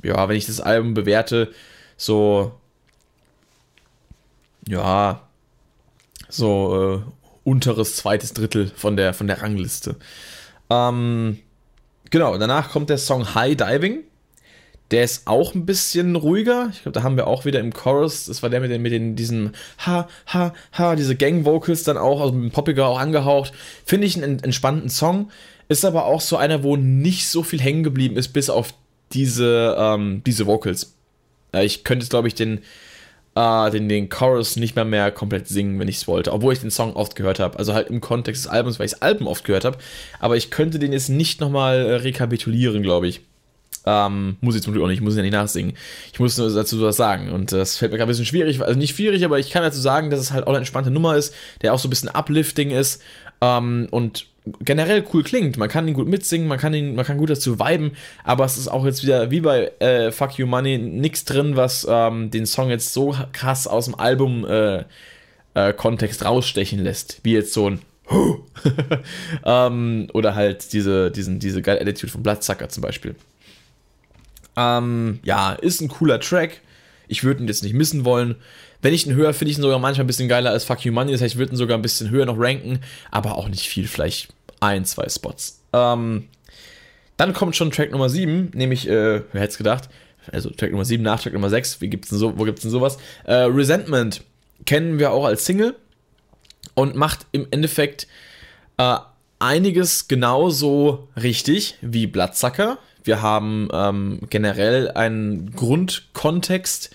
ja, 0.01 0.29
wenn 0.29 0.37
ich 0.37 0.45
das 0.45 0.61
Album 0.61 0.93
bewerte, 0.93 1.51
so, 1.97 2.53
ja, 4.65 5.27
so 6.29 7.03
äh, 7.05 7.11
unteres 7.43 7.97
zweites 7.97 8.33
Drittel 8.33 8.71
von 8.73 8.95
der, 8.95 9.13
von 9.13 9.27
der 9.27 9.41
Rangliste. 9.41 9.97
Ähm, 10.69 11.39
genau, 12.09 12.37
danach 12.37 12.71
kommt 12.71 12.89
der 12.89 12.97
Song 12.97 13.35
High 13.35 13.57
Diving 13.57 14.05
der 14.91 15.03
ist 15.03 15.27
auch 15.27 15.55
ein 15.55 15.65
bisschen 15.65 16.15
ruhiger. 16.15 16.69
Ich 16.71 16.83
glaube, 16.83 16.93
da 16.93 17.03
haben 17.03 17.17
wir 17.17 17.27
auch 17.27 17.45
wieder 17.45 17.59
im 17.59 17.73
Chorus, 17.73 18.25
das 18.25 18.43
war 18.43 18.49
der 18.49 18.59
mit, 18.59 18.69
den, 18.69 18.81
mit 18.81 18.91
den, 18.91 19.15
diesen 19.15 19.53
Ha, 19.85 20.07
Ha, 20.27 20.53
Ha, 20.77 20.95
diese 20.95 21.15
Gang-Vocals 21.15 21.83
dann 21.83 21.97
auch, 21.97 22.21
also 22.21 22.33
mit 22.33 22.51
dem 22.51 22.51
Poppiger 22.51 22.87
auch 22.87 22.99
angehaucht. 22.99 23.53
Finde 23.85 24.07
ich 24.07 24.21
einen 24.21 24.39
entspannten 24.39 24.89
Song. 24.89 25.31
Ist 25.69 25.85
aber 25.85 26.05
auch 26.05 26.21
so 26.21 26.37
einer, 26.37 26.63
wo 26.63 26.75
nicht 26.75 27.27
so 27.27 27.41
viel 27.41 27.61
hängen 27.61 27.83
geblieben 27.83 28.17
ist, 28.17 28.29
bis 28.29 28.49
auf 28.49 28.73
diese, 29.13 29.75
ähm, 29.79 30.21
diese 30.25 30.45
Vocals. 30.45 30.95
Äh, 31.53 31.65
ich 31.65 31.83
könnte 31.83 32.03
jetzt, 32.03 32.09
glaube 32.09 32.27
ich, 32.27 32.35
den, 32.35 32.59
äh, 33.35 33.71
den, 33.71 33.89
den 33.89 34.09
Chorus 34.09 34.57
nicht 34.57 34.75
mehr 34.75 34.85
mehr 34.85 35.11
komplett 35.11 35.47
singen, 35.47 35.79
wenn 35.79 35.87
ich 35.87 35.97
es 35.97 36.07
wollte. 36.07 36.33
Obwohl 36.33 36.53
ich 36.53 36.59
den 36.59 36.71
Song 36.71 36.95
oft 36.95 37.15
gehört 37.15 37.39
habe. 37.39 37.57
Also 37.57 37.73
halt 37.73 37.89
im 37.89 38.01
Kontext 38.01 38.45
des 38.45 38.51
Albums, 38.51 38.79
weil 38.79 38.85
ich 38.85 38.91
das 38.91 39.01
Album 39.01 39.27
oft 39.27 39.43
gehört 39.45 39.65
habe. 39.65 39.77
Aber 40.19 40.35
ich 40.37 40.51
könnte 40.51 40.79
den 40.79 40.93
jetzt 40.93 41.09
nicht 41.09 41.41
nochmal 41.41 41.77
äh, 41.77 41.95
rekapitulieren, 41.95 42.83
glaube 42.83 43.07
ich. 43.07 43.21
Ähm, 43.85 44.37
muss 44.41 44.55
ich 44.55 44.61
zum 44.61 44.73
Glück 44.73 44.83
auch 44.83 44.87
nicht, 44.87 44.97
ich 44.97 45.03
muss 45.03 45.15
ja 45.15 45.21
nicht 45.21 45.33
nachsingen. 45.33 45.73
Ich 46.11 46.19
muss 46.19 46.37
nur 46.37 46.53
dazu 46.53 46.81
was 46.81 46.97
sagen. 46.97 47.31
Und 47.31 47.51
das 47.51 47.77
fällt 47.77 47.91
mir 47.91 47.97
gerade 47.97 48.07
ein 48.07 48.11
bisschen 48.11 48.25
schwierig, 48.25 48.61
also 48.61 48.79
nicht 48.79 48.95
schwierig, 48.95 49.25
aber 49.25 49.39
ich 49.39 49.51
kann 49.51 49.63
dazu 49.63 49.79
sagen, 49.79 50.09
dass 50.09 50.19
es 50.19 50.31
halt 50.31 50.45
auch 50.45 50.49
eine 50.49 50.59
entspannte 50.59 50.91
Nummer 50.91 51.15
ist, 51.15 51.33
der 51.61 51.73
auch 51.73 51.79
so 51.79 51.87
ein 51.87 51.89
bisschen 51.89 52.09
uplifting 52.09 52.71
ist 52.71 53.01
ähm, 53.41 53.87
und 53.91 54.27
generell 54.61 55.03
cool 55.13 55.23
klingt. 55.23 55.57
Man 55.57 55.69
kann 55.69 55.87
ihn 55.87 55.93
gut 55.93 56.07
mitsingen, 56.07 56.47
man 56.47 56.59
kann 56.59 56.73
ihn, 56.73 56.95
man 56.95 57.05
kann 57.05 57.17
gut 57.17 57.29
dazu 57.29 57.59
viben, 57.59 57.91
aber 58.23 58.45
es 58.45 58.57
ist 58.57 58.67
auch 58.67 58.85
jetzt 58.85 59.03
wieder 59.03 59.31
wie 59.31 59.41
bei 59.41 59.71
äh, 59.79 60.11
Fuck 60.11 60.37
You 60.37 60.47
Money 60.47 60.77
nichts 60.77 61.25
drin, 61.25 61.55
was 61.55 61.87
ähm, 61.89 62.31
den 62.31 62.45
Song 62.45 62.69
jetzt 62.69 62.93
so 62.93 63.15
krass 63.31 63.67
aus 63.67 63.85
dem 63.85 63.95
Album 63.95 64.45
äh, 64.45 64.83
äh, 65.53 65.73
Kontext 65.73 66.25
rausstechen 66.25 66.79
lässt, 66.83 67.19
wie 67.23 67.33
jetzt 67.33 67.53
so 67.53 67.69
ein 67.69 67.79
ähm, 69.45 70.07
oder 70.13 70.35
halt 70.35 70.73
diese, 70.73 71.09
diesen, 71.09 71.39
diese 71.39 71.61
geile 71.61 71.79
Attitude 71.79 72.11
von 72.11 72.21
Bloodsucker 72.21 72.67
zum 72.67 72.81
Beispiel. 72.81 73.15
Ähm, 74.55 75.19
ja, 75.23 75.53
ist 75.53 75.81
ein 75.81 75.87
cooler 75.87 76.19
Track. 76.19 76.61
Ich 77.07 77.23
würde 77.23 77.41
ihn 77.41 77.47
jetzt 77.47 77.63
nicht 77.63 77.73
missen 77.73 78.05
wollen. 78.05 78.35
Wenn 78.81 78.93
ich 78.93 79.07
ihn 79.07 79.15
höre, 79.15 79.33
finde 79.33 79.51
ich 79.51 79.57
ihn 79.57 79.61
sogar 79.61 79.79
manchmal 79.79 80.03
ein 80.03 80.07
bisschen 80.07 80.27
geiler 80.27 80.51
als 80.51 80.65
Fuck 80.65 80.83
You 80.85 80.91
Money. 80.91 81.11
Das 81.11 81.21
heißt, 81.21 81.35
ich 81.35 81.39
würde 81.39 81.53
ihn 81.53 81.57
sogar 81.57 81.77
ein 81.77 81.81
bisschen 81.81 82.09
höher 82.09 82.25
noch 82.25 82.37
ranken, 82.37 82.79
aber 83.11 83.37
auch 83.37 83.47
nicht 83.47 83.67
viel, 83.67 83.87
vielleicht 83.87 84.29
ein, 84.59 84.85
zwei 84.85 85.07
Spots. 85.09 85.61
Ähm, 85.71 86.27
dann 87.17 87.33
kommt 87.33 87.55
schon 87.55 87.71
Track 87.71 87.91
Nummer 87.91 88.09
7, 88.09 88.51
nämlich, 88.53 88.87
äh, 88.87 89.21
wer 89.31 89.41
hätte 89.41 89.51
es 89.51 89.57
gedacht? 89.57 89.89
Also 90.31 90.49
Track 90.49 90.71
Nummer 90.71 90.85
7 90.85 91.03
nach 91.03 91.21
Track 91.21 91.33
Nummer 91.33 91.49
6, 91.49 91.81
wie 91.81 91.89
gibt's 91.89 92.09
denn 92.09 92.17
so, 92.17 92.37
wo 92.37 92.43
gibt 92.43 92.59
es 92.59 92.63
denn 92.63 92.71
sowas? 92.71 92.97
Äh, 93.25 93.33
Resentment 93.33 94.23
kennen 94.65 94.99
wir 94.99 95.11
auch 95.11 95.25
als 95.25 95.45
Single 95.45 95.75
und 96.75 96.95
macht 96.95 97.25
im 97.31 97.47
Endeffekt 97.51 98.07
äh, 98.77 98.97
einiges 99.39 100.07
genauso 100.07 101.09
richtig 101.21 101.75
wie 101.81 102.07
Bloodsucker. 102.07 102.77
Wir 103.03 103.21
haben 103.21 103.67
ähm, 103.73 104.19
generell 104.29 104.91
einen 104.91 105.51
Grundkontext 105.51 106.91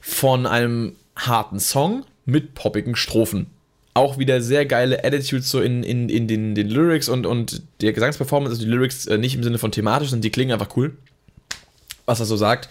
von 0.00 0.46
einem 0.46 0.96
harten 1.16 1.60
Song 1.60 2.04
mit 2.24 2.54
poppigen 2.54 2.96
Strophen. 2.96 3.46
Auch 3.94 4.18
wieder 4.18 4.40
sehr 4.40 4.64
geile 4.64 5.04
Attitudes 5.04 5.50
so 5.50 5.60
in, 5.60 5.82
in, 5.82 6.08
in 6.08 6.26
den, 6.26 6.54
den 6.54 6.68
Lyrics 6.68 7.08
und, 7.08 7.26
und 7.26 7.62
der 7.80 7.92
Gesangsperformance, 7.92 8.54
also 8.54 8.64
die 8.64 8.70
Lyrics 8.70 9.06
äh, 9.06 9.18
nicht 9.18 9.34
im 9.34 9.42
Sinne 9.42 9.58
von 9.58 9.70
thematisch, 9.70 10.08
sondern 10.10 10.22
die 10.22 10.30
klingen 10.30 10.52
einfach 10.52 10.76
cool. 10.76 10.96
Was 12.06 12.20
er 12.20 12.26
so 12.26 12.36
sagt. 12.36 12.68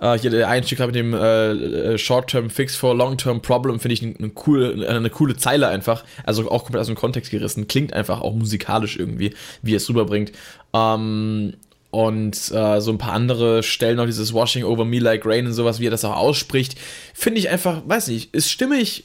Äh, 0.00 0.18
hier 0.18 0.30
der 0.30 0.48
Einstieg 0.48 0.78
mit 0.80 0.94
dem 0.94 1.14
äh, 1.14 1.96
Short-Term 1.96 2.50
Fix 2.50 2.76
for 2.76 2.94
Long-Term 2.94 3.40
Problem 3.40 3.80
finde 3.80 3.94
ich 3.94 4.02
eine, 4.02 4.16
eine, 4.18 4.30
coole, 4.30 4.88
eine 4.88 5.10
coole 5.10 5.36
Zeile 5.36 5.68
einfach. 5.68 6.04
Also 6.24 6.50
auch 6.50 6.64
komplett 6.64 6.80
aus 6.80 6.86
dem 6.86 6.96
Kontext 6.96 7.30
gerissen. 7.30 7.68
Klingt 7.68 7.92
einfach 7.92 8.20
auch 8.20 8.34
musikalisch 8.34 8.96
irgendwie, 8.96 9.34
wie 9.62 9.74
er 9.74 9.78
es 9.78 9.88
rüberbringt. 9.88 10.32
Ähm, 10.72 11.54
und 11.90 12.36
äh, 12.52 12.80
so 12.80 12.90
ein 12.90 12.98
paar 12.98 13.14
andere 13.14 13.62
Stellen 13.62 13.96
noch 13.96 14.06
dieses 14.06 14.34
Washing 14.34 14.64
over 14.64 14.84
me 14.84 14.98
like 14.98 15.24
rain 15.24 15.46
und 15.46 15.54
sowas, 15.54 15.80
wie 15.80 15.86
er 15.86 15.90
das 15.90 16.04
auch 16.04 16.16
ausspricht, 16.16 16.76
finde 17.18 17.40
ich 17.40 17.48
einfach, 17.48 17.82
weiß 17.84 18.08
nicht, 18.08 18.32
ist 18.32 18.48
stimmig, 18.48 19.02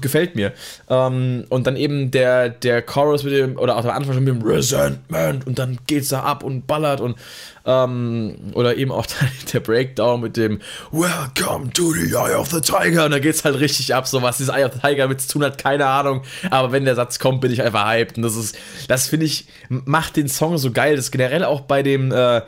gefällt 0.00 0.34
mir. 0.34 0.52
Ähm, 0.90 1.44
und 1.48 1.68
dann 1.68 1.76
eben 1.76 2.10
der, 2.10 2.48
der 2.48 2.82
Chorus 2.82 3.22
mit 3.22 3.34
dem, 3.34 3.56
oder 3.56 3.76
auch 3.76 3.84
am 3.84 3.90
Anfang 3.90 4.14
schon 4.14 4.24
mit 4.24 4.34
dem 4.34 4.42
Resentment 4.42 5.46
und 5.46 5.60
dann 5.60 5.78
geht's 5.86 6.08
da 6.08 6.24
ab 6.24 6.42
und 6.42 6.66
ballert 6.66 7.00
und 7.00 7.16
ähm, 7.64 8.34
oder 8.54 8.76
eben 8.76 8.90
auch 8.90 9.06
der 9.52 9.60
Breakdown 9.60 10.22
mit 10.22 10.36
dem 10.36 10.58
Welcome 10.90 11.72
to 11.72 11.92
the 11.92 12.12
Eye 12.12 12.34
of 12.34 12.50
the 12.50 12.60
Tiger. 12.60 13.04
Und 13.04 13.12
da 13.12 13.20
geht's 13.20 13.44
halt 13.44 13.60
richtig 13.60 13.94
ab. 13.94 14.08
So 14.08 14.20
was 14.22 14.38
dieses 14.38 14.52
Eye 14.52 14.64
of 14.64 14.72
the 14.72 14.80
Tiger 14.80 15.06
mit 15.06 15.20
zu 15.20 15.28
tun 15.28 15.44
hat, 15.44 15.56
keine 15.56 15.86
Ahnung. 15.86 16.22
Aber 16.50 16.72
wenn 16.72 16.84
der 16.84 16.96
Satz 16.96 17.20
kommt, 17.20 17.42
bin 17.42 17.52
ich 17.52 17.62
einfach 17.62 17.86
hyped. 17.86 18.16
Und 18.16 18.24
das 18.24 18.34
ist, 18.34 18.58
das 18.88 19.06
finde 19.06 19.26
ich, 19.26 19.46
macht 19.68 20.16
den 20.16 20.26
Song 20.28 20.58
so 20.58 20.72
geil. 20.72 20.96
Das 20.96 21.12
generell 21.12 21.44
auch 21.44 21.60
bei 21.60 21.84
dem, 21.84 22.10
äh, 22.10 22.42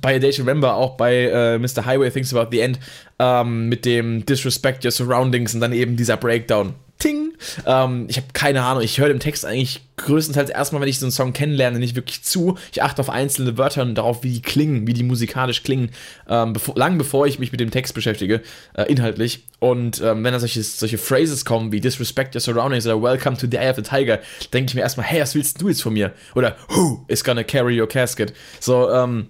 bei 0.00 0.16
A 0.16 0.18
Day 0.18 0.30
to 0.32 0.42
Remember, 0.42 0.74
auch 0.74 0.96
bei 0.96 1.24
äh, 1.24 1.58
Mr. 1.58 1.84
Highway 1.84 2.10
Thinks 2.10 2.34
About 2.34 2.50
the 2.50 2.60
End, 2.60 2.78
ähm, 3.18 3.68
mit 3.68 3.84
dem 3.84 4.24
Disrespect 4.26 4.84
Your 4.84 4.90
Surroundings 4.90 5.54
und 5.54 5.60
dann 5.60 5.72
eben 5.72 5.96
dieser 5.96 6.16
Breakdown. 6.16 6.74
Ting. 6.98 7.34
Ähm, 7.64 8.06
ich 8.08 8.16
habe 8.16 8.26
keine 8.32 8.64
Ahnung, 8.64 8.82
ich 8.82 8.98
höre 8.98 9.08
dem 9.08 9.20
Text 9.20 9.44
eigentlich 9.44 9.82
größtenteils 9.96 10.50
erstmal, 10.50 10.82
wenn 10.82 10.88
ich 10.88 10.98
so 10.98 11.06
einen 11.06 11.12
Song 11.12 11.32
kennenlerne, 11.32 11.78
nicht 11.78 11.94
wirklich 11.94 12.24
zu. 12.24 12.58
Ich 12.72 12.82
achte 12.82 13.00
auf 13.00 13.10
einzelne 13.10 13.56
Wörter 13.56 13.82
und 13.82 13.94
darauf, 13.94 14.24
wie 14.24 14.32
die 14.32 14.42
klingen, 14.42 14.86
wie 14.86 14.94
die 14.94 15.04
musikalisch 15.04 15.62
klingen, 15.62 15.90
ähm, 16.28 16.52
bevor, 16.52 16.76
lang 16.76 16.98
bevor 16.98 17.26
ich 17.26 17.38
mich 17.38 17.52
mit 17.52 17.60
dem 17.60 17.70
Text 17.70 17.94
beschäftige, 17.94 18.42
äh, 18.74 18.84
inhaltlich. 18.90 19.44
Und 19.60 20.00
ähm, 20.00 20.24
wenn 20.24 20.32
da 20.32 20.40
solche, 20.40 20.62
solche 20.62 20.98
Phrases 20.98 21.44
kommen 21.44 21.70
wie 21.70 21.80
Disrespect 21.80 22.34
your 22.34 22.40
surroundings 22.40 22.86
oder 22.86 23.00
Welcome 23.00 23.36
to 23.36 23.46
the 23.48 23.58
Eye 23.58 23.70
of 23.70 23.76
the 23.76 23.82
Tiger, 23.82 24.18
denke 24.52 24.70
ich 24.70 24.74
mir 24.74 24.82
erstmal, 24.82 25.06
hey, 25.06 25.20
was 25.20 25.36
willst 25.36 25.60
du 25.60 25.68
jetzt 25.68 25.82
von 25.82 25.92
mir? 25.92 26.12
Oder 26.34 26.56
Who 26.68 27.04
is 27.06 27.22
gonna 27.22 27.44
carry 27.44 27.80
your 27.80 27.88
casket? 27.88 28.32
So, 28.58 28.90
ähm, 28.90 29.28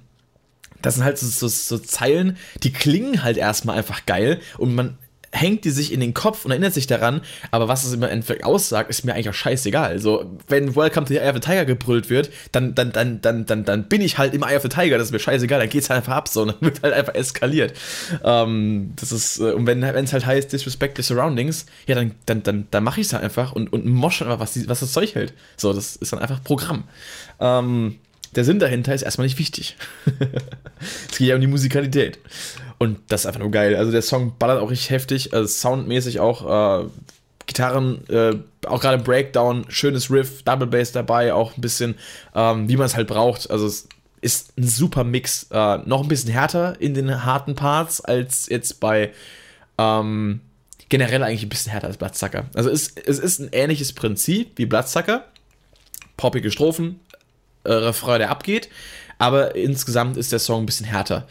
das 0.82 0.94
sind 0.94 1.04
halt 1.04 1.18
so, 1.18 1.26
so, 1.26 1.48
so 1.48 1.78
Zeilen, 1.78 2.36
die 2.62 2.72
klingen 2.72 3.22
halt 3.22 3.36
erstmal 3.36 3.76
einfach 3.76 4.06
geil 4.06 4.40
und 4.58 4.74
man 4.74 4.98
hängt 5.32 5.64
die 5.64 5.70
sich 5.70 5.92
in 5.92 6.00
den 6.00 6.14
Kopf 6.14 6.44
und 6.44 6.50
erinnert 6.50 6.74
sich 6.74 6.86
daran, 6.86 7.20
aber 7.50 7.68
was 7.68 7.84
es 7.84 7.92
im 7.92 8.02
Endeffekt 8.02 8.44
aussagt, 8.44 8.90
ist 8.90 9.04
mir 9.04 9.14
eigentlich 9.14 9.28
auch 9.28 9.34
scheißegal. 9.34 9.90
Also, 9.90 10.38
wenn 10.48 10.74
Welcome 10.74 11.06
to 11.06 11.12
the 11.12 11.18
Eye 11.18 11.28
of 11.28 11.34
the 11.34 11.40
Tiger 11.40 11.64
gebrüllt 11.64 12.10
wird, 12.10 12.30
dann, 12.52 12.74
dann, 12.74 12.92
dann, 12.92 13.20
dann, 13.20 13.46
dann, 13.46 13.64
dann 13.64 13.88
bin 13.88 14.00
ich 14.00 14.18
halt 14.18 14.34
im 14.34 14.42
Eye 14.42 14.56
of 14.56 14.62
the 14.62 14.68
Tiger, 14.68 14.96
das 14.98 15.08
ist 15.08 15.12
mir 15.12 15.18
scheißegal, 15.18 15.60
dann 15.60 15.68
geht's 15.68 15.90
halt 15.90 15.98
einfach 15.98 16.14
ab, 16.14 16.28
so, 16.28 16.44
dann 16.44 16.56
wird 16.60 16.82
halt 16.82 16.94
einfach 16.94 17.14
eskaliert. 17.14 17.74
Ähm, 18.24 18.92
das 18.96 19.12
ist, 19.12 19.38
äh, 19.38 19.52
und 19.52 19.66
wenn 19.66 19.82
es 19.82 20.12
halt 20.12 20.26
heißt, 20.26 20.52
disrespect 20.52 20.96
the 20.96 21.02
surroundings, 21.02 21.66
ja, 21.86 21.94
dann, 21.94 22.12
dann, 22.26 22.42
dann, 22.42 22.66
dann 22.70 22.84
mache 22.84 23.00
ich 23.00 23.08
es 23.08 23.12
halt 23.12 23.22
einfach 23.22 23.52
und, 23.52 23.72
und 23.72 23.86
mosch 23.86 24.22
einfach, 24.22 24.40
was, 24.40 24.54
die, 24.54 24.68
was 24.68 24.80
das 24.80 24.92
Zeug 24.92 25.14
hält. 25.14 25.34
So, 25.56 25.72
das 25.72 25.96
ist 25.96 26.12
dann 26.12 26.20
einfach 26.20 26.42
Programm. 26.42 26.84
Ähm, 27.40 27.96
der 28.36 28.44
Sinn 28.44 28.58
dahinter 28.58 28.94
ist 28.94 29.02
erstmal 29.02 29.26
nicht 29.26 29.38
wichtig. 29.38 29.76
es 31.10 31.18
geht 31.18 31.28
ja 31.28 31.34
um 31.34 31.40
die 31.40 31.46
Musikalität. 31.46 32.18
Und 32.78 32.98
das 33.08 33.22
ist 33.22 33.26
einfach 33.26 33.40
nur 33.40 33.50
geil. 33.50 33.74
Also 33.76 33.90
der 33.90 34.02
Song 34.02 34.34
ballert 34.38 34.60
auch 34.60 34.70
richtig 34.70 34.90
heftig, 34.90 35.34
also 35.34 35.46
soundmäßig 35.46 36.20
auch. 36.20 36.84
Äh, 36.84 36.88
Gitarren, 37.46 38.06
äh, 38.08 38.36
auch 38.66 38.80
gerade 38.80 39.02
Breakdown, 39.02 39.64
schönes 39.68 40.10
Riff, 40.10 40.42
Double 40.42 40.66
Bass 40.66 40.92
dabei, 40.92 41.32
auch 41.32 41.56
ein 41.56 41.60
bisschen, 41.62 41.94
ähm, 42.34 42.68
wie 42.68 42.76
man 42.76 42.84
es 42.86 42.94
halt 42.94 43.08
braucht. 43.08 43.50
Also 43.50 43.66
es 43.66 43.88
ist 44.20 44.56
ein 44.58 44.68
super 44.68 45.02
Mix. 45.02 45.46
Äh, 45.50 45.78
noch 45.78 46.02
ein 46.02 46.08
bisschen 46.08 46.30
härter 46.30 46.78
in 46.78 46.94
den 46.94 47.24
harten 47.24 47.54
Parts 47.54 48.02
als 48.02 48.48
jetzt 48.48 48.80
bei 48.80 49.12
ähm, 49.78 50.40
generell 50.88 51.22
eigentlich 51.22 51.42
ein 51.42 51.48
bisschen 51.48 51.72
härter 51.72 51.86
als 51.86 51.96
Bloodsucker. 51.96 52.46
Also 52.54 52.70
es, 52.70 52.92
es 52.94 53.18
ist 53.18 53.40
ein 53.40 53.48
ähnliches 53.52 53.92
Prinzip 53.94 54.52
wie 54.56 54.66
Bloodsucker. 54.66 55.24
Poppige 56.16 56.50
Strophen, 56.50 57.00
äh, 57.68 57.72
Refrain, 57.72 58.18
der 58.18 58.30
abgeht, 58.30 58.68
aber 59.18 59.54
insgesamt 59.54 60.16
ist 60.16 60.32
der 60.32 60.38
Song 60.38 60.62
ein 60.62 60.66
bisschen 60.66 60.86
härter. 60.86 61.26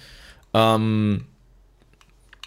Ähm, 0.53 1.25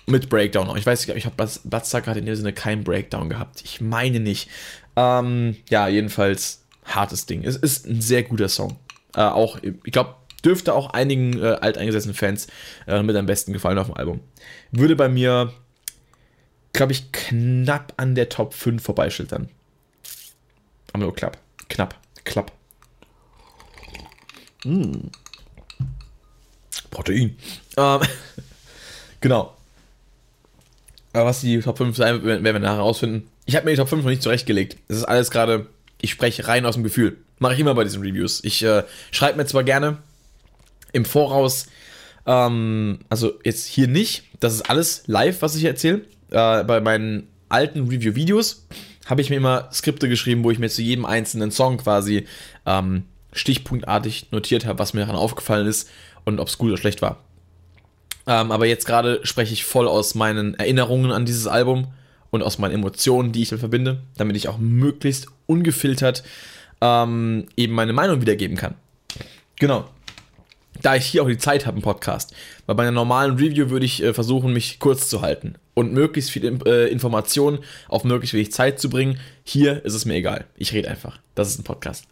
mit 0.07 0.29
Breakdown. 0.29 0.77
Ich 0.77 0.87
weiß 0.87 1.07
nicht, 1.07 1.17
ich 1.17 1.27
habe 1.27 1.37
Bloodsucker 1.65 2.11
hat 2.11 2.17
in 2.17 2.27
dem 2.27 2.35
Sinne 2.35 2.53
keinen 2.53 2.85
Breakdown 2.85 3.29
gehabt. 3.29 3.63
Ich 3.65 3.81
meine 3.81 4.21
nicht. 4.21 4.51
Ähm, 4.97 5.57
ja, 5.69 5.89
jedenfalls 5.89 6.65
hartes 6.85 7.27
Ding. 7.27 7.45
Es 7.45 7.57
ist 7.57 7.87
ein 7.87 8.01
sehr 8.01 8.25
guter 8.25 8.49
Song. 8.49 8.77
Äh, 9.15 9.21
auch, 9.21 9.59
ich 9.63 9.93
glaube, 9.93 10.15
dürfte 10.45 10.75
auch 10.75 10.91
einigen 10.91 11.41
äh, 11.41 11.59
alteingesessenen 11.61 12.15
Fans 12.15 12.49
äh, 12.87 13.03
mit 13.03 13.17
am 13.17 13.27
besten 13.27 13.53
gefallen 13.53 13.79
auf 13.79 13.87
dem 13.87 13.97
Album. 13.97 14.21
Würde 14.73 14.97
bei 14.97 15.09
mir, 15.09 15.53
glaube 16.73 16.93
ich, 16.93 17.13
knapp 17.13 17.93
an 17.97 18.15
der 18.15 18.29
Top 18.29 18.55
5 18.55 18.83
vorbeischiltern. 18.83 19.49
Aber 20.93 21.05
nur 21.05 21.15
knapp. 21.15 21.39
Knapp. 21.69 21.95
Klapp. 22.25 22.53
Mm. 24.65 25.09
Protein. 26.91 27.37
Ähm, 27.77 28.01
genau. 29.21 29.57
Aber 31.13 31.27
was 31.27 31.41
die 31.41 31.59
Top 31.61 31.79
5 31.79 31.97
sein, 31.97 32.25
werden 32.25 32.45
wir 32.45 32.59
nachher 32.59 32.77
herausfinden. 32.77 33.29
Ich 33.47 33.57
habe 33.57 33.65
mir 33.65 33.73
die 33.73 33.79
Top 33.79 33.89
5 33.89 34.03
noch 34.03 34.11
nicht 34.11 34.23
zurechtgelegt. 34.23 34.77
Es 34.89 34.99
ist 34.99 35.05
alles 35.05 35.31
gerade, 35.31 35.67
ich 36.01 36.11
spreche 36.11 36.47
rein 36.47 36.67
aus 36.67 36.75
dem 36.75 36.85
Gefühl. 36.85 37.17
Mache 37.39 37.55
ich 37.55 37.61
immer 37.61 37.75
bei 37.75 37.85
diesen 37.85 38.03
Reviews. 38.03 38.45
Ich 38.45 38.63
äh, 38.63 38.85
schreibe 39.11 39.39
mir 39.39 39.47
zwar 39.47 39.65
gerne 39.65 39.99
im 40.93 41.05
Voraus, 41.05 41.67
ähm, 42.27 43.01
also 43.09 43.39
jetzt 43.45 43.67
hier 43.67 43.89
nicht, 43.89 44.25
das 44.41 44.55
ist 44.55 44.71
alles 44.71 45.05
live, 45.07 45.43
was 45.43 45.57
ich 45.57 45.65
erzähle. 45.65 46.03
Äh, 46.31 46.65
bei 46.65 46.81
meinen 46.81 47.29
alten 47.49 47.89
Review-Videos 47.89 48.67
habe 49.07 49.21
ich 49.21 49.31
mir 49.31 49.37
immer 49.37 49.69
Skripte 49.73 50.09
geschrieben, 50.09 50.45
wo 50.45 50.51
ich 50.51 50.59
mir 50.59 50.69
zu 50.69 50.83
jedem 50.83 51.05
einzelnen 51.05 51.51
Song 51.51 51.79
quasi 51.79 52.27
ähm, 52.67 53.05
stichpunktartig 53.33 54.33
notiert 54.33 54.67
habe, 54.67 54.79
was 54.79 54.95
mir 54.95 55.01
daran 55.01 55.17
aufgefallen 55.17 55.67
ist 55.67 55.89
und 56.25 56.41
ob 56.41 56.49
es 56.49 56.59
gut 56.59 56.71
oder 56.71 56.79
schlecht 56.79 57.03
war. 57.03 57.19
Ähm, 58.27 58.53
aber 58.53 58.67
jetzt 58.67 58.87
gerade 58.87 59.21
spreche 59.25 59.53
ich 59.53 59.65
voll 59.65 59.89
aus 59.89 60.15
meinen 60.15 60.55
Erinnerungen 60.55 61.11
an 61.11 61.25
dieses 61.25 61.47
Album 61.47 61.89
und 62.31 62.43
aus 62.43 62.59
meinen 62.59 62.75
Emotionen, 62.75 63.33
die 63.33 63.43
ich 63.43 63.49
damit 63.49 63.61
verbinde, 63.61 64.03
damit 64.17 64.37
ich 64.37 64.49
auch 64.49 64.59
möglichst 64.59 65.27
ungefiltert 65.47 66.23
ähm, 66.81 67.47
eben 67.57 67.75
meine 67.75 67.93
Meinung 67.93 68.21
wiedergeben 68.21 68.57
kann. 68.57 68.75
Genau. 69.59 69.89
Da 70.83 70.97
ich 70.97 71.05
hier 71.05 71.23
auch 71.23 71.29
die 71.29 71.37
Zeit 71.37 71.67
habe 71.67 71.77
im 71.77 71.83
Podcast. 71.83 72.35
Weil 72.67 72.77
bei 72.77 72.85
einer 72.85 72.93
normalen 72.93 73.37
Review 73.37 73.69
würde 73.69 73.85
ich 73.85 74.03
äh, 74.03 74.15
versuchen, 74.15 74.53
mich 74.53 74.79
kurz 74.79 75.09
zu 75.09 75.21
halten 75.21 75.57
und 75.75 75.93
möglichst 75.93 76.31
viel 76.31 76.61
äh, 76.67 76.89
Informationen 76.89 77.59
auf 77.89 78.05
möglichst 78.05 78.35
wenig 78.35 78.53
Zeit 78.53 78.81
zu 78.81 78.89
bringen. 78.89 79.19
Hier 79.45 79.85
ist 79.85 79.95
es 79.95 80.07
mir 80.07 80.15
egal. 80.15 80.47
Ich 80.57 80.73
rede 80.73 80.89
einfach. 80.89 81.19
Das 81.35 81.49
ist 81.49 81.59
ein 81.59 81.65
Podcast. 81.65 82.07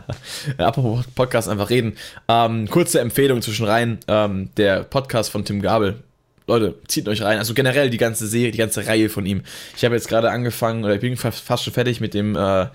Apropos 0.58 1.06
Podcast 1.14 1.48
einfach 1.48 1.70
reden. 1.70 1.96
Ähm, 2.28 2.68
kurze 2.68 3.00
Empfehlung 3.00 3.42
zwischen 3.42 3.66
rein. 3.66 3.98
Ähm, 4.08 4.50
der 4.56 4.84
Podcast 4.84 5.30
von 5.30 5.44
Tim 5.44 5.62
Gabel. 5.62 6.02
Leute, 6.46 6.74
zieht 6.88 7.08
euch 7.08 7.22
rein. 7.22 7.38
Also 7.38 7.54
generell 7.54 7.90
die 7.90 7.98
ganze 7.98 8.26
Serie, 8.26 8.50
die 8.50 8.58
ganze 8.58 8.86
Reihe 8.86 9.08
von 9.08 9.26
ihm. 9.26 9.42
Ich 9.76 9.84
habe 9.84 9.94
jetzt 9.94 10.08
gerade 10.08 10.30
angefangen, 10.30 10.84
oder 10.84 10.94
ich 10.94 11.00
bin 11.00 11.16
fast 11.16 11.64
schon 11.64 11.72
fertig 11.72 12.00
mit 12.00 12.14
dem 12.14 12.36
äh, 12.36 12.66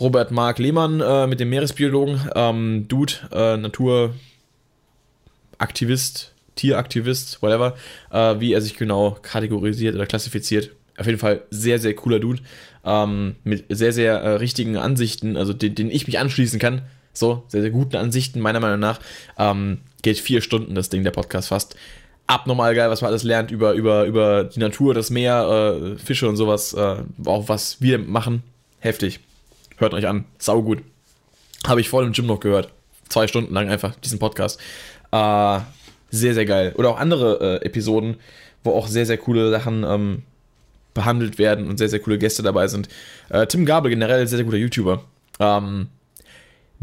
Robert 0.00 0.30
Mark 0.30 0.58
Lehmann, 0.58 1.00
äh, 1.00 1.26
mit 1.26 1.40
dem 1.40 1.50
Meeresbiologen. 1.50 2.30
Ähm, 2.34 2.86
Dude, 2.88 3.14
äh, 3.32 3.56
Naturaktivist, 3.56 6.32
Tieraktivist, 6.54 7.42
whatever. 7.42 7.74
Äh, 8.10 8.40
wie 8.40 8.52
er 8.52 8.60
sich 8.60 8.76
genau 8.76 9.18
kategorisiert 9.22 9.94
oder 9.94 10.06
klassifiziert. 10.06 10.70
Auf 10.96 11.06
jeden 11.06 11.18
Fall 11.18 11.42
sehr, 11.50 11.78
sehr 11.78 11.94
cooler 11.94 12.20
Dude. 12.20 12.42
Ähm, 12.84 13.36
mit 13.44 13.64
sehr, 13.68 13.92
sehr 13.92 14.14
äh, 14.14 14.28
richtigen 14.34 14.76
Ansichten, 14.76 15.36
also 15.36 15.52
den, 15.52 15.74
den 15.74 15.90
ich 15.90 16.06
mich 16.06 16.18
anschließen 16.18 16.58
kann. 16.58 16.82
So, 17.12 17.44
sehr, 17.48 17.60
sehr 17.60 17.70
guten 17.70 17.96
Ansichten, 17.96 18.40
meiner 18.40 18.60
Meinung 18.60 18.80
nach. 18.80 18.98
Ähm, 19.38 19.78
geht 20.02 20.18
vier 20.18 20.40
Stunden 20.40 20.74
das 20.74 20.88
Ding, 20.88 21.04
der 21.04 21.10
Podcast 21.10 21.48
fast 21.48 21.76
abnormal 22.26 22.74
geil, 22.74 22.90
was 22.90 23.02
man 23.02 23.08
alles 23.10 23.22
lernt 23.22 23.50
über, 23.50 23.72
über, 23.74 24.04
über 24.04 24.44
die 24.44 24.60
Natur, 24.60 24.94
das 24.94 25.10
Meer, 25.10 25.74
äh, 25.94 25.98
Fische 25.98 26.28
und 26.28 26.36
sowas. 26.36 26.72
Äh, 26.74 26.96
auch 27.24 27.48
was 27.48 27.80
wir 27.80 27.98
machen. 27.98 28.42
Heftig. 28.80 29.20
Hört 29.76 29.94
euch 29.94 30.06
an. 30.06 30.24
Sau 30.38 30.62
gut. 30.62 30.82
Habe 31.66 31.80
ich 31.80 31.88
voll 31.88 32.04
im 32.04 32.12
Gym 32.12 32.26
noch 32.26 32.40
gehört. 32.40 32.70
Zwei 33.08 33.26
Stunden 33.26 33.52
lang 33.54 33.68
einfach 33.68 33.94
diesen 33.96 34.18
Podcast. 34.18 34.60
Äh, 35.10 35.60
sehr, 36.10 36.34
sehr 36.34 36.46
geil. 36.46 36.72
Oder 36.76 36.90
auch 36.90 36.98
andere 36.98 37.60
äh, 37.60 37.66
Episoden, 37.66 38.16
wo 38.64 38.72
auch 38.72 38.86
sehr, 38.86 39.06
sehr 39.06 39.18
coole 39.18 39.50
Sachen 39.50 39.84
ähm, 39.84 40.22
behandelt 40.94 41.38
werden 41.38 41.68
und 41.68 41.78
sehr, 41.78 41.88
sehr 41.88 42.00
coole 42.00 42.18
Gäste 42.18 42.42
dabei 42.42 42.68
sind. 42.68 42.88
Äh, 43.28 43.46
Tim 43.46 43.64
Gabel, 43.64 43.90
generell 43.90 44.26
sehr, 44.26 44.38
sehr 44.38 44.44
guter 44.44 44.58
YouTuber. 44.58 45.04
Ähm, 45.40 45.88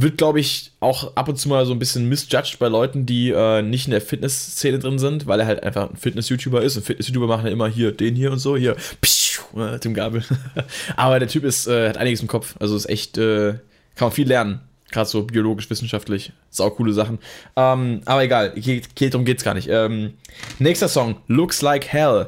wird, 0.02 0.18
glaube 0.18 0.40
ich, 0.40 0.72
auch 0.80 1.18
ab 1.18 1.28
und 1.28 1.36
zu 1.36 1.50
mal 1.50 1.66
so 1.66 1.74
ein 1.74 1.80
bisschen 1.80 2.08
misjudged 2.08 2.58
bei 2.58 2.70
Leuten, 2.70 3.06
die 3.06 3.32
äh, 3.32 3.62
nicht 3.62 3.86
in 3.86 3.92
der 3.92 4.00
Fitnessszene 4.00 4.80
drin 4.80 4.98
sind, 4.98 5.28
weil 5.28 5.42
er 5.42 5.46
halt 5.46 5.62
einfach 5.62 5.90
ein 5.90 5.98
Fitness-YouTuber 5.98 6.62
ist. 6.62 6.78
Und 6.78 6.86
Fitness-YouTuber 6.86 7.28
machen 7.28 7.46
ja 7.46 7.52
immer 7.52 7.68
hier 7.68 7.92
den 7.92 8.16
hier 8.16 8.32
und 8.32 8.40
so, 8.40 8.56
hier, 8.56 8.78
pschuh, 9.02 9.62
äh, 9.62 9.78
Tim 9.80 9.94
Gabel. 9.94 10.24
Aber 10.96 11.20
der 11.20 11.28
Typ 11.28 11.44
ist, 11.44 11.68
äh, 11.68 11.90
hat 11.90 11.98
einiges 11.98 12.22
im 12.22 12.30
Kopf. 12.30 12.56
Also 12.60 12.78
ist 12.78 12.88
echt, 12.88 13.18
äh, 13.18 13.56
kann 13.96 14.08
man 14.08 14.12
viel 14.14 14.28
lernen. 14.28 14.62
Gerade 14.90 15.10
so 15.10 15.24
biologisch, 15.24 15.70
wissenschaftlich. 15.70 16.32
Sau 16.50 16.70
coole 16.70 16.94
Sachen. 16.94 17.20
Ähm, 17.58 18.02
aber 18.06 18.24
egal, 18.24 18.52
geht, 18.56 18.96
geht, 18.96 19.14
darum 19.14 19.26
geht's 19.26 19.44
gar 19.44 19.54
nicht. 19.54 19.68
Ähm, 19.70 20.14
nächster 20.60 20.88
Song, 20.88 21.18
Looks 21.28 21.62
Like 21.62 21.86
Hell. 21.88 22.28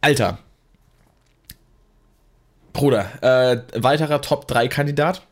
Alter. 0.00 0.38
Bruder, 2.76 3.10
äh, 3.22 3.62
weiterer 3.74 4.20
Top-3-Kandidat 4.20 5.22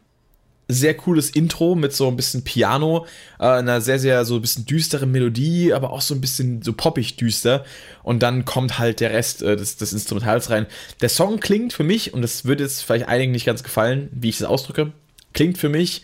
sehr 0.67 0.95
cooles 0.95 1.29
Intro 1.29 1.75
mit 1.75 1.93
so 1.93 2.09
ein 2.09 2.17
bisschen 2.17 2.43
Piano, 2.43 3.05
äh, 3.39 3.45
einer 3.45 3.83
sehr, 3.83 3.99
sehr 3.99 4.25
so 4.25 4.37
ein 4.37 4.41
bisschen 4.41 4.65
düsteren 4.65 5.13
Melodie, 5.13 5.75
aber 5.75 5.91
auch 5.91 6.01
so 6.01 6.15
ein 6.15 6.23
bisschen 6.23 6.63
so 6.63 6.73
poppig 6.73 7.17
düster. 7.17 7.67
Und 8.03 8.23
dann 8.23 8.47
kommt 8.47 8.79
halt 8.79 9.01
der 9.01 9.11
Rest 9.11 9.43
äh, 9.43 9.57
des, 9.57 9.77
des 9.77 9.93
Instrumentals 9.93 10.49
rein. 10.49 10.65
Der 11.03 11.11
Song 11.11 11.39
klingt 11.39 11.75
für 11.75 11.85
mich, 11.85 12.15
und 12.15 12.23
das 12.23 12.47
wird 12.47 12.61
jetzt 12.61 12.83
vielleicht 12.83 13.09
einigen 13.09 13.33
nicht 13.33 13.45
ganz 13.45 13.63
gefallen, 13.63 14.09
wie 14.13 14.31
ich 14.31 14.39
das 14.39 14.49
ausdrücke, 14.49 14.93
klingt 15.35 15.59
für 15.59 15.69
mich 15.69 16.03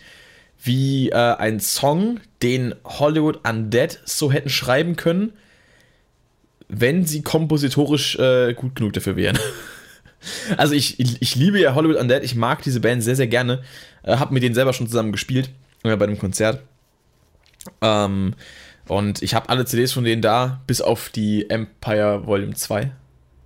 wie 0.63 1.09
äh, 1.09 1.15
ein 1.15 1.59
Song, 1.59 2.19
den 2.43 2.75
Hollywood 2.85 3.39
Undead 3.49 3.99
so 4.05 4.31
hätten 4.31 4.49
schreiben 4.49 4.95
können, 4.95 5.33
wenn 6.67 7.07
sie 7.07 7.23
kompositorisch 7.23 8.15
äh, 8.19 8.53
gut 8.53 8.75
genug 8.75 8.93
dafür 8.93 9.15
wären. 9.15 9.39
Also 10.57 10.73
ich, 10.75 10.99
ich, 10.99 11.35
liebe 11.35 11.59
ja 11.59 11.73
Hollywood 11.73 11.97
Undead, 11.97 12.23
ich 12.23 12.35
mag 12.35 12.61
diese 12.61 12.79
Band 12.79 13.03
sehr, 13.03 13.15
sehr 13.15 13.27
gerne. 13.27 13.63
Äh, 14.03 14.17
hab 14.17 14.31
mit 14.31 14.43
denen 14.43 14.55
selber 14.55 14.73
schon 14.73 14.87
zusammen 14.87 15.11
gespielt, 15.11 15.49
äh, 15.83 15.95
bei 15.95 16.05
einem 16.05 16.19
Konzert. 16.19 16.61
Ähm, 17.81 18.35
und 18.87 19.21
ich 19.21 19.33
habe 19.33 19.49
alle 19.49 19.65
CDs 19.65 19.93
von 19.93 20.03
denen 20.03 20.21
da, 20.21 20.61
bis 20.67 20.81
auf 20.81 21.09
die 21.09 21.49
Empire 21.49 22.25
Volume 22.25 22.53
2, 22.53 22.91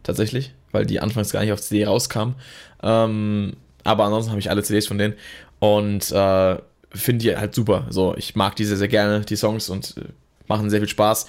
tatsächlich, 0.04 0.54
weil 0.72 0.86
die 0.86 1.00
anfangs 1.00 1.32
gar 1.32 1.42
nicht 1.42 1.52
auf 1.52 1.62
CD 1.62 1.86
rauskam. 1.86 2.34
Ähm, 2.82 3.56
aber 3.84 4.06
ansonsten 4.06 4.32
habe 4.32 4.40
ich 4.40 4.50
alle 4.50 4.64
CDs 4.64 4.88
von 4.88 4.98
denen 4.98 5.14
und 5.60 6.12
äh, 6.12 6.58
finde 6.92 7.24
die 7.24 7.38
halt 7.38 7.54
super. 7.54 7.86
So, 7.90 8.16
ich 8.18 8.36
mag 8.36 8.56
die 8.56 8.66
sehr, 8.66 8.78
sehr 8.78 8.88
gerne, 8.88 9.22
die 9.22 9.36
Songs 9.36 9.70
und 9.70 9.96
äh, 9.98 10.02
machen 10.48 10.70
sehr 10.70 10.80
viel 10.80 10.90
Spaß. 10.90 11.28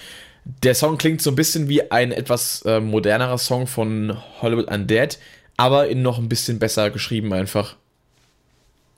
Der 0.62 0.74
Song 0.74 0.96
klingt 0.96 1.20
so 1.20 1.30
ein 1.30 1.36
bisschen 1.36 1.68
wie 1.68 1.90
ein 1.90 2.12
etwas 2.12 2.62
äh, 2.62 2.80
modernerer 2.80 3.38
Song 3.38 3.66
von 3.66 4.16
Hollywood 4.40 4.70
Undead, 4.70 5.18
aber 5.56 5.88
in 5.88 6.02
noch 6.02 6.18
ein 6.18 6.28
bisschen 6.28 6.58
besser 6.58 6.90
geschrieben 6.90 7.32
einfach. 7.32 7.76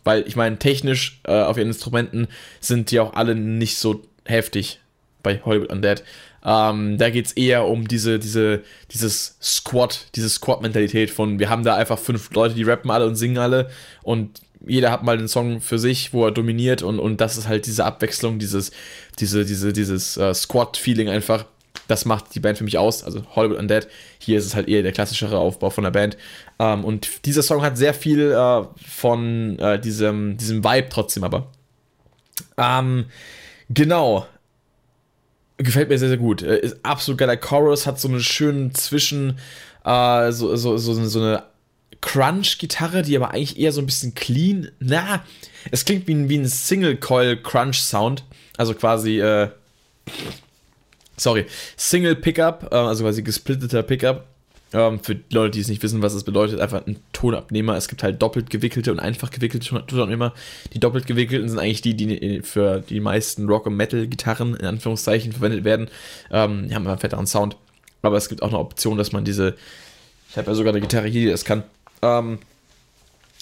Weil 0.04 0.26
ich 0.26 0.36
meine, 0.36 0.58
technisch 0.58 1.20
äh, 1.24 1.32
auf 1.32 1.58
ihren 1.58 1.68
Instrumenten 1.68 2.28
sind 2.60 2.90
die 2.90 3.00
auch 3.00 3.14
alle 3.14 3.34
nicht 3.34 3.78
so 3.78 4.02
heftig 4.24 4.80
bei 5.22 5.40
Hollywood 5.44 5.70
Undead. 5.70 6.04
Ähm, 6.44 6.98
da 6.98 7.10
geht 7.10 7.26
es 7.26 7.32
eher 7.32 7.66
um 7.66 7.88
diese, 7.88 8.18
diese, 8.18 8.62
dieses 8.92 9.36
Squad, 9.42 10.06
diese 10.14 10.28
Squad-Mentalität 10.28 11.10
von, 11.10 11.38
wir 11.38 11.50
haben 11.50 11.64
da 11.64 11.74
einfach 11.74 11.98
fünf 11.98 12.30
Leute, 12.32 12.54
die 12.54 12.62
rappen 12.62 12.90
alle 12.90 13.06
und 13.06 13.16
singen 13.16 13.38
alle 13.38 13.70
und 14.02 14.40
jeder 14.66 14.90
hat 14.90 15.02
mal 15.02 15.16
einen 15.16 15.28
Song 15.28 15.60
für 15.60 15.78
sich, 15.78 16.12
wo 16.12 16.24
er 16.24 16.30
dominiert 16.30 16.82
und, 16.82 17.00
und 17.00 17.20
das 17.20 17.36
ist 17.36 17.48
halt 17.48 17.66
diese 17.66 17.84
Abwechslung, 17.84 18.38
dieses, 18.38 18.70
diese, 19.18 19.44
diese, 19.44 19.72
dieses 19.72 20.16
äh, 20.16 20.32
Squad-Feeling 20.32 21.08
einfach 21.08 21.44
das 21.88 22.04
macht 22.04 22.34
die 22.34 22.40
Band 22.40 22.58
für 22.58 22.64
mich 22.64 22.78
aus. 22.78 23.02
Also 23.02 23.22
Hollywood 23.34 23.58
Undead. 23.58 23.88
Hier 24.18 24.38
ist 24.38 24.46
es 24.46 24.54
halt 24.54 24.68
eher 24.68 24.82
der 24.82 24.92
klassischere 24.92 25.38
Aufbau 25.38 25.70
von 25.70 25.84
der 25.84 25.90
Band. 25.90 26.16
Ähm, 26.58 26.84
und 26.84 27.24
dieser 27.26 27.42
Song 27.42 27.62
hat 27.62 27.78
sehr 27.78 27.94
viel 27.94 28.32
äh, 28.32 28.64
von 28.86 29.58
äh, 29.58 29.80
diesem, 29.80 30.36
diesem 30.36 30.64
Vibe 30.64 30.88
trotzdem 30.88 31.24
aber. 31.24 31.50
Ähm, 32.56 33.06
genau. 33.68 34.26
Gefällt 35.56 35.88
mir 35.88 35.98
sehr, 35.98 36.08
sehr 36.08 36.18
gut. 36.18 36.42
Äh, 36.42 36.58
ist 36.58 36.84
absolut 36.84 37.18
geiler 37.18 37.36
Chorus, 37.36 37.86
hat 37.86 38.00
so 38.00 38.08
einen 38.08 38.20
schönen 38.20 38.74
Zwischen, 38.74 39.38
äh, 39.84 40.32
so, 40.32 40.56
so, 40.56 40.76
so, 40.78 41.04
so 41.04 41.20
eine 41.20 41.44
Crunch-Gitarre, 42.00 43.02
die 43.02 43.16
aber 43.16 43.30
eigentlich 43.32 43.58
eher 43.58 43.72
so 43.72 43.80
ein 43.80 43.86
bisschen 43.86 44.14
clean. 44.14 44.70
Na, 44.78 45.24
es 45.70 45.84
klingt 45.84 46.06
wie 46.06 46.14
ein, 46.14 46.28
wie 46.28 46.38
ein 46.38 46.46
Single-Coil-Crunch-Sound. 46.46 48.24
Also 48.56 48.74
quasi, 48.74 49.20
äh, 49.20 49.50
sorry, 51.16 51.46
Single 51.76 52.16
Pickup, 52.16 52.68
äh, 52.72 52.76
also 52.76 53.04
quasi 53.04 53.22
gesplitteter 53.22 53.82
Pickup. 53.82 54.26
Ähm, 54.72 55.00
für 55.00 55.18
Leute, 55.30 55.52
die 55.52 55.60
es 55.60 55.68
nicht 55.68 55.82
wissen, 55.82 56.02
was 56.02 56.12
es 56.12 56.24
bedeutet, 56.24 56.60
einfach 56.60 56.86
ein 56.86 56.98
Tonabnehmer. 57.12 57.76
Es 57.76 57.88
gibt 57.88 58.02
halt 58.02 58.20
doppelt 58.20 58.50
gewickelte 58.50 58.92
und 58.92 59.00
einfach 59.00 59.30
gewickelte 59.30 59.66
Tonabnehmer. 59.86 60.34
Die 60.74 60.80
doppelt 60.80 61.06
gewickelten 61.06 61.48
sind 61.48 61.58
eigentlich 61.58 61.80
die, 61.80 61.94
die 61.94 62.42
für 62.42 62.80
die 62.80 63.00
meisten 63.00 63.48
Rock- 63.48 63.66
und 63.66 63.76
Metal-Gitarren 63.76 64.56
in 64.56 64.66
Anführungszeichen 64.66 65.32
verwendet 65.32 65.64
werden. 65.64 65.88
Ähm, 66.30 66.68
die 66.68 66.74
haben 66.74 66.86
einen 66.86 66.98
fetteren 66.98 67.26
Sound. 67.26 67.56
Aber 68.02 68.16
es 68.16 68.28
gibt 68.28 68.42
auch 68.42 68.48
eine 68.48 68.58
Option, 68.58 68.98
dass 68.98 69.12
man 69.12 69.24
diese. 69.24 69.56
Ich 70.30 70.36
habe 70.36 70.50
ja 70.50 70.54
sogar 70.54 70.72
eine 70.72 70.82
Gitarre 70.82 71.08
hier, 71.08 71.22
die 71.22 71.30
das 71.30 71.44
kann. 71.44 71.62
Ähm, 72.02 72.38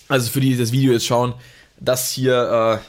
also 0.08 0.30
für 0.30 0.40
die, 0.40 0.50
die 0.50 0.58
das 0.58 0.72
Video 0.72 0.92
jetzt 0.92 1.06
schauen, 1.06 1.34
das 1.80 2.10
hier, 2.12 2.80
äh, 2.80 2.86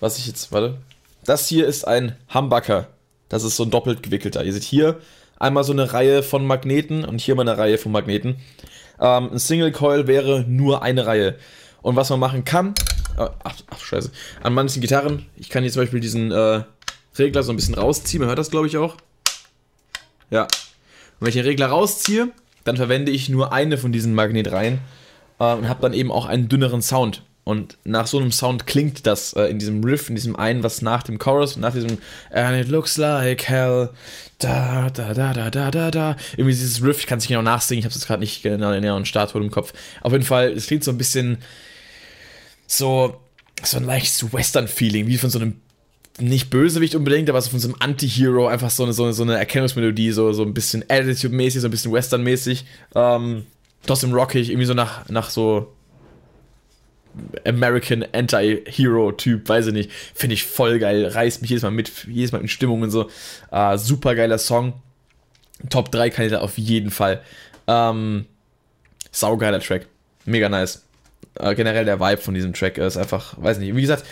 was 0.00 0.18
ich 0.18 0.26
jetzt, 0.26 0.50
warte. 0.50 0.78
Das 1.24 1.48
hier 1.48 1.66
ist 1.66 1.86
ein 1.86 2.16
Humbucker. 2.34 2.88
Das 3.28 3.44
ist 3.44 3.56
so 3.56 3.64
ein 3.64 3.70
doppelt 3.70 4.02
gewickelter. 4.02 4.44
Ihr 4.44 4.52
seht 4.52 4.64
hier 4.64 5.00
einmal 5.38 5.64
so 5.64 5.72
eine 5.72 5.92
Reihe 5.92 6.22
von 6.22 6.46
Magneten 6.46 7.04
und 7.04 7.20
hier 7.20 7.34
mal 7.34 7.42
eine 7.48 7.58
Reihe 7.58 7.78
von 7.78 7.92
Magneten. 7.92 8.36
Ähm, 9.00 9.30
ein 9.32 9.38
Single 9.38 9.72
Coil 9.72 10.06
wäre 10.06 10.44
nur 10.48 10.82
eine 10.82 11.06
Reihe. 11.06 11.36
Und 11.82 11.96
was 11.96 12.10
man 12.10 12.20
machen 12.20 12.44
kann, 12.44 12.74
äh, 13.18 13.28
ach, 13.44 13.54
ach, 13.68 13.80
scheiße, 13.80 14.10
an 14.42 14.54
manchen 14.54 14.80
Gitarren, 14.80 15.26
ich 15.36 15.50
kann 15.50 15.62
hier 15.62 15.72
zum 15.72 15.82
Beispiel 15.82 16.00
diesen 16.00 16.32
äh, 16.32 16.62
Regler 17.18 17.42
so 17.42 17.52
ein 17.52 17.56
bisschen 17.56 17.74
rausziehen, 17.74 18.20
man 18.20 18.28
hört 18.28 18.38
das 18.38 18.50
glaube 18.50 18.66
ich 18.66 18.76
auch. 18.76 18.96
Ja. 20.30 20.42
Und 20.42 20.48
wenn 21.20 21.28
ich 21.28 21.34
den 21.34 21.44
Regler 21.44 21.66
rausziehe, 21.66 22.28
dann 22.64 22.76
verwende 22.76 23.12
ich 23.12 23.28
nur 23.28 23.52
eine 23.52 23.78
von 23.78 23.92
diesen 23.92 24.14
Magnetreihen 24.14 24.80
äh, 25.38 25.54
und 25.54 25.68
habe 25.68 25.82
dann 25.82 25.94
eben 25.94 26.10
auch 26.10 26.26
einen 26.26 26.48
dünneren 26.48 26.82
Sound. 26.82 27.22
Und 27.46 27.78
nach 27.84 28.08
so 28.08 28.18
einem 28.18 28.32
Sound 28.32 28.66
klingt 28.66 29.06
das 29.06 29.32
äh, 29.34 29.44
in 29.44 29.60
diesem 29.60 29.84
Riff, 29.84 30.08
in 30.08 30.16
diesem 30.16 30.34
einen, 30.34 30.64
was 30.64 30.82
nach 30.82 31.04
dem 31.04 31.20
Chorus, 31.20 31.56
nach 31.56 31.72
diesem 31.72 31.98
And 32.32 32.60
it 32.60 32.66
looks 32.66 32.96
like 32.96 33.44
hell, 33.44 33.90
da, 34.40 34.90
da, 34.90 35.14
da, 35.14 35.32
da, 35.32 35.48
da, 35.48 35.70
da, 35.70 35.92
da. 35.92 36.16
Irgendwie 36.32 36.50
dieses 36.50 36.82
Riff, 36.82 36.98
ich 36.98 37.06
kann 37.06 37.18
es 37.18 37.22
nicht 37.22 37.28
genau 37.28 37.42
nachsingen, 37.42 37.78
ich 37.78 37.84
habe 37.84 37.94
es 37.94 38.04
gerade 38.04 38.18
nicht 38.18 38.42
genau 38.42 38.72
in 38.72 38.82
der 38.82 39.04
Startton 39.04 39.44
im 39.44 39.52
Kopf. 39.52 39.72
Auf 40.02 40.10
jeden 40.10 40.24
Fall, 40.24 40.54
es 40.54 40.66
klingt 40.66 40.82
so 40.82 40.90
ein 40.90 40.98
bisschen 40.98 41.38
so, 42.66 43.20
so 43.62 43.76
ein 43.76 43.84
leichtes 43.84 44.32
Western-Feeling, 44.32 45.06
wie 45.06 45.16
von 45.16 45.30
so 45.30 45.38
einem, 45.38 45.60
nicht 46.18 46.50
Bösewicht 46.50 46.96
unbedingt, 46.96 47.30
aber 47.30 47.40
so 47.40 47.50
von 47.50 47.60
so 47.60 47.68
einem 47.68 47.76
Anti-Hero, 47.78 48.48
einfach 48.48 48.70
so 48.70 48.82
eine, 48.82 48.92
so 48.92 49.04
eine, 49.04 49.12
so 49.12 49.22
eine 49.22 49.38
Erkennungsmelodie, 49.38 50.10
so, 50.10 50.32
so 50.32 50.42
ein 50.42 50.52
bisschen 50.52 50.84
Attitude-mäßig, 50.88 51.60
so 51.60 51.68
ein 51.68 51.70
bisschen 51.70 51.92
Western-mäßig. 51.92 52.64
Ähm, 52.96 53.46
trotzdem 53.86 54.12
rockig, 54.12 54.50
irgendwie 54.50 54.66
so 54.66 54.74
nach, 54.74 55.08
nach 55.08 55.30
so 55.30 55.75
American 57.44 58.04
Anti-Hero-Typ, 58.12 59.48
weiß 59.48 59.68
ich 59.68 59.72
nicht. 59.72 59.90
Finde 60.14 60.34
ich 60.34 60.44
voll 60.44 60.78
geil. 60.78 61.06
Reißt 61.06 61.40
mich 61.40 61.50
jedes 61.50 61.62
Mal 61.62 61.70
mit, 61.70 62.06
jedes 62.08 62.32
Mal 62.32 62.40
in 62.40 62.48
Stimmung 62.48 62.82
und 62.82 62.90
so. 62.90 63.10
Äh, 63.50 63.78
super 63.78 64.14
geiler 64.14 64.38
Song. 64.38 64.74
Top 65.70 65.90
3 65.90 66.10
Kandidat 66.10 66.42
auf 66.42 66.58
jeden 66.58 66.90
Fall. 66.90 67.22
Ähm, 67.66 68.26
saugeiler 69.10 69.60
Track. 69.60 69.86
Mega 70.24 70.48
nice. 70.48 70.82
Äh, 71.38 71.54
generell 71.54 71.84
der 71.84 72.00
Vibe 72.00 72.20
von 72.20 72.34
diesem 72.34 72.52
Track 72.52 72.78
ist 72.78 72.96
einfach, 72.96 73.34
weiß 73.42 73.58
nicht, 73.58 73.74
wie 73.74 73.80
gesagt, 73.80 74.04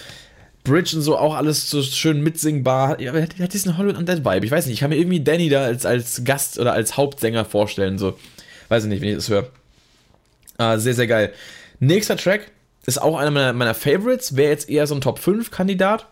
Bridge 0.64 0.96
und 0.96 1.02
so 1.02 1.18
auch 1.18 1.34
alles 1.34 1.68
so 1.68 1.82
schön 1.82 2.22
mitsingbar. 2.22 2.98
Ja, 3.00 3.12
hat, 3.12 3.38
hat 3.38 3.52
diesen 3.52 3.76
Hollywood 3.76 3.98
Undead 3.98 4.24
Vibe. 4.24 4.46
Ich 4.46 4.50
weiß 4.50 4.64
nicht, 4.66 4.74
ich 4.74 4.80
kann 4.80 4.90
mir 4.90 4.96
irgendwie 4.96 5.22
Danny 5.22 5.50
da 5.50 5.64
als, 5.64 5.84
als 5.84 6.24
Gast 6.24 6.58
oder 6.58 6.72
als 6.72 6.96
Hauptsänger 6.96 7.44
vorstellen. 7.44 7.98
So, 7.98 8.18
weiß 8.68 8.84
ich 8.84 8.88
nicht, 8.88 9.02
wenn 9.02 9.10
ich 9.10 9.16
das 9.16 9.28
höre. 9.28 9.50
Äh, 10.58 10.78
sehr, 10.78 10.94
sehr 10.94 11.06
geil. 11.06 11.32
Nächster 11.80 12.16
Track 12.16 12.50
ist 12.86 13.00
auch 13.00 13.16
einer 13.16 13.30
meiner, 13.30 13.52
meiner 13.52 13.74
Favorites. 13.74 14.36
Wäre 14.36 14.50
jetzt 14.50 14.68
eher 14.68 14.86
so 14.86 14.94
ein 14.94 15.00
Top 15.00 15.18
5 15.18 15.50
Kandidat. 15.50 16.06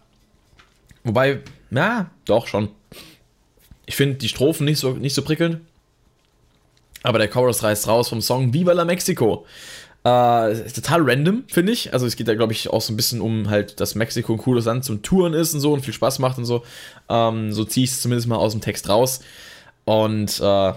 Wobei, 1.05 1.41
ja, 1.71 2.11
doch 2.25 2.47
schon. 2.47 2.69
Ich 3.87 3.97
finde 3.97 4.17
die 4.17 4.29
Strophen 4.29 4.65
nicht 4.65 4.79
so, 4.79 4.93
nicht 4.93 5.15
so 5.15 5.23
prickelnd. 5.23 5.61
Aber 7.03 7.19
der 7.19 7.29
Chorus 7.29 7.63
reißt 7.63 7.89
raus 7.89 8.09
vom 8.09 8.21
Song 8.21 8.55
Viva 8.55 8.73
la 8.73 8.85
Mexico. 8.85 9.45
Äh, 10.05 10.55
total 10.71 11.03
random, 11.03 11.45
finde 11.49 11.73
ich. 11.73 11.93
Also 11.93 12.07
es 12.07 12.17
geht 12.17 12.29
da, 12.29 12.35
glaube 12.35 12.53
ich, 12.53 12.71
auch 12.71 12.81
so 12.81 12.93
ein 12.93 12.97
bisschen 12.97 13.21
um 13.21 13.51
halt, 13.51 13.81
dass 13.81 13.95
Mexiko 13.95 14.33
ein 14.33 14.39
cooles 14.39 14.65
Land 14.65 14.85
zum 14.85 15.03
Touren 15.03 15.35
ist 15.35 15.55
und 15.55 15.61
so 15.61 15.73
und 15.73 15.85
viel 15.85 15.95
Spaß 15.95 16.19
macht 16.19 16.39
und 16.39 16.45
so. 16.45 16.65
Ähm, 17.09 17.53
so 17.53 17.65
ziehe 17.65 17.85
ich 17.85 17.91
es 17.91 18.03
zumindest 18.03 18.29
mal 18.29 18.37
aus 18.37 18.53
dem 18.53 18.61
Text 18.61 18.89
raus. 18.89 19.21
Und 19.85 20.41
äh, 20.41 20.73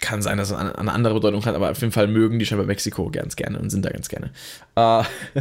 kann 0.00 0.22
sein, 0.22 0.38
dass 0.38 0.50
es 0.50 0.56
eine, 0.56 0.92
andere 0.92 1.14
Bedeutung 1.14 1.44
hat, 1.44 1.54
aber 1.54 1.70
auf 1.70 1.80
jeden 1.80 1.92
Fall 1.92 2.08
mögen 2.08 2.38
die 2.38 2.46
scheinbar 2.46 2.66
Mexiko 2.66 3.10
ganz 3.10 3.36
gerne 3.36 3.58
und 3.58 3.70
sind 3.70 3.84
da 3.84 3.90
ganz 3.90 4.08
gerne. 4.08 4.30
Äh, 4.76 5.00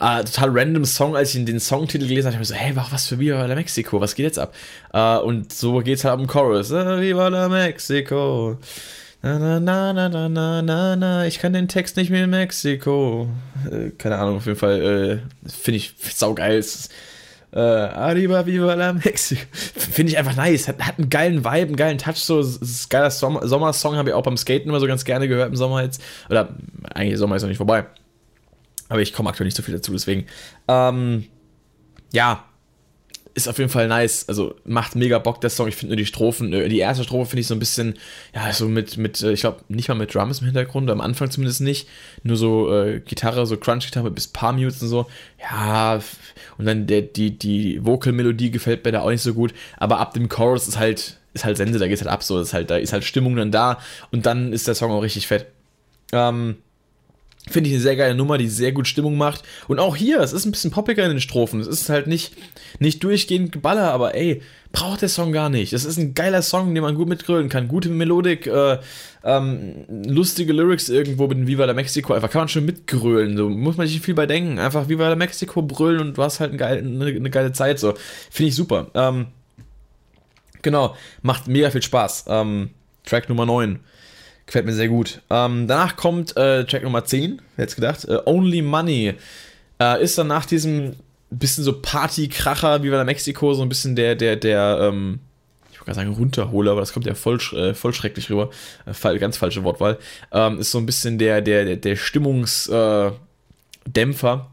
äh, 0.00 0.24
total 0.24 0.50
random 0.50 0.84
Song, 0.84 1.16
als 1.16 1.34
ich 1.34 1.44
den 1.44 1.60
Songtitel 1.60 2.06
gelesen 2.06 2.32
habe, 2.32 2.42
ich 2.42 2.48
so, 2.48 2.54
hey, 2.54 2.74
was 2.74 3.06
für 3.06 3.18
Viva 3.18 3.44
la 3.44 3.54
Mexico, 3.54 4.00
was 4.00 4.14
geht 4.14 4.26
jetzt 4.26 4.38
ab? 4.38 4.54
Äh, 4.92 5.18
und 5.18 5.52
so 5.52 5.78
geht 5.78 5.98
es 5.98 6.04
halt 6.04 6.18
am 6.18 6.26
Chorus, 6.26 6.70
Viva 6.70 7.28
la 7.28 7.48
Mexico. 7.48 8.58
Na, 9.24 9.38
na, 9.38 9.60
na, 9.60 9.92
na, 9.92 10.08
na, 10.08 10.28
na, 10.28 10.62
na, 10.62 10.96
na, 10.96 11.26
ich 11.26 11.38
kann 11.38 11.52
den 11.52 11.68
Text 11.68 11.96
nicht 11.96 12.10
mehr 12.10 12.24
in 12.24 12.30
Mexiko. 12.30 13.28
Äh, 13.70 13.90
keine 13.90 14.18
Ahnung, 14.18 14.38
auf 14.38 14.46
jeden 14.46 14.58
Fall 14.58 15.22
äh, 15.44 15.48
finde 15.48 15.76
ich 15.76 15.94
saugeil. 16.12 16.58
Es 16.58 16.74
ist, 16.74 16.92
äh, 17.52 17.58
Arriba 17.60 18.46
Viva 18.46 18.74
la 18.74 18.92
Mexico. 18.92 19.42
Finde 19.52 20.12
ich 20.12 20.18
einfach 20.18 20.36
nice. 20.36 20.68
Hat, 20.68 20.80
hat 20.80 20.98
einen 20.98 21.10
geilen 21.10 21.44
Vibe, 21.44 21.50
einen 21.50 21.76
geilen 21.76 21.98
Touch. 21.98 22.16
So, 22.16 22.40
es 22.40 22.56
ist 22.56 22.86
ein 22.86 22.88
geiler 22.88 23.10
Sommer 23.10 23.46
Sommersong, 23.46 23.96
habe 23.96 24.08
ich 24.10 24.14
auch 24.14 24.22
beim 24.22 24.36
Skaten 24.36 24.68
immer 24.68 24.80
so 24.80 24.86
ganz 24.86 25.04
gerne 25.04 25.28
gehört 25.28 25.50
im 25.50 25.56
Sommer 25.56 25.82
jetzt. 25.82 26.02
Oder 26.30 26.48
eigentlich 26.94 27.18
Sommer 27.18 27.36
ist 27.36 27.42
noch 27.42 27.48
nicht 27.48 27.58
vorbei. 27.58 27.86
Aber 28.88 29.00
ich 29.00 29.12
komme 29.12 29.28
aktuell 29.30 29.46
nicht 29.46 29.56
so 29.56 29.62
viel 29.62 29.74
dazu, 29.74 29.92
deswegen. 29.92 30.26
Ähm, 30.68 31.26
ja, 32.12 32.44
ist 33.34 33.48
auf 33.48 33.58
jeden 33.58 33.70
Fall 33.70 33.88
nice. 33.88 34.28
Also 34.28 34.54
macht 34.64 34.94
mega 34.94 35.18
Bock 35.18 35.40
der 35.40 35.50
Song. 35.50 35.68
Ich 35.68 35.76
finde 35.76 35.92
nur 35.92 35.96
die 35.96 36.06
Strophen, 36.06 36.52
äh, 36.52 36.68
die 36.68 36.78
erste 36.78 37.04
Strophe 37.04 37.30
finde 37.30 37.40
ich 37.40 37.46
so 37.46 37.54
ein 37.54 37.58
bisschen, 37.58 37.94
ja, 38.34 38.52
so 38.52 38.68
mit, 38.68 38.96
mit 38.96 39.22
äh, 39.22 39.32
ich 39.32 39.40
glaube, 39.40 39.60
nicht 39.68 39.88
mal 39.88 39.94
mit 39.94 40.14
Drums 40.14 40.40
im 40.40 40.46
Hintergrund, 40.46 40.90
am 40.90 41.00
Anfang 41.00 41.30
zumindest 41.30 41.60
nicht. 41.60 41.88
Nur 42.22 42.36
so 42.36 42.72
äh, 42.72 43.00
Gitarre, 43.00 43.46
so 43.46 43.56
Crunch-Gitarre 43.56 44.10
bis 44.10 44.28
paar 44.28 44.52
Mutes 44.52 44.82
und 44.82 44.88
so. 44.88 45.06
Ja, 45.40 46.00
und 46.58 46.66
dann 46.66 46.86
der, 46.86 47.02
die, 47.02 47.38
die 47.38 47.84
Vocal-Melodie 47.84 48.50
gefällt 48.50 48.84
mir 48.84 48.92
da 48.92 49.00
auch 49.00 49.10
nicht 49.10 49.22
so 49.22 49.34
gut. 49.34 49.54
Aber 49.76 49.98
ab 49.98 50.14
dem 50.14 50.28
Chorus 50.28 50.68
ist 50.68 50.78
halt, 50.78 51.18
ist 51.34 51.44
halt 51.44 51.56
Sense, 51.56 51.78
da 51.78 51.88
geht's 51.88 52.02
halt 52.02 52.12
ab 52.12 52.22
so. 52.22 52.40
Ist 52.40 52.52
halt, 52.52 52.70
da 52.70 52.76
ist 52.76 52.92
halt 52.92 53.04
Stimmung 53.04 53.36
dann 53.36 53.50
da 53.50 53.78
und 54.10 54.26
dann 54.26 54.52
ist 54.52 54.68
der 54.68 54.74
Song 54.74 54.90
auch 54.90 55.02
richtig 55.02 55.26
fett. 55.26 55.46
Ähm, 56.12 56.56
Finde 57.50 57.68
ich 57.68 57.74
eine 57.74 57.82
sehr 57.82 57.96
geile 57.96 58.14
Nummer, 58.14 58.38
die 58.38 58.48
sehr 58.48 58.70
gut 58.70 58.86
Stimmung 58.86 59.16
macht. 59.16 59.42
Und 59.66 59.80
auch 59.80 59.96
hier, 59.96 60.20
es 60.20 60.32
ist 60.32 60.44
ein 60.46 60.52
bisschen 60.52 60.70
poppiger 60.70 61.02
in 61.04 61.10
den 61.10 61.20
Strophen. 61.20 61.58
Es 61.58 61.66
ist 61.66 61.88
halt 61.88 62.06
nicht, 62.06 62.34
nicht 62.78 63.02
durchgehend 63.02 63.50
Geballer, 63.50 63.90
aber 63.90 64.14
ey, 64.14 64.42
braucht 64.70 65.02
der 65.02 65.08
Song 65.08 65.32
gar 65.32 65.50
nicht. 65.50 65.72
Das 65.72 65.84
ist 65.84 65.98
ein 65.98 66.14
geiler 66.14 66.42
Song, 66.42 66.72
den 66.72 66.82
man 66.82 66.94
gut 66.94 67.08
mitgrölen 67.08 67.48
kann. 67.48 67.66
Gute 67.66 67.88
Melodik, 67.88 68.46
äh, 68.46 68.78
ähm, 69.24 69.84
lustige 70.06 70.52
Lyrics 70.52 70.88
irgendwo 70.88 71.26
mit 71.26 71.36
dem 71.36 71.48
Viva 71.48 71.64
la 71.64 71.74
Mexico. 71.74 72.12
Einfach 72.14 72.30
kann 72.30 72.42
man 72.42 72.48
schon 72.48 72.64
mitgrölen. 72.64 73.36
So 73.36 73.48
muss 73.48 73.76
man 73.76 73.88
sich 73.88 74.00
viel 74.00 74.14
bei 74.14 74.26
denken. 74.26 74.60
Einfach 74.60 74.88
Viva 74.88 75.08
la 75.08 75.16
Mexico 75.16 75.62
brüllen 75.62 76.00
und 76.00 76.18
du 76.18 76.22
hast 76.22 76.38
halt 76.38 76.50
eine 76.50 76.58
geile, 76.58 76.78
eine, 76.78 77.06
eine 77.06 77.30
geile 77.30 77.52
Zeit. 77.52 77.80
So. 77.80 77.94
Finde 78.30 78.50
ich 78.50 78.54
super. 78.54 78.86
Ähm, 78.94 79.26
genau, 80.62 80.96
macht 81.22 81.48
mega 81.48 81.70
viel 81.70 81.82
Spaß. 81.82 82.26
Ähm, 82.28 82.70
Track 83.04 83.28
Nummer 83.28 83.46
9. 83.46 83.80
Gefällt 84.52 84.66
mir 84.66 84.74
sehr 84.74 84.88
gut. 84.88 85.22
Ähm, 85.30 85.66
danach 85.66 85.96
kommt 85.96 86.36
äh, 86.36 86.66
Track 86.66 86.82
Nummer 86.82 87.06
10, 87.06 87.40
wer 87.56 87.62
hätte 87.62 87.74
gedacht? 87.74 88.04
Äh, 88.04 88.18
Only 88.26 88.60
Money. 88.60 89.14
Äh, 89.80 90.04
ist 90.04 90.18
dann 90.18 90.26
nach 90.26 90.44
diesem 90.44 90.96
bisschen 91.30 91.64
so 91.64 91.80
Party-Kracher 91.80 92.82
wie 92.82 92.90
bei 92.90 92.96
der 92.96 93.06
Mexiko, 93.06 93.54
so 93.54 93.62
ein 93.62 93.70
bisschen 93.70 93.96
der, 93.96 94.14
der, 94.14 94.36
der, 94.36 94.78
ähm, 94.82 95.20
ich 95.70 95.78
wollte 95.78 95.86
gerade 95.86 96.00
sagen 96.00 96.12
Runterholer, 96.12 96.72
aber 96.72 96.80
das 96.80 96.92
kommt 96.92 97.06
ja 97.06 97.14
voll, 97.14 97.38
äh, 97.54 97.72
voll 97.72 97.94
schrecklich 97.94 98.28
rüber. 98.28 98.50
Äh, 98.84 99.18
ganz 99.18 99.38
falsche 99.38 99.64
Wortwahl. 99.64 99.96
Ähm, 100.32 100.58
ist 100.58 100.70
so 100.70 100.76
ein 100.76 100.84
bisschen 100.84 101.16
der, 101.16 101.40
der, 101.40 101.64
der, 101.64 101.76
der 101.76 101.96
Stimmungsdämpfer 101.96 104.50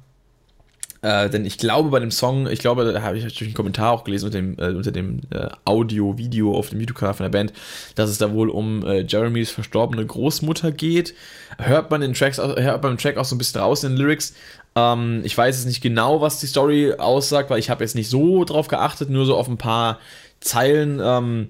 äh, 1.01 1.29
denn 1.29 1.45
ich 1.45 1.57
glaube 1.57 1.89
bei 1.89 1.99
dem 1.99 2.11
Song, 2.11 2.47
ich 2.47 2.59
glaube, 2.59 2.91
da 2.91 3.01
habe 3.01 3.17
ich 3.17 3.23
natürlich 3.23 3.49
einen 3.49 3.55
Kommentar 3.55 3.91
auch 3.91 4.03
gelesen 4.03 4.25
unter 4.25 4.37
dem, 4.37 4.57
äh, 4.59 4.75
unter 4.75 4.91
dem 4.91 5.21
äh, 5.29 5.47
Audio-Video 5.63 6.53
auf 6.53 6.69
dem 6.69 6.79
YouTube-Kanal 6.81 7.13
von 7.13 7.23
der 7.23 7.29
Band, 7.29 7.53
dass 7.95 8.09
es 8.09 8.17
da 8.17 8.33
wohl 8.33 8.49
um 8.49 8.85
äh, 8.85 9.01
Jeremys 9.01 9.51
verstorbene 9.51 10.05
Großmutter 10.05 10.71
geht. 10.71 11.13
Hört 11.57 11.89
man 11.89 12.01
in 12.01 12.13
Tracks, 12.13 12.37
hört 12.37 12.83
man 12.83 12.97
Track 12.97 13.17
auch 13.17 13.25
so 13.25 13.35
ein 13.35 13.37
bisschen 13.37 13.61
raus 13.61 13.83
in 13.83 13.93
den 13.93 13.97
Lyrics. 13.97 14.33
Ähm, 14.75 15.21
ich 15.23 15.37
weiß 15.37 15.55
jetzt 15.55 15.67
nicht 15.67 15.81
genau, 15.81 16.19
was 16.19 16.39
die 16.39 16.47
Story 16.47 16.93
aussagt, 16.97 17.49
weil 17.49 17.59
ich 17.59 17.69
habe 17.69 17.83
jetzt 17.83 17.95
nicht 17.95 18.09
so 18.09 18.43
drauf 18.43 18.67
geachtet, 18.67 19.09
nur 19.09 19.25
so 19.25 19.37
auf 19.37 19.47
ein 19.47 19.57
paar 19.57 19.99
Zeilen. 20.41 20.99
Ähm, 21.01 21.49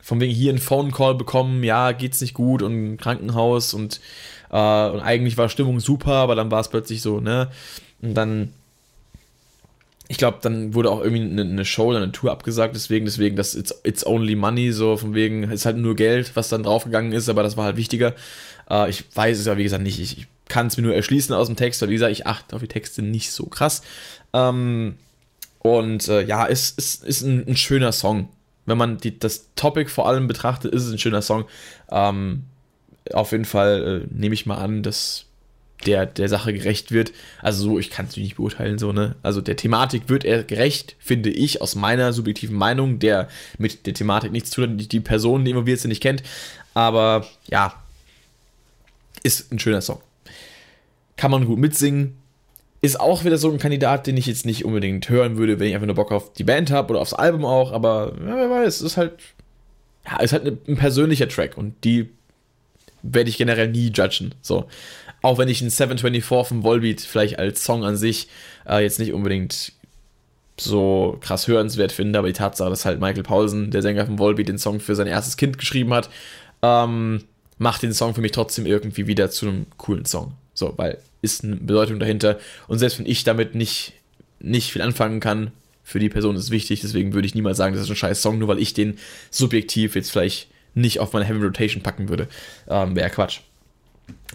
von 0.00 0.20
wegen 0.20 0.32
hier 0.32 0.52
ein 0.52 0.58
Phone 0.58 0.90
Call 0.90 1.14
bekommen, 1.14 1.62
ja, 1.64 1.92
geht's 1.92 2.22
nicht 2.22 2.32
gut 2.32 2.62
und 2.62 2.96
Krankenhaus 2.96 3.74
und, 3.74 4.00
äh, 4.50 4.54
und 4.88 5.00
eigentlich 5.00 5.36
war 5.36 5.50
Stimmung 5.50 5.80
super, 5.80 6.12
aber 6.12 6.34
dann 6.34 6.50
war 6.50 6.60
es 6.60 6.68
plötzlich 6.68 7.02
so, 7.02 7.20
ne? 7.20 7.50
Und 8.00 8.14
dann 8.14 8.54
ich 10.10 10.16
glaube, 10.16 10.38
dann 10.40 10.72
wurde 10.72 10.90
auch 10.90 11.02
irgendwie 11.02 11.22
eine, 11.22 11.42
eine, 11.42 11.64
Show 11.66 11.90
oder 11.90 11.98
eine 11.98 12.12
Tour 12.12 12.32
abgesagt, 12.32 12.74
deswegen, 12.74 13.04
deswegen, 13.04 13.36
das 13.36 13.54
it's, 13.54 13.78
it's 13.84 14.06
only 14.06 14.34
money, 14.34 14.72
so 14.72 14.96
von 14.96 15.14
wegen, 15.14 15.44
ist 15.44 15.66
halt 15.66 15.76
nur 15.76 15.94
Geld, 15.96 16.34
was 16.34 16.48
dann 16.48 16.62
draufgegangen 16.62 17.12
ist, 17.12 17.28
aber 17.28 17.42
das 17.42 17.58
war 17.58 17.66
halt 17.66 17.76
wichtiger. 17.76 18.14
Äh, 18.70 18.88
ich 18.88 19.04
weiß 19.14 19.38
es 19.38 19.46
ja, 19.46 19.58
wie 19.58 19.64
gesagt, 19.64 19.82
nicht. 19.82 20.00
Ich, 20.00 20.18
ich 20.18 20.26
kann 20.48 20.66
es 20.66 20.78
mir 20.78 20.82
nur 20.82 20.94
erschließen 20.94 21.34
aus 21.34 21.48
dem 21.48 21.56
Text, 21.56 21.82
weil 21.82 21.90
wie 21.90 21.94
gesagt, 21.94 22.12
ich 22.12 22.26
achte 22.26 22.56
auf 22.56 22.62
die 22.62 22.68
Texte 22.68 23.02
nicht 23.02 23.32
so 23.32 23.46
krass. 23.46 23.82
Ähm, 24.32 24.96
und 25.58 26.08
äh, 26.08 26.22
ja, 26.22 26.46
es 26.46 26.70
ist, 26.70 26.78
ist, 26.78 27.04
ist 27.04 27.22
ein, 27.22 27.46
ein, 27.46 27.56
schöner 27.56 27.92
Song. 27.92 28.30
Wenn 28.64 28.78
man 28.78 28.96
die, 28.96 29.18
das 29.18 29.50
Topic 29.56 29.90
vor 29.90 30.08
allem 30.08 30.26
betrachtet, 30.26 30.72
ist 30.72 30.84
es 30.84 30.92
ein 30.92 30.98
schöner 30.98 31.22
Song. 31.22 31.44
Ähm, 31.90 32.44
auf 33.12 33.32
jeden 33.32 33.44
Fall 33.44 34.04
äh, 34.10 34.14
nehme 34.14 34.34
ich 34.34 34.46
mal 34.46 34.56
an, 34.56 34.82
dass 34.82 35.26
der, 35.86 36.06
der 36.06 36.28
Sache 36.28 36.52
gerecht 36.52 36.92
wird. 36.92 37.12
Also 37.40 37.62
so, 37.62 37.78
ich 37.78 37.90
kann 37.90 38.06
es 38.06 38.16
nicht 38.16 38.36
beurteilen, 38.36 38.78
so, 38.78 38.92
ne? 38.92 39.16
Also 39.22 39.40
der 39.40 39.56
Thematik 39.56 40.08
wird 40.08 40.24
er 40.24 40.42
gerecht, 40.42 40.96
finde 40.98 41.30
ich, 41.30 41.62
aus 41.62 41.74
meiner 41.74 42.12
subjektiven 42.12 42.56
Meinung, 42.56 42.98
der 42.98 43.28
mit 43.58 43.86
der 43.86 43.94
Thematik 43.94 44.32
nichts 44.32 44.50
zu 44.50 44.62
tun 44.62 44.78
hat, 44.78 44.92
die 44.92 45.00
Person, 45.00 45.44
die 45.44 45.52
involviert 45.52 45.80
sind, 45.80 45.90
nicht 45.90 46.02
kennt. 46.02 46.22
Aber 46.74 47.26
ja, 47.48 47.74
ist 49.22 49.52
ein 49.52 49.58
schöner 49.58 49.80
Song. 49.80 50.00
Kann 51.16 51.30
man 51.30 51.46
gut 51.46 51.58
mitsingen. 51.58 52.16
Ist 52.80 53.00
auch 53.00 53.24
wieder 53.24 53.38
so 53.38 53.50
ein 53.50 53.58
Kandidat, 53.58 54.06
den 54.06 54.16
ich 54.16 54.26
jetzt 54.26 54.46
nicht 54.46 54.64
unbedingt 54.64 55.08
hören 55.08 55.36
würde, 55.36 55.58
wenn 55.58 55.68
ich 55.68 55.74
einfach 55.74 55.86
nur 55.86 55.96
Bock 55.96 56.12
auf 56.12 56.32
die 56.32 56.44
Band 56.44 56.70
habe 56.70 56.90
oder 56.90 57.00
aufs 57.00 57.12
Album 57.12 57.44
auch, 57.44 57.72
aber 57.72 58.12
ja, 58.20 58.36
wer 58.36 58.50
weiß, 58.50 58.82
ist 58.82 58.96
halt, 58.96 59.14
ja, 60.06 60.20
ist 60.20 60.32
halt 60.32 60.68
ein 60.68 60.76
persönlicher 60.76 61.28
Track 61.28 61.58
und 61.58 61.74
die 61.82 62.08
werde 63.02 63.30
ich 63.30 63.38
generell 63.38 63.68
nie 63.68 63.90
judgen. 63.90 64.34
So. 64.42 64.68
Auch 65.22 65.38
wenn 65.38 65.48
ich 65.48 65.60
einen 65.60 65.70
724 65.70 66.24
vom 66.48 66.62
Volbeat 66.62 67.00
vielleicht 67.00 67.38
als 67.38 67.64
Song 67.64 67.84
an 67.84 67.96
sich 67.96 68.28
äh, 68.68 68.82
jetzt 68.82 68.98
nicht 68.98 69.12
unbedingt 69.12 69.72
so 70.60 71.18
krass 71.20 71.46
hörenswert 71.46 71.92
finde, 71.92 72.18
aber 72.18 72.28
die 72.28 72.34
Tatsache, 72.34 72.70
dass 72.70 72.84
halt 72.84 73.00
Michael 73.00 73.22
Paulsen, 73.22 73.70
der 73.70 73.82
Sänger 73.82 74.06
von 74.06 74.18
Volbeat, 74.18 74.48
den 74.48 74.58
Song 74.58 74.80
für 74.80 74.94
sein 74.94 75.06
erstes 75.06 75.36
Kind 75.36 75.58
geschrieben 75.58 75.94
hat, 75.94 76.10
ähm, 76.62 77.24
macht 77.58 77.82
den 77.82 77.92
Song 77.92 78.14
für 78.14 78.20
mich 78.20 78.32
trotzdem 78.32 78.66
irgendwie 78.66 79.06
wieder 79.06 79.30
zu 79.30 79.46
einem 79.46 79.66
coolen 79.76 80.04
Song. 80.04 80.34
So, 80.54 80.74
weil 80.76 80.98
ist 81.22 81.44
eine 81.44 81.56
Bedeutung 81.56 81.98
dahinter. 81.98 82.38
Und 82.66 82.78
selbst 82.78 82.98
wenn 82.98 83.06
ich 83.06 83.24
damit 83.24 83.54
nicht, 83.54 83.92
nicht 84.40 84.72
viel 84.72 84.82
anfangen 84.82 85.20
kann, 85.20 85.50
für 85.82 85.98
die 85.98 86.08
Person 86.08 86.36
ist 86.36 86.44
es 86.44 86.50
wichtig, 86.50 86.80
deswegen 86.82 87.14
würde 87.14 87.26
ich 87.26 87.34
niemals 87.34 87.56
sagen, 87.56 87.74
das 87.74 87.84
ist 87.84 87.90
ein 87.90 87.96
scheiß 87.96 88.20
Song, 88.20 88.38
nur 88.38 88.48
weil 88.48 88.58
ich 88.58 88.74
den 88.74 88.98
subjektiv 89.30 89.96
jetzt 89.96 90.10
vielleicht 90.10 90.48
nicht 90.74 91.00
auf 91.00 91.12
meine 91.12 91.24
Heavy 91.24 91.42
Rotation 91.42 91.82
packen 91.82 92.08
würde. 92.08 92.28
Ähm, 92.68 92.94
Wäre 92.96 93.10
Quatsch. 93.10 93.40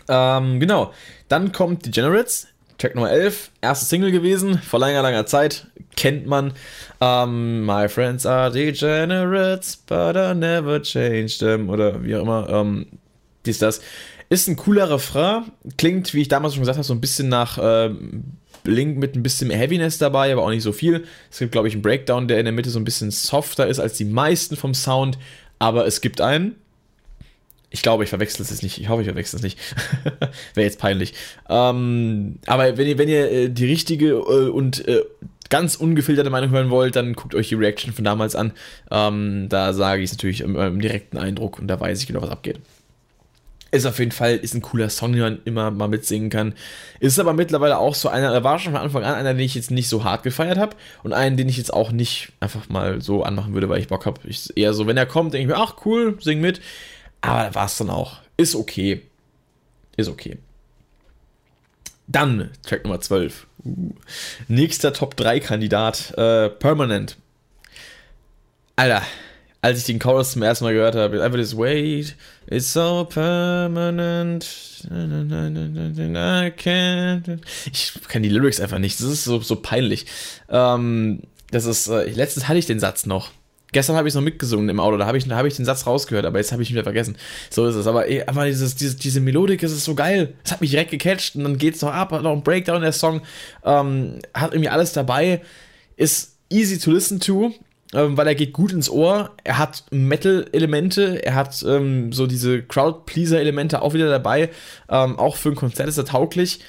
Ähm, 0.08 0.60
genau. 0.60 0.94
Dann 1.30 1.52
kommt 1.52 1.86
Degenerates, 1.86 2.48
Track 2.78 2.96
Nummer 2.96 3.12
11, 3.12 3.52
erste 3.62 3.86
Single 3.86 4.12
gewesen, 4.12 4.58
vor 4.60 4.80
langer, 4.80 5.02
langer 5.02 5.26
Zeit, 5.26 5.68
kennt 5.96 6.28
man. 6.28 6.54
Ähm, 7.00 7.66
My 7.66 7.88
friends 7.88 8.26
are 8.26 8.52
degenerates, 8.52 9.78
but 9.78 10.16
I 10.16 10.34
never 10.36 10.82
changed 10.82 11.40
them, 11.40 11.70
oder 11.70 12.04
wie 12.04 12.16
auch 12.16 12.22
immer, 12.22 12.50
ähm, 12.50 12.88
dies, 13.46 13.60
das. 13.60 13.82
Ist 14.30 14.48
ein 14.48 14.56
cooler 14.56 14.90
Refrain, 14.90 15.52
klingt, 15.78 16.14
wie 16.14 16.22
ich 16.22 16.28
damals 16.28 16.54
schon 16.54 16.62
gesagt 16.62 16.78
habe, 16.78 16.86
so 16.86 16.94
ein 16.94 17.02
bisschen 17.02 17.30
nach 17.30 17.58
äh, 17.58 17.92
Blink 18.64 18.98
mit 18.98 19.16
ein 19.16 19.24
bisschen 19.24 19.50
Heaviness 19.52 19.98
dabei, 19.98 20.32
aber 20.32 20.44
auch 20.44 20.50
nicht 20.50 20.64
so 20.64 20.72
viel. 20.72 21.06
Es 21.30 21.40
gibt, 21.40 21.52
glaube 21.52 21.68
ich, 21.68 21.74
einen 21.74 21.84
Breakdown, 21.84 22.28
der 22.28 22.40
in 22.40 22.46
der 22.46 22.54
Mitte 22.54 22.70
so 22.70 22.80
ein 22.80 22.86
bisschen 22.86 23.12
softer 23.12 23.68
ist 23.68 23.80
als 23.80 23.98
die 23.98 24.06
meisten 24.06 24.56
vom 24.56 24.74
Sound, 24.74 25.20
aber 25.64 25.88
es 25.88 26.02
gibt 26.02 26.20
einen 26.20 26.58
Ich 27.70 27.82
glaube, 27.82 28.04
ich 28.04 28.10
verwechsel 28.10 28.42
es 28.42 28.50
jetzt 28.50 28.64
nicht. 28.64 28.82
Ich 28.82 28.90
hoffe, 28.90 29.02
ich 29.02 29.08
verwechsel 29.08 29.38
es 29.38 29.44
nicht. 29.44 29.58
Wäre 30.54 30.68
jetzt 30.68 30.78
peinlich. 30.78 31.14
Ähm, 31.50 32.40
aber 32.46 32.78
wenn 32.78 32.86
ihr, 32.86 32.98
wenn 32.98 33.08
ihr 33.08 33.32
äh, 33.32 33.50
die 33.50 33.66
richtige 33.66 34.10
äh, 34.10 34.50
und 34.50 34.86
äh, 34.90 35.04
ganz 35.50 35.78
ungefilterte 35.78 36.30
Meinung 36.30 36.50
hören 36.50 36.70
wollt, 36.70 36.98
dann 36.98 37.14
guckt 37.14 37.34
euch 37.34 37.48
die 37.48 37.56
Reaction 37.56 37.94
von 37.94 38.04
damals 38.04 38.36
an. 38.36 38.52
Ähm, 38.92 39.48
da 39.48 39.72
sage 39.72 40.02
ich 40.02 40.12
es 40.12 40.18
natürlich 40.18 40.42
im, 40.42 40.58
im, 40.58 40.82
direkten 40.82 41.18
Eindruck 41.18 41.60
und 41.60 41.68
da 41.68 41.80
weiß 41.80 42.02
ich 42.02 42.08
genau, 42.08 42.22
was 42.22 42.30
abgeht. 42.30 42.60
Ist 43.74 43.88
auf 43.88 43.98
jeden 43.98 44.12
Fall 44.12 44.36
ist 44.36 44.54
ein 44.54 44.62
cooler 44.62 44.88
Song, 44.88 45.14
den 45.14 45.22
man 45.22 45.40
immer 45.46 45.72
mal 45.72 45.88
mitsingen 45.88 46.30
kann. 46.30 46.54
Ist 47.00 47.18
aber 47.18 47.34
mittlerweile 47.34 47.80
auch 47.80 47.96
so 47.96 48.08
einer, 48.08 48.32
er 48.32 48.44
war 48.44 48.60
schon 48.60 48.74
von 48.74 48.82
Anfang 48.84 49.04
an 49.04 49.16
einer, 49.16 49.34
den 49.34 49.44
ich 49.44 49.56
jetzt 49.56 49.72
nicht 49.72 49.90
so 49.90 50.04
hart 50.04 50.22
gefeiert 50.22 50.60
habe 50.60 50.76
und 51.02 51.12
einen, 51.12 51.38
den 51.38 51.50
ich 51.50 51.58
jetzt 51.58 51.74
auch 51.74 51.92
nicht 51.92 52.34
einfach 52.40 52.70
mal 52.70 53.02
so 53.02 53.24
anmachen 53.24 53.56
würde, 53.56 53.70
weil 53.70 53.80
ich 53.80 53.88
Bock 53.88 54.06
habe. 54.06 54.22
Eher 54.56 54.76
so, 54.76 54.86
wenn 54.86 54.96
er 54.96 55.08
kommt, 55.08 55.34
denke 55.34 55.42
ich 55.42 55.58
mir, 55.58 55.60
ach 55.60 55.78
cool, 55.86 56.20
sing 56.22 56.40
mit. 56.40 56.62
Aber 57.22 57.46
da 57.46 57.56
war 57.56 57.66
es 57.66 57.76
dann 57.76 57.90
auch. 57.90 58.18
Ist 58.38 58.54
okay. 58.54 59.02
Ist 59.98 60.08
okay. 60.08 60.38
Dann 62.06 62.52
Track 62.62 62.84
Nummer 62.84 63.02
12. 63.02 63.48
Uh. 63.66 63.96
Nächster 64.48 64.94
Top 64.94 65.18
3 65.18 65.40
Kandidat. 65.40 66.16
Äh, 66.16 66.50
Permanent. 66.50 67.18
Alter, 68.76 69.02
als 69.64 69.80
ich 69.80 69.86
den 69.86 69.98
Chorus 69.98 70.34
zum 70.34 70.44
ersten 70.44 70.66
Mal 70.66 70.74
gehört 70.74 70.96
habe, 70.96 71.24
einfach 71.24 71.38
das 71.40 71.58
Wait, 71.58 72.18
it's 72.48 72.74
so 72.74 73.08
permanent. 73.10 74.46
I 74.84 76.52
can't. 76.52 77.40
Ich 77.72 77.94
kann 78.10 78.24
die 78.24 78.30
Lyrics 78.30 78.60
einfach 78.60 78.80
nicht. 78.80 79.00
Das 79.00 79.08
ist 79.08 79.24
so, 79.24 79.40
so 79.40 79.56
peinlich. 79.56 80.06
Ähm, 80.50 81.22
das 81.52 81.64
ist, 81.64 81.88
äh, 81.88 82.10
letztens 82.10 82.50
hatte 82.50 82.60
ich 82.60 82.66
den 82.66 82.82
Satz 82.82 83.06
noch. 83.06 83.32
Gestern 83.72 83.96
habe 83.96 84.06
ich 84.06 84.12
es 84.12 84.16
noch 84.16 84.22
mitgesungen 84.22 84.68
im 84.68 84.82
Auto, 84.82 84.98
da 84.98 85.06
habe 85.06 85.18
ich, 85.18 85.30
hab 85.30 85.46
ich 85.46 85.56
den 85.56 85.64
Satz 85.64 85.88
rausgehört, 85.88 86.26
aber 86.26 86.40
jetzt 86.40 86.52
habe 86.52 86.62
ich 86.62 86.70
ihn 86.70 86.74
wieder 86.74 86.84
vergessen. 86.84 87.16
So 87.50 87.66
ist 87.66 87.76
es. 87.76 87.88
Aber, 87.88 88.10
ey, 88.10 88.22
aber 88.28 88.46
dieses, 88.46 88.76
dieses, 88.76 88.98
diese 88.98 89.22
Melodik, 89.22 89.62
das 89.62 89.72
ist 89.72 89.86
so 89.86 89.96
geil. 89.96 90.34
Es 90.44 90.52
hat 90.52 90.60
mich 90.60 90.72
direkt 90.72 90.92
gecatcht 90.92 91.38
und 91.38 91.46
dann 91.46 91.58
geht 91.58 91.76
es 91.76 91.82
noch 91.82 91.94
ab, 91.94 92.12
noch 92.12 92.34
ein 92.34 92.44
Breakdown 92.44 92.82
der 92.82 92.92
Song. 92.92 93.22
Ähm, 93.64 94.20
hat 94.34 94.52
irgendwie 94.52 94.70
alles 94.70 94.92
dabei. 94.92 95.42
Ist 95.96 96.36
easy 96.50 96.78
to 96.78 96.92
listen 96.92 97.22
to, 97.22 97.54
ähm, 97.94 98.18
weil 98.18 98.28
er 98.28 98.36
geht 98.36 98.54
gut 98.54 98.72
ins 98.72 98.90
Ohr. 98.90 99.32
Er 99.44 99.58
hat 99.58 99.86
Metal-Elemente, 99.92 101.24
er 101.24 101.36
hat 101.36 101.64
ähm, 101.68 102.12
so 102.12 102.28
diese 102.28 102.64
Crowd-Pleaser-Elemente 102.64 103.82
auch 103.82 103.94
wieder 103.94 104.10
dabei. 104.10 104.50
Ähm, 104.90 105.20
auch 105.20 105.36
für 105.36 105.50
ein 105.50 105.56
Konzert 105.56 105.88
ist 105.88 105.98
er 105.98 106.06
tauglich. 106.06 106.60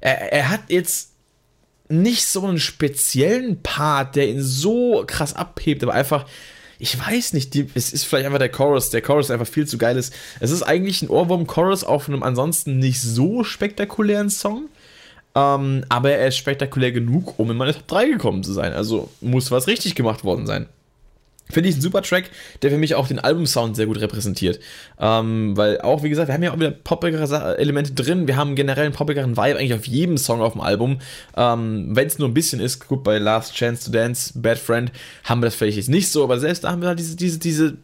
Er, 0.00 0.32
er 0.32 0.50
hat 0.50 0.62
jetzt 0.68 1.12
nicht 1.88 2.26
so 2.26 2.46
einen 2.46 2.58
speziellen 2.58 3.62
Part, 3.62 4.16
der 4.16 4.28
ihn 4.28 4.42
so 4.42 5.04
krass 5.06 5.34
abhebt, 5.34 5.82
aber 5.82 5.92
einfach, 5.92 6.26
ich 6.78 6.98
weiß 6.98 7.34
nicht, 7.34 7.54
die, 7.54 7.68
es 7.74 7.92
ist 7.92 8.04
vielleicht 8.04 8.26
einfach 8.26 8.38
der 8.38 8.50
Chorus, 8.50 8.90
der 8.90 9.02
Chorus 9.02 9.30
einfach 9.30 9.46
viel 9.46 9.66
zu 9.66 9.78
geil 9.78 9.96
ist. 9.96 10.12
Es 10.40 10.50
ist 10.50 10.62
eigentlich 10.62 11.02
ein 11.02 11.10
Ohrwurm-Chorus 11.10 11.84
auf 11.84 12.08
einem 12.08 12.22
ansonsten 12.22 12.78
nicht 12.78 13.00
so 13.00 13.44
spektakulären 13.44 14.30
Song. 14.30 14.68
Ähm, 15.34 15.84
aber 15.88 16.10
er 16.10 16.28
ist 16.28 16.36
spektakulär 16.36 16.92
genug, 16.92 17.38
um 17.38 17.50
in 17.50 17.56
meine 17.56 17.72
Top 17.72 17.88
3 17.88 18.06
gekommen 18.06 18.42
zu 18.42 18.52
sein. 18.52 18.72
Also 18.72 19.08
muss 19.20 19.50
was 19.50 19.66
richtig 19.66 19.94
gemacht 19.94 20.24
worden 20.24 20.46
sein. 20.46 20.66
Finde 21.52 21.68
ich 21.68 21.76
ein 21.76 21.82
super 21.82 22.02
Track, 22.02 22.30
der 22.62 22.70
für 22.70 22.78
mich 22.78 22.94
auch 22.94 23.06
den 23.06 23.18
Albumsound 23.18 23.76
sehr 23.76 23.86
gut 23.86 24.00
repräsentiert. 24.00 24.58
Ähm, 24.98 25.54
weil 25.56 25.80
auch, 25.82 26.02
wie 26.02 26.08
gesagt, 26.08 26.28
wir 26.28 26.34
haben 26.34 26.42
ja 26.42 26.50
auch 26.50 26.56
wieder 26.56 26.70
poppigere 26.70 27.58
Elemente 27.58 27.92
drin. 27.92 28.26
Wir 28.26 28.36
haben 28.36 28.54
generell 28.54 28.86
einen 28.86 28.94
poppigeren 28.94 29.36
Vibe 29.36 29.58
eigentlich 29.58 29.74
auf 29.74 29.86
jedem 29.86 30.16
Song 30.16 30.40
auf 30.40 30.52
dem 30.52 30.62
Album. 30.62 31.00
Ähm, 31.36 31.88
Wenn 31.90 32.06
es 32.06 32.18
nur 32.18 32.28
ein 32.28 32.34
bisschen 32.34 32.58
ist, 32.58 32.88
gut, 32.88 33.04
bei 33.04 33.18
Last 33.18 33.54
Chance 33.54 33.84
to 33.84 33.90
Dance, 33.90 34.32
Bad 34.34 34.58
Friend, 34.58 34.90
haben 35.24 35.42
wir 35.42 35.46
das 35.46 35.54
vielleicht 35.54 35.76
jetzt 35.76 35.90
nicht 35.90 36.10
so, 36.10 36.24
aber 36.24 36.40
selbst 36.40 36.64
da 36.64 36.70
haben 36.70 36.80
wir 36.80 36.88
halt 36.88 36.98
diese, 36.98 37.16
diese, 37.16 37.38
diese 37.38 37.76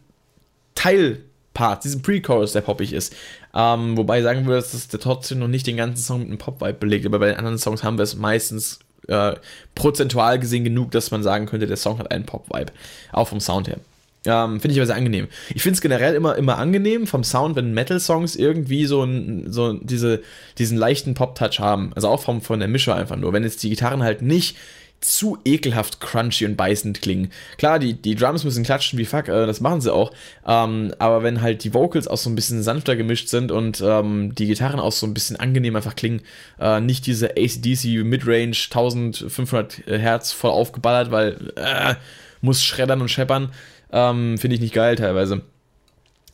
Teilparts, 0.75 1.83
diesen 1.83 2.01
Pre-Chorus, 2.01 2.53
der 2.53 2.63
poppig 2.63 2.95
ist. 2.95 3.15
Ähm, 3.55 3.97
wobei 3.97 4.23
sagen 4.23 4.47
wir, 4.47 4.57
dass 4.57 4.73
das 4.73 4.89
trotzdem 4.89 5.39
noch 5.39 5.49
nicht 5.49 5.67
den 5.67 5.77
ganzen 5.77 6.03
Song 6.03 6.21
mit 6.21 6.29
einem 6.29 6.39
Pop-Vibe 6.39 6.75
belegt, 6.75 7.07
aber 7.07 7.19
bei 7.19 7.29
den 7.29 7.37
anderen 7.37 7.59
Songs 7.59 7.83
haben 7.83 7.99
wir 7.99 8.03
es 8.03 8.17
meistens 8.17 8.81
äh, 9.09 9.35
prozentual 9.75 10.39
gesehen 10.39 10.65
genug, 10.65 10.91
dass 10.91 11.11
man 11.11 11.23
sagen 11.23 11.47
könnte, 11.47 11.67
der 11.67 11.77
Song 11.77 11.99
hat 11.99 12.11
einen 12.11 12.27
Pop-Vibe. 12.27 12.73
Auch 13.13 13.29
vom 13.29 13.41
Sound 13.41 13.69
her. 13.69 13.79
Ähm, 14.25 14.61
finde 14.61 14.73
ich 14.73 14.79
aber 14.79 14.87
sehr 14.87 14.97
angenehm. 14.97 15.29
Ich 15.55 15.63
finde 15.63 15.77
es 15.77 15.81
generell 15.81 16.15
immer, 16.15 16.37
immer 16.37 16.59
angenehm 16.59 17.07
vom 17.07 17.25
Sound, 17.25 17.57
wenn 17.57 17.73
Metal-Songs 17.73 18.37
irgendwie 18.37 18.85
so, 18.85 19.03
ein, 19.03 19.51
so 19.51 19.73
diese, 19.73 20.23
diesen 20.59 20.77
leichten 20.77 21.15
Pop-Touch 21.15 21.61
haben. 21.61 21.93
Also 21.95 22.09
auch 22.09 22.21
vom, 22.23 22.43
von 22.43 22.59
der 22.59 22.69
Mische 22.69 22.95
einfach 22.95 23.17
nur. 23.17 23.33
Wenn 23.33 23.45
jetzt 23.45 23.63
die 23.63 23.71
Gitarren 23.71 24.03
halt 24.03 24.21
nicht 24.21 24.57
zu 25.01 25.39
ekelhaft 25.45 26.01
crunchy 26.01 26.45
und 26.45 26.57
beißend 26.57 27.01
klingen. 27.01 27.31
Klar, 27.57 27.79
die, 27.79 27.95
die 27.95 28.17
Drums 28.17 28.43
müssen 28.45 28.65
klatschen 28.65 28.99
wie 28.99 29.05
fuck, 29.05 29.29
äh, 29.29 29.47
das 29.47 29.61
machen 29.61 29.81
sie 29.81 29.93
auch. 29.93 30.13
Ähm, 30.47 30.93
aber 30.99 31.23
wenn 31.23 31.41
halt 31.41 31.63
die 31.63 31.73
Vocals 31.73 32.09
auch 32.09 32.17
so 32.17 32.29
ein 32.29 32.35
bisschen 32.35 32.63
sanfter 32.63 32.97
gemischt 32.97 33.29
sind 33.29 33.53
und 33.53 33.81
ähm, 33.81 34.35
die 34.35 34.47
Gitarren 34.47 34.81
auch 34.81 34.93
so 34.93 35.07
ein 35.07 35.15
bisschen 35.15 35.37
angenehm 35.37 35.77
einfach 35.77 35.95
klingen, 35.95 36.23
äh, 36.59 36.81
nicht 36.81 37.07
diese 37.07 37.31
ACDC 37.31 38.05
Midrange 38.05 38.57
1500 38.57 39.87
Hertz 39.87 40.33
voll 40.33 40.51
aufgeballert, 40.51 41.11
weil 41.13 41.53
äh, 41.57 41.95
muss 42.41 42.63
schreddern 42.63 43.01
und 43.01 43.09
scheppern, 43.09 43.53
ähm, 43.93 44.37
finde 44.39 44.57
ich 44.57 44.61
nicht 44.61 44.75
geil 44.75 44.97
teilweise. 44.97 45.43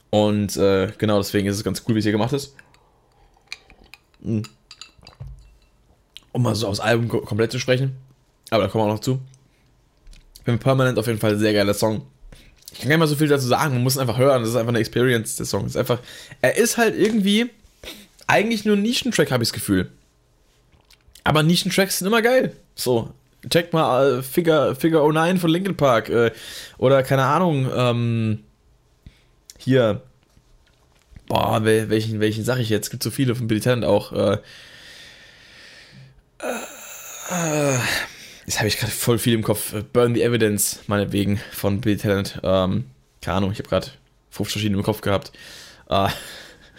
Und 0.08 0.56
äh, 0.56 0.90
genau 0.96 1.18
deswegen 1.18 1.48
ist 1.48 1.56
es 1.56 1.64
ganz 1.64 1.82
cool, 1.86 1.96
wie 1.96 1.98
es 1.98 2.04
hier 2.04 2.12
gemacht 2.12 2.32
ist. 2.32 2.54
Hm. 4.22 4.42
Um 6.32 6.42
mal 6.42 6.54
so 6.54 6.66
aufs 6.66 6.80
Album 6.80 7.08
komplett 7.08 7.52
zu 7.52 7.58
sprechen 7.58 7.96
aber 8.50 8.64
da 8.64 8.68
kommen 8.68 8.84
wir 8.84 8.88
auch 8.88 8.94
noch 8.94 9.00
zu. 9.00 9.20
Bin 10.44 10.58
Permanent 10.58 10.98
auf 10.98 11.06
jeden 11.06 11.18
Fall 11.18 11.32
ein 11.32 11.38
sehr 11.38 11.52
geiler 11.52 11.74
Song. 11.74 12.06
Ich 12.72 12.80
kann 12.80 12.88
gar 12.88 12.96
nicht 12.96 13.00
mal 13.00 13.06
so 13.06 13.16
viel 13.16 13.28
dazu 13.28 13.46
sagen, 13.46 13.74
man 13.74 13.82
muss 13.82 13.96
einfach 13.96 14.18
hören. 14.18 14.42
Das 14.42 14.50
ist 14.50 14.56
einfach 14.56 14.70
eine 14.70 14.80
Experience, 14.80 15.36
der 15.36 15.46
Song. 15.46 15.64
ist 15.66 15.76
einfach, 15.76 16.00
er 16.42 16.56
ist 16.56 16.76
halt 16.76 16.96
irgendwie 16.96 17.50
eigentlich 18.26 18.64
nur 18.64 18.76
ein 18.76 18.82
Nischentrack, 18.82 19.30
habe 19.30 19.42
ich 19.42 19.50
das 19.50 19.54
Gefühl. 19.54 19.90
Aber 21.22 21.42
Nischentracks 21.42 21.98
sind 21.98 22.06
immer 22.06 22.20
geil. 22.20 22.54
So, 22.74 23.14
check 23.48 23.72
mal 23.72 24.18
äh, 24.18 24.22
Figure, 24.22 24.74
Figure 24.74 25.06
09 25.10 25.38
von 25.38 25.50
Linkin 25.50 25.76
Park. 25.76 26.08
Äh, 26.08 26.32
oder 26.78 27.02
keine 27.02 27.24
Ahnung, 27.24 27.70
ähm, 27.74 28.44
hier. 29.58 30.02
Boah, 31.26 31.64
welchen, 31.64 32.20
welchen 32.20 32.44
sag 32.44 32.58
ich 32.58 32.68
jetzt? 32.68 32.86
Es 32.86 32.90
gibt 32.90 33.02
so 33.02 33.10
viele 33.10 33.34
von 33.34 33.46
Billy 33.46 33.60
Talent 33.60 33.84
auch. 33.84 34.12
Äh, 34.12 34.38
äh, 37.30 37.78
Jetzt 38.46 38.58
habe 38.58 38.68
ich 38.68 38.78
gerade 38.78 38.92
voll 38.92 39.18
viel 39.18 39.34
im 39.34 39.42
Kopf. 39.42 39.72
Äh, 39.72 39.82
Burn 39.82 40.14
the 40.14 40.22
Evidence, 40.22 40.80
meinetwegen, 40.86 41.40
von 41.52 41.80
Bill 41.80 41.96
Talent. 41.96 42.40
Ähm, 42.42 42.84
keine 43.20 43.38
Ahnung, 43.38 43.52
ich 43.52 43.58
habe 43.58 43.68
gerade 43.68 43.86
50 44.30 44.52
verschiedene 44.52 44.78
im 44.78 44.84
Kopf 44.84 45.00
gehabt. 45.00 45.32
Äh, 45.88 46.08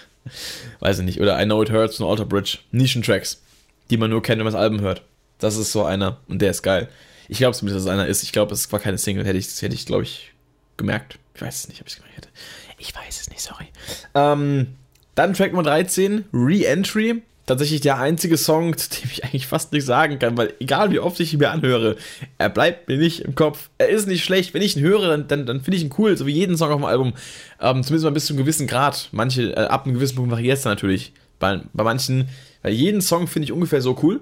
weiß 0.80 1.00
ich 1.00 1.06
nicht. 1.06 1.22
Oder 1.22 1.42
I 1.42 1.46
Know 1.46 1.62
It 1.64 1.72
Hurts 1.72 1.98
von 1.98 2.08
Alter 2.08 2.26
Bridge. 2.26 2.60
Nischentracks, 2.72 3.42
die 3.90 3.98
man 3.98 4.10
nur 4.10 4.22
kennt, 4.22 4.40
wenn 4.40 4.46
man 4.46 4.54
das 4.54 4.62
Album 4.62 4.82
hört. 4.82 5.04
Das 5.40 5.58
ist 5.58 5.72
so 5.72 5.84
einer 5.84 6.20
und 6.28 6.42
der 6.42 6.52
ist 6.52 6.62
geil. 6.62 6.88
Ich 7.28 7.40
glaube 7.40 7.56
zumindest, 7.56 7.86
dass 7.86 7.92
es 7.92 8.00
einer 8.00 8.08
ist. 8.08 8.24
Ich 8.24 8.32
glaube, 8.32 8.54
es 8.54 8.72
war 8.72 8.80
keine 8.80 8.98
Single. 8.98 9.26
Hätte 9.26 9.38
ich, 9.38 9.62
hätte 9.62 9.74
ich 9.76 9.86
glaube 9.86 10.04
ich, 10.04 10.32
gemerkt. 10.78 11.18
Ich 11.34 11.42
weiß 11.42 11.56
es 11.56 11.68
nicht, 11.68 11.82
ob 11.82 11.88
ich 11.88 11.94
es 11.94 11.98
gemerkt 11.98 12.18
hätte. 12.18 12.30
Ich 12.78 12.96
weiß 12.96 13.22
es 13.22 13.30
nicht, 13.30 13.42
sorry. 13.42 13.68
Ähm, 14.14 14.76
dann 15.16 15.34
Track 15.34 15.52
Nummer 15.52 15.64
13, 15.64 16.26
Re-Entry 16.34 17.24
tatsächlich 17.46 17.82
der 17.82 17.98
einzige 18.00 18.38
Song, 18.38 18.78
zu 18.78 18.90
dem 18.90 19.10
ich 19.12 19.24
eigentlich 19.24 19.48
fast 19.48 19.72
nichts 19.72 19.88
sagen 19.88 20.20
kann, 20.20 20.38
weil 20.38 20.54
egal 20.60 20.92
wie 20.92 21.00
oft 21.00 21.20
ich 21.20 21.34
ihn 21.34 21.40
mir 21.40 21.52
anhöre, 21.52 21.96
er 22.38 22.50
bleibt 22.50 22.88
mir 22.88 22.98
nicht 22.98 23.22
im 23.22 23.36
Kopf. 23.36 23.70
Er 23.78 23.90
ist 23.90 24.08
nicht 24.08 24.24
schlecht. 24.24 24.54
Wenn 24.54 24.62
ich 24.62 24.76
ihn 24.76 24.84
höre, 24.84 25.08
dann, 25.08 25.28
dann, 25.28 25.46
dann 25.46 25.62
finde 25.62 25.78
ich 25.78 25.84
ihn 25.84 25.94
cool, 25.98 26.18
so 26.18 26.26
wie 26.26 26.34
jeden 26.34 26.58
Song 26.58 26.72
auf 26.72 26.80
dem 26.80 26.86
Album. 26.86 27.14
Ähm, 27.60 27.84
zumindest 27.84 28.04
mal 28.04 28.12
bis 28.12 28.26
zu 28.26 28.34
einem 28.34 28.44
gewissen 28.44 28.68
Grad. 28.68 29.10
Manche, 29.12 29.52
äh, 29.56 29.66
ab 29.66 29.86
einem 29.86 29.96
gewissen 29.96 30.16
Punkt 30.16 30.32
variiert 30.32 30.58
es 30.58 30.66
natürlich. 30.66 31.14
Bei, 31.40 31.62
bei 31.74 31.84
manchen, 31.84 32.30
bei 32.62 32.70
jedem 32.70 33.02
Song 33.02 33.28
finde 33.28 33.46
ich 33.46 33.52
ungefähr 33.52 33.82
so 33.82 33.98
cool. 34.04 34.22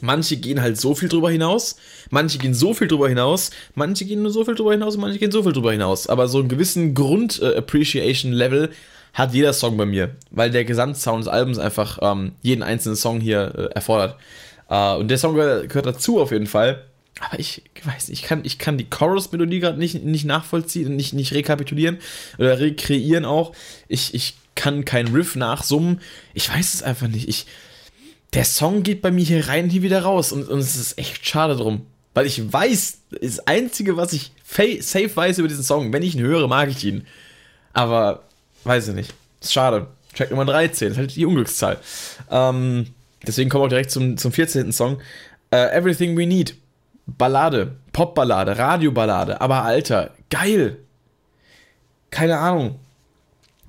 Manche 0.00 0.36
gehen 0.36 0.60
halt 0.60 0.78
so 0.78 0.94
viel 0.94 1.08
drüber 1.08 1.30
hinaus, 1.30 1.76
manche 2.10 2.38
gehen 2.38 2.52
so 2.52 2.74
viel 2.74 2.88
drüber 2.88 3.08
hinaus, 3.08 3.50
manche 3.76 4.04
gehen 4.04 4.22
nur 4.22 4.32
so 4.32 4.44
viel 4.44 4.56
drüber 4.56 4.72
hinaus 4.72 4.96
und 4.96 5.02
manche 5.02 5.20
gehen 5.20 5.30
so 5.30 5.42
viel 5.44 5.52
drüber 5.52 5.70
hinaus. 5.70 6.08
Aber 6.08 6.26
so 6.26 6.40
einen 6.40 6.48
gewissen 6.48 6.94
Grund-Appreciation-Level 6.94 8.64
äh, 8.64 8.68
hat 9.14 9.32
jeder 9.32 9.52
Song 9.52 9.76
bei 9.76 9.86
mir, 9.86 10.16
weil 10.30 10.50
der 10.50 10.64
Gesamtsound 10.64 11.24
des 11.24 11.28
Albums 11.28 11.58
einfach 11.58 11.98
ähm, 12.02 12.32
jeden 12.42 12.62
einzelnen 12.62 12.96
Song 12.96 13.20
hier 13.20 13.54
äh, 13.56 13.74
erfordert. 13.74 14.16
Äh, 14.68 14.96
und 14.96 15.08
der 15.08 15.18
Song 15.18 15.34
gehört, 15.34 15.68
gehört, 15.68 15.86
dazu 15.86 16.20
auf 16.20 16.32
jeden 16.32 16.48
Fall. 16.48 16.84
Aber 17.20 17.38
ich 17.38 17.62
weiß 17.84 18.08
nicht, 18.08 18.22
ich 18.22 18.26
kann, 18.26 18.40
ich 18.44 18.58
kann 18.58 18.76
die 18.76 18.90
Chorus-Melodie 18.90 19.60
gerade 19.60 19.78
nicht, 19.78 20.02
nicht 20.02 20.24
nachvollziehen 20.24 20.96
nicht, 20.96 21.14
nicht 21.14 21.32
rekapitulieren 21.32 21.98
oder 22.38 22.58
rekreieren 22.58 23.24
auch. 23.24 23.54
Ich, 23.86 24.14
ich 24.14 24.34
kann 24.56 24.84
kein 24.84 25.06
Riff 25.08 25.36
nachsummen. 25.36 26.00
Ich 26.34 26.52
weiß 26.52 26.74
es 26.74 26.82
einfach 26.82 27.06
nicht. 27.06 27.28
Ich, 27.28 27.46
der 28.32 28.44
Song 28.44 28.82
geht 28.82 29.00
bei 29.00 29.12
mir 29.12 29.24
hier 29.24 29.46
rein 29.46 29.70
hier 29.70 29.82
wieder 29.82 30.02
raus 30.02 30.32
und, 30.32 30.48
und 30.48 30.58
es 30.58 30.74
ist 30.74 30.98
echt 30.98 31.24
schade 31.24 31.54
drum. 31.54 31.86
Weil 32.14 32.26
ich 32.26 32.52
weiß, 32.52 32.98
das 33.20 33.46
Einzige, 33.46 33.96
was 33.96 34.12
ich 34.12 34.32
safe 34.80 35.10
weiß 35.14 35.38
über 35.38 35.48
diesen 35.48 35.64
Song, 35.64 35.92
wenn 35.92 36.02
ich 36.02 36.16
ihn 36.16 36.22
höre, 36.22 36.48
mag 36.48 36.68
ich 36.68 36.84
ihn. 36.84 37.06
Aber 37.72 38.24
Weiß 38.64 38.88
ich 38.88 38.94
nicht. 38.94 39.14
Ist 39.40 39.52
schade. 39.52 39.86
Track 40.14 40.30
Nummer 40.30 40.44
13, 40.44 40.92
ist 40.92 40.98
halt 40.98 41.16
die 41.16 41.26
Unglückszahl. 41.26 41.78
Ähm, 42.30 42.86
deswegen 43.26 43.50
kommen 43.50 43.62
wir 43.62 43.66
auch 43.66 43.70
direkt 43.70 43.90
zum, 43.90 44.16
zum 44.16 44.32
14. 44.32 44.72
Song. 44.72 45.00
Uh, 45.52 45.56
Everything 45.56 46.16
We 46.16 46.26
Need. 46.26 46.56
Ballade, 47.06 47.76
Popballade, 47.92 48.56
Radioballade, 48.56 49.40
aber 49.40 49.62
Alter, 49.62 50.10
geil. 50.30 50.78
Keine 52.10 52.38
Ahnung. 52.38 52.80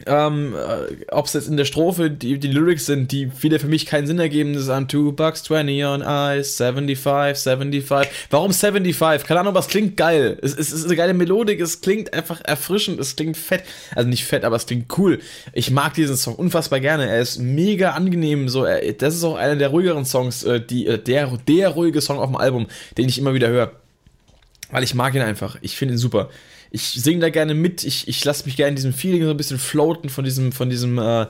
Ähm, 0.08 0.54
äh, 0.56 1.06
ob 1.12 1.26
es 1.26 1.34
jetzt 1.34 1.48
in 1.48 1.56
der 1.56 1.64
Strophe 1.64 2.12
die, 2.12 2.38
die 2.38 2.50
Lyrics 2.50 2.86
sind, 2.86 3.14
die 3.14 3.32
wieder 3.42 3.60
für 3.60 3.68
mich 3.68 3.86
keinen 3.86 4.08
Sinn 4.08 4.20
ergeben, 4.20 4.54
das 4.54 4.66
sind 4.66 4.92
2 4.92 5.12
bucks 5.12 5.44
20 5.44 5.86
on 5.86 6.02
ice, 6.02 6.58
75, 6.58 7.42
75. 7.42 8.12
Warum 8.30 8.52
75? 8.54 9.26
Keine 9.26 9.40
Ahnung, 9.40 9.52
aber 9.52 9.62
es 9.62 9.68
klingt 9.68 9.96
geil. 9.96 10.38
Es, 10.42 10.54
es, 10.56 10.74
ist 10.74 10.86
eine 10.86 10.98
geile 10.98 11.14
Melodik, 11.14 11.62
es 11.62 11.80
klingt 11.80 12.14
einfach 12.14 12.42
erfrischend, 12.44 13.00
es 13.00 13.16
klingt 13.16 13.38
fett. 13.38 13.64
Also 13.96 14.10
nicht 14.10 14.26
fett, 14.26 14.44
aber 14.44 14.58
es 14.58 14.66
klingt 14.66 14.98
cool. 14.98 15.20
Ich 15.54 15.72
mag 15.72 15.94
diesen 15.94 16.18
Song 16.18 16.36
unfassbar 16.36 16.82
gerne. 16.82 17.08
Er 17.08 17.22
ist 17.22 17.40
mega 17.40 17.92
angenehm. 17.92 18.50
So, 18.50 18.66
er, 18.66 18.94
das 18.94 19.16
ist 19.16 19.24
auch 19.24 19.36
einer 19.36 19.56
der 19.56 19.70
ruhigeren 19.70 20.06
Songs, 20.06 20.44
äh, 20.44 20.60
die, 20.60 20.88
äh, 20.88 21.00
der, 21.00 21.38
der 21.48 21.70
ruhige 21.70 22.02
Song 22.02 22.20
auf 22.20 22.28
dem 22.28 22.36
Album, 22.36 22.68
den 22.98 23.08
ich 23.08 23.18
immer 23.18 23.34
wieder 23.34 23.48
höre. 23.48 23.72
Weil 24.72 24.84
ich 24.84 24.94
mag 24.94 25.16
ihn 25.16 25.22
einfach. 25.22 25.58
Ich 25.62 25.78
finde 25.78 25.94
ihn 25.94 26.00
super 26.00 26.30
ich 26.76 26.90
singe 26.90 27.22
da 27.22 27.30
gerne 27.30 27.54
mit, 27.54 27.86
ich, 27.86 28.10
ich 28.10 28.24
lasse 28.26 28.46
mich 28.46 28.58
gerne 28.58 28.72
in 28.72 28.76
diesem 28.76 28.94
Feeling 28.94 29.24
so 29.24 29.30
ein 29.30 29.38
bisschen 29.38 29.58
floaten 29.58 30.10
von 30.10 30.26
diesem, 30.26 30.52
von 30.52 30.70
diesem, 30.70 31.00
äh, 31.00 31.26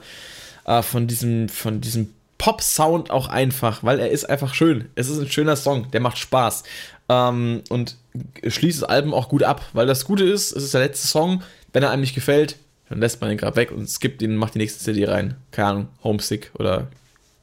äh, 0.64 0.82
von 0.82 1.06
diesem, 1.06 1.48
von 1.48 1.80
diesem 1.80 2.12
Pop-Sound 2.36 3.12
auch 3.12 3.28
einfach, 3.28 3.84
weil 3.84 4.00
er 4.00 4.10
ist 4.10 4.28
einfach 4.28 4.54
schön. 4.54 4.88
Es 4.96 5.08
ist 5.08 5.20
ein 5.20 5.30
schöner 5.30 5.54
Song, 5.54 5.88
der 5.92 6.00
macht 6.00 6.18
Spaß. 6.18 6.64
Ähm, 7.08 7.62
und 7.70 7.96
schließt 8.44 8.82
das 8.82 8.88
Album 8.88 9.14
auch 9.14 9.28
gut 9.28 9.44
ab, 9.44 9.64
weil 9.72 9.86
das 9.86 10.04
Gute 10.04 10.24
ist, 10.24 10.50
es 10.50 10.64
ist 10.64 10.74
der 10.74 10.80
letzte 10.80 11.06
Song, 11.06 11.44
wenn 11.72 11.84
er 11.84 11.90
einem 11.90 12.00
nicht 12.00 12.16
gefällt, 12.16 12.56
dann 12.88 12.98
lässt 12.98 13.20
man 13.20 13.30
ihn 13.30 13.38
gerade 13.38 13.54
weg 13.54 13.70
und 13.70 13.88
skippt 13.88 14.22
ihn 14.22 14.32
und 14.32 14.38
macht 14.38 14.54
die 14.54 14.58
nächste 14.58 14.82
CD 14.82 15.06
rein. 15.06 15.36
Keine 15.52 15.68
Ahnung, 15.68 15.88
Homesick 16.02 16.50
oder 16.54 16.88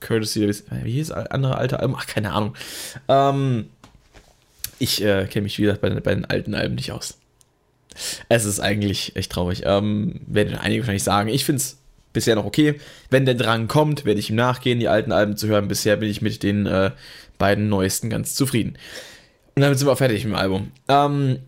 Courtesy, 0.01 0.45
wie 0.83 0.91
hieß 0.91 1.07
das 1.07 1.27
andere 1.27 1.57
alte 1.57 1.79
Album? 1.79 1.95
Ach, 1.97 2.05
keine 2.05 2.33
Ahnung. 2.33 2.53
Ähm, 3.07 3.69
ich 4.77 5.01
äh, 5.01 5.25
kenne 5.27 5.43
mich, 5.43 5.57
wie 5.57 5.61
gesagt, 5.61 5.79
bei, 5.79 5.89
bei 5.89 6.13
den 6.13 6.25
alten 6.25 6.53
Alben 6.53 6.75
nicht 6.75 6.91
aus. 6.91 7.17
Es 8.29 8.45
ist 8.45 8.59
eigentlich 8.59 9.15
echt 9.15 9.31
traurig. 9.31 9.63
Ähm, 9.65 10.21
werden 10.27 10.57
einige 10.57 10.81
wahrscheinlich 10.81 11.03
sagen. 11.03 11.29
Ich 11.29 11.45
finde 11.45 11.61
es 11.61 11.77
bisher 12.13 12.35
noch 12.35 12.45
okay. 12.45 12.79
Wenn 13.09 13.25
der 13.25 13.35
Drang 13.35 13.67
kommt, 13.67 14.05
werde 14.05 14.19
ich 14.19 14.29
ihm 14.29 14.35
nachgehen, 14.35 14.79
die 14.79 14.87
alten 14.87 15.11
Alben 15.11 15.35
zu 15.35 15.47
hören. 15.47 15.67
Bisher 15.67 15.97
bin 15.97 16.09
ich 16.09 16.21
mit 16.21 16.43
den 16.43 16.65
äh, 16.65 16.91
beiden 17.37 17.69
neuesten 17.69 18.09
ganz 18.09 18.35
zufrieden. 18.35 18.77
Und 19.55 19.61
damit 19.61 19.77
sind 19.77 19.87
wir 19.87 19.91
auch 19.91 19.97
fertig 19.97 20.23
mit 20.23 20.33
dem 20.33 20.39
Album. 20.39 20.71
Ähm, 20.87 21.39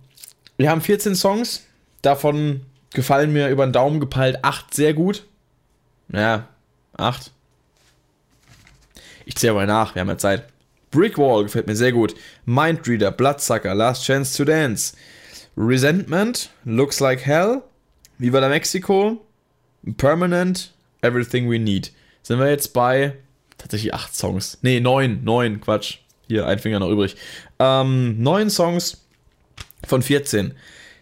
wir 0.57 0.69
haben 0.69 0.81
14 0.81 1.15
Songs. 1.15 1.63
Davon 2.01 2.61
gefallen 2.91 3.33
mir 3.33 3.49
über 3.49 3.65
den 3.65 3.73
Daumen 3.73 3.99
gepeilt 3.99 4.39
8 4.43 4.73
sehr 4.73 4.93
gut. 4.93 5.25
Ja, 6.11 6.47
8. 6.97 7.31
Ich 9.25 9.35
zähle 9.35 9.53
mal 9.53 9.65
nach, 9.65 9.95
wir 9.95 10.01
haben 10.01 10.09
ja 10.09 10.17
Zeit. 10.17 10.45
Brickwall 10.91 11.43
gefällt 11.43 11.67
mir 11.67 11.75
sehr 11.75 11.91
gut. 11.91 12.15
Mindreader, 12.45 13.11
Bloodsucker, 13.11 13.73
Last 13.75 14.05
Chance 14.05 14.37
to 14.37 14.45
Dance. 14.45 14.95
Resentment, 15.57 16.49
Looks 16.65 16.99
Like 16.99 17.25
Hell, 17.25 17.61
Viva 18.17 18.39
la 18.39 18.49
Mexico, 18.49 19.25
Permanent, 19.97 20.73
Everything 21.01 21.49
We 21.49 21.59
Need. 21.59 21.91
Sind 22.23 22.39
wir 22.39 22.49
jetzt 22.49 22.73
bei 22.73 23.13
tatsächlich 23.57 23.93
acht 23.93 24.15
Songs. 24.15 24.57
Nee, 24.61 24.79
neun, 24.79 25.23
neun, 25.23 25.61
Quatsch. 25.61 25.99
Hier, 26.27 26.47
ein 26.47 26.59
Finger 26.59 26.79
noch 26.79 26.89
übrig. 26.89 27.15
Ähm, 27.59 28.21
neun 28.21 28.49
Songs 28.49 29.05
von 29.85 30.01
14. 30.01 30.53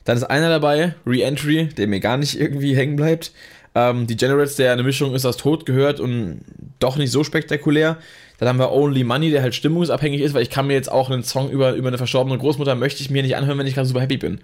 Dann 0.03 0.17
ist 0.17 0.23
einer 0.23 0.49
dabei, 0.49 0.95
Reentry, 1.05 1.67
der 1.67 1.87
mir 1.87 2.01
gar 2.01 2.17
nicht 2.17 2.39
irgendwie 2.39 2.75
hängen 2.75 2.97
bleibt. 2.97 3.31
Ähm, 3.73 4.05
die 4.05 4.17
Generates, 4.17 4.57
der 4.57 4.73
eine 4.73 4.83
Mischung 4.83 5.15
ist 5.15 5.25
aus 5.25 5.37
Tod 5.37 5.65
gehört 5.65 5.99
und 5.99 6.41
doch 6.79 6.97
nicht 6.97 7.11
so 7.11 7.23
spektakulär. 7.23 7.97
Dann 8.39 8.49
haben 8.49 8.59
wir 8.59 8.71
Only 8.71 9.03
Money, 9.03 9.31
der 9.31 9.41
halt 9.41 9.55
stimmungsabhängig 9.55 10.21
ist, 10.21 10.33
weil 10.33 10.41
ich 10.41 10.49
kann 10.49 10.67
mir 10.67 10.73
jetzt 10.73 10.91
auch 10.91 11.09
einen 11.09 11.23
Song 11.23 11.49
über, 11.49 11.73
über 11.73 11.87
eine 11.87 11.97
verstorbene 11.97 12.37
Großmutter, 12.37 12.75
möchte 12.75 13.01
ich 13.01 13.09
mir 13.09 13.23
nicht 13.23 13.35
anhören, 13.35 13.57
wenn 13.57 13.67
ich 13.67 13.75
gerade 13.75 13.87
super 13.87 14.01
happy 14.01 14.17
bin. 14.17 14.41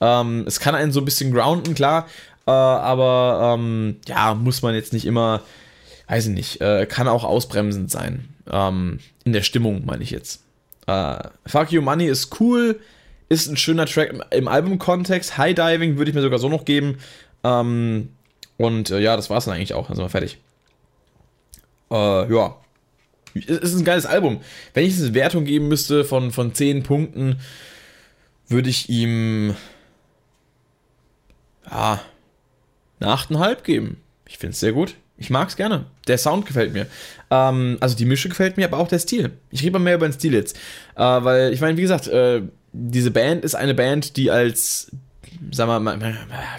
Ähm, 0.00 0.44
es 0.46 0.60
kann 0.60 0.74
einen 0.74 0.92
so 0.92 1.00
ein 1.00 1.04
bisschen 1.04 1.32
grounden, 1.32 1.74
klar, 1.74 2.06
äh, 2.46 2.50
aber 2.50 3.56
ähm, 3.58 3.96
ja, 4.06 4.34
muss 4.34 4.62
man 4.62 4.74
jetzt 4.74 4.92
nicht 4.92 5.04
immer, 5.04 5.42
weiß 6.08 6.26
ich 6.26 6.34
nicht, 6.34 6.60
äh, 6.60 6.86
kann 6.86 7.08
auch 7.08 7.24
ausbremsend 7.24 7.90
sein. 7.90 8.28
Ähm, 8.50 9.00
in 9.24 9.32
der 9.32 9.42
Stimmung, 9.42 9.84
meine 9.86 10.02
ich 10.02 10.10
jetzt. 10.10 10.42
Äh, 10.86 11.18
Fuck 11.46 11.72
You 11.72 11.82
Money 11.82 12.06
ist 12.06 12.40
cool, 12.40 12.80
ist 13.28 13.48
ein 13.48 13.56
schöner 13.56 13.86
Track 13.86 14.10
im, 14.10 14.22
im 14.30 14.48
Album-Kontext. 14.48 15.36
High 15.36 15.54
Diving 15.54 15.96
würde 15.98 16.10
ich 16.10 16.14
mir 16.14 16.22
sogar 16.22 16.38
so 16.38 16.48
noch 16.48 16.64
geben. 16.64 16.98
Ähm, 17.42 18.10
und 18.56 18.90
äh, 18.90 19.00
ja, 19.00 19.16
das 19.16 19.30
war 19.30 19.38
es 19.38 19.46
dann 19.46 19.54
eigentlich 19.54 19.74
auch. 19.74 19.88
Dann 19.88 19.96
sind 19.96 20.04
wir 20.04 20.10
fertig. 20.10 20.38
Äh, 21.90 22.32
ja, 22.32 22.56
es 23.46 23.72
ist 23.72 23.78
ein 23.78 23.84
geiles 23.84 24.06
Album. 24.06 24.40
Wenn 24.74 24.84
ich 24.86 24.98
eine 24.98 25.14
Wertung 25.14 25.44
geben 25.44 25.68
müsste 25.68 26.04
von, 26.04 26.30
von 26.32 26.54
10 26.54 26.82
Punkten, 26.82 27.40
würde 28.48 28.70
ich 28.70 28.88
ihm 28.88 29.56
ja, 31.70 32.00
eine 33.00 33.10
8,5 33.10 33.62
geben. 33.62 34.02
Ich 34.26 34.38
finde 34.38 34.52
es 34.52 34.60
sehr 34.60 34.72
gut. 34.72 34.94
Ich 35.18 35.30
mag 35.30 35.48
es 35.48 35.56
gerne. 35.56 35.86
Der 36.08 36.18
Sound 36.18 36.46
gefällt 36.46 36.72
mir. 36.72 36.86
Ähm, 37.30 37.78
also 37.80 37.96
die 37.96 38.04
Mische 38.04 38.28
gefällt 38.28 38.56
mir, 38.56 38.66
aber 38.66 38.78
auch 38.78 38.88
der 38.88 38.98
Stil. 38.98 39.32
Ich 39.50 39.62
rede 39.62 39.72
mal 39.72 39.78
mehr 39.78 39.94
über 39.94 40.08
den 40.08 40.12
Stil 40.12 40.34
jetzt. 40.34 40.56
Äh, 40.94 41.00
weil, 41.00 41.52
ich 41.52 41.60
meine, 41.60 41.76
wie 41.76 41.82
gesagt, 41.82 42.06
äh, 42.08 42.42
diese 42.72 43.10
Band 43.10 43.44
ist 43.44 43.54
eine 43.54 43.74
Band, 43.74 44.16
die 44.16 44.30
als, 44.30 44.90
sagen 45.50 45.70
wir 45.70 45.80
mal, 45.80 45.98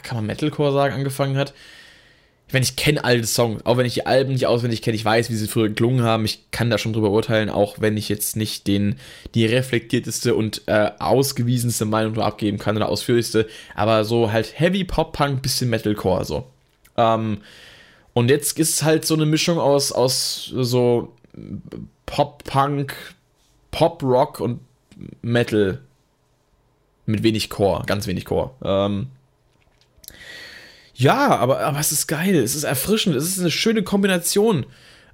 kann 0.02 0.18
man 0.18 0.26
Metalcore 0.26 0.74
sagen, 0.74 0.96
angefangen 0.96 1.38
hat 1.38 1.54
ich 2.48 2.54
meine, 2.54 2.64
ich 2.64 2.78
kenne 2.78 3.04
alte 3.04 3.28
Songs, 3.28 3.66
auch 3.66 3.76
wenn 3.76 3.86
ich 3.86 3.96
die 3.96 4.06
Alben 4.06 4.32
nicht 4.32 4.48
auswendig 4.48 4.82
kenne, 4.82 4.96
ich 4.96 5.04
weiß, 5.04 5.30
wie 5.30 5.36
sie 5.36 5.48
früher 5.48 5.68
geklungen 5.68 6.04
haben, 6.04 6.24
ich 6.24 6.50
kann 6.52 6.70
da 6.70 6.78
schon 6.78 6.94
drüber 6.94 7.12
urteilen, 7.12 7.50
auch 7.50 7.82
wenn 7.82 7.98
ich 7.98 8.08
jetzt 8.08 8.38
nicht 8.38 8.68
den, 8.68 8.96
die 9.36 9.46
reflektierteste 9.46 10.34
und 10.34 10.62
äh, 10.68 10.92
ausgewiesenste 10.98 11.84
Meinung 11.84 12.14
nur 12.14 12.26
abgeben 12.26 12.58
kann 12.58 12.78
oder 12.78 12.88
ausführlichste, 12.88 13.48
aber 13.76 14.06
so 14.06 14.32
halt 14.32 14.58
Heavy 14.58 14.86
Pop-Punk, 14.86 15.42
bisschen 15.42 15.70
Metalcore, 15.70 16.24
so. 16.24 16.46
Ähm, 16.96 17.40
und 18.14 18.30
jetzt 18.30 18.58
ist 18.58 18.76
es 18.76 18.84
halt 18.84 19.06
so 19.06 19.16
eine 19.16 19.26
Mischung 19.26 19.60
aus, 19.60 19.92
aus 19.92 20.50
so 20.56 21.14
Pop-Punk, 22.06 22.96
Pop-Rock 23.72 24.40
und 24.40 24.62
Metal 25.22 25.82
mit 27.06 27.24
wenig 27.24 27.50
Core, 27.50 27.84
ganz 27.86 28.08
wenig 28.08 28.24
Core. 28.24 28.52
Ähm, 28.64 29.08
ja, 30.98 31.36
aber, 31.36 31.60
aber 31.60 31.80
es 31.80 31.92
ist 31.92 32.08
geil, 32.08 32.36
es 32.36 32.56
ist 32.56 32.64
erfrischend, 32.64 33.16
es 33.16 33.26
ist 33.28 33.40
eine 33.40 33.52
schöne 33.52 33.84
Kombination. 33.84 34.66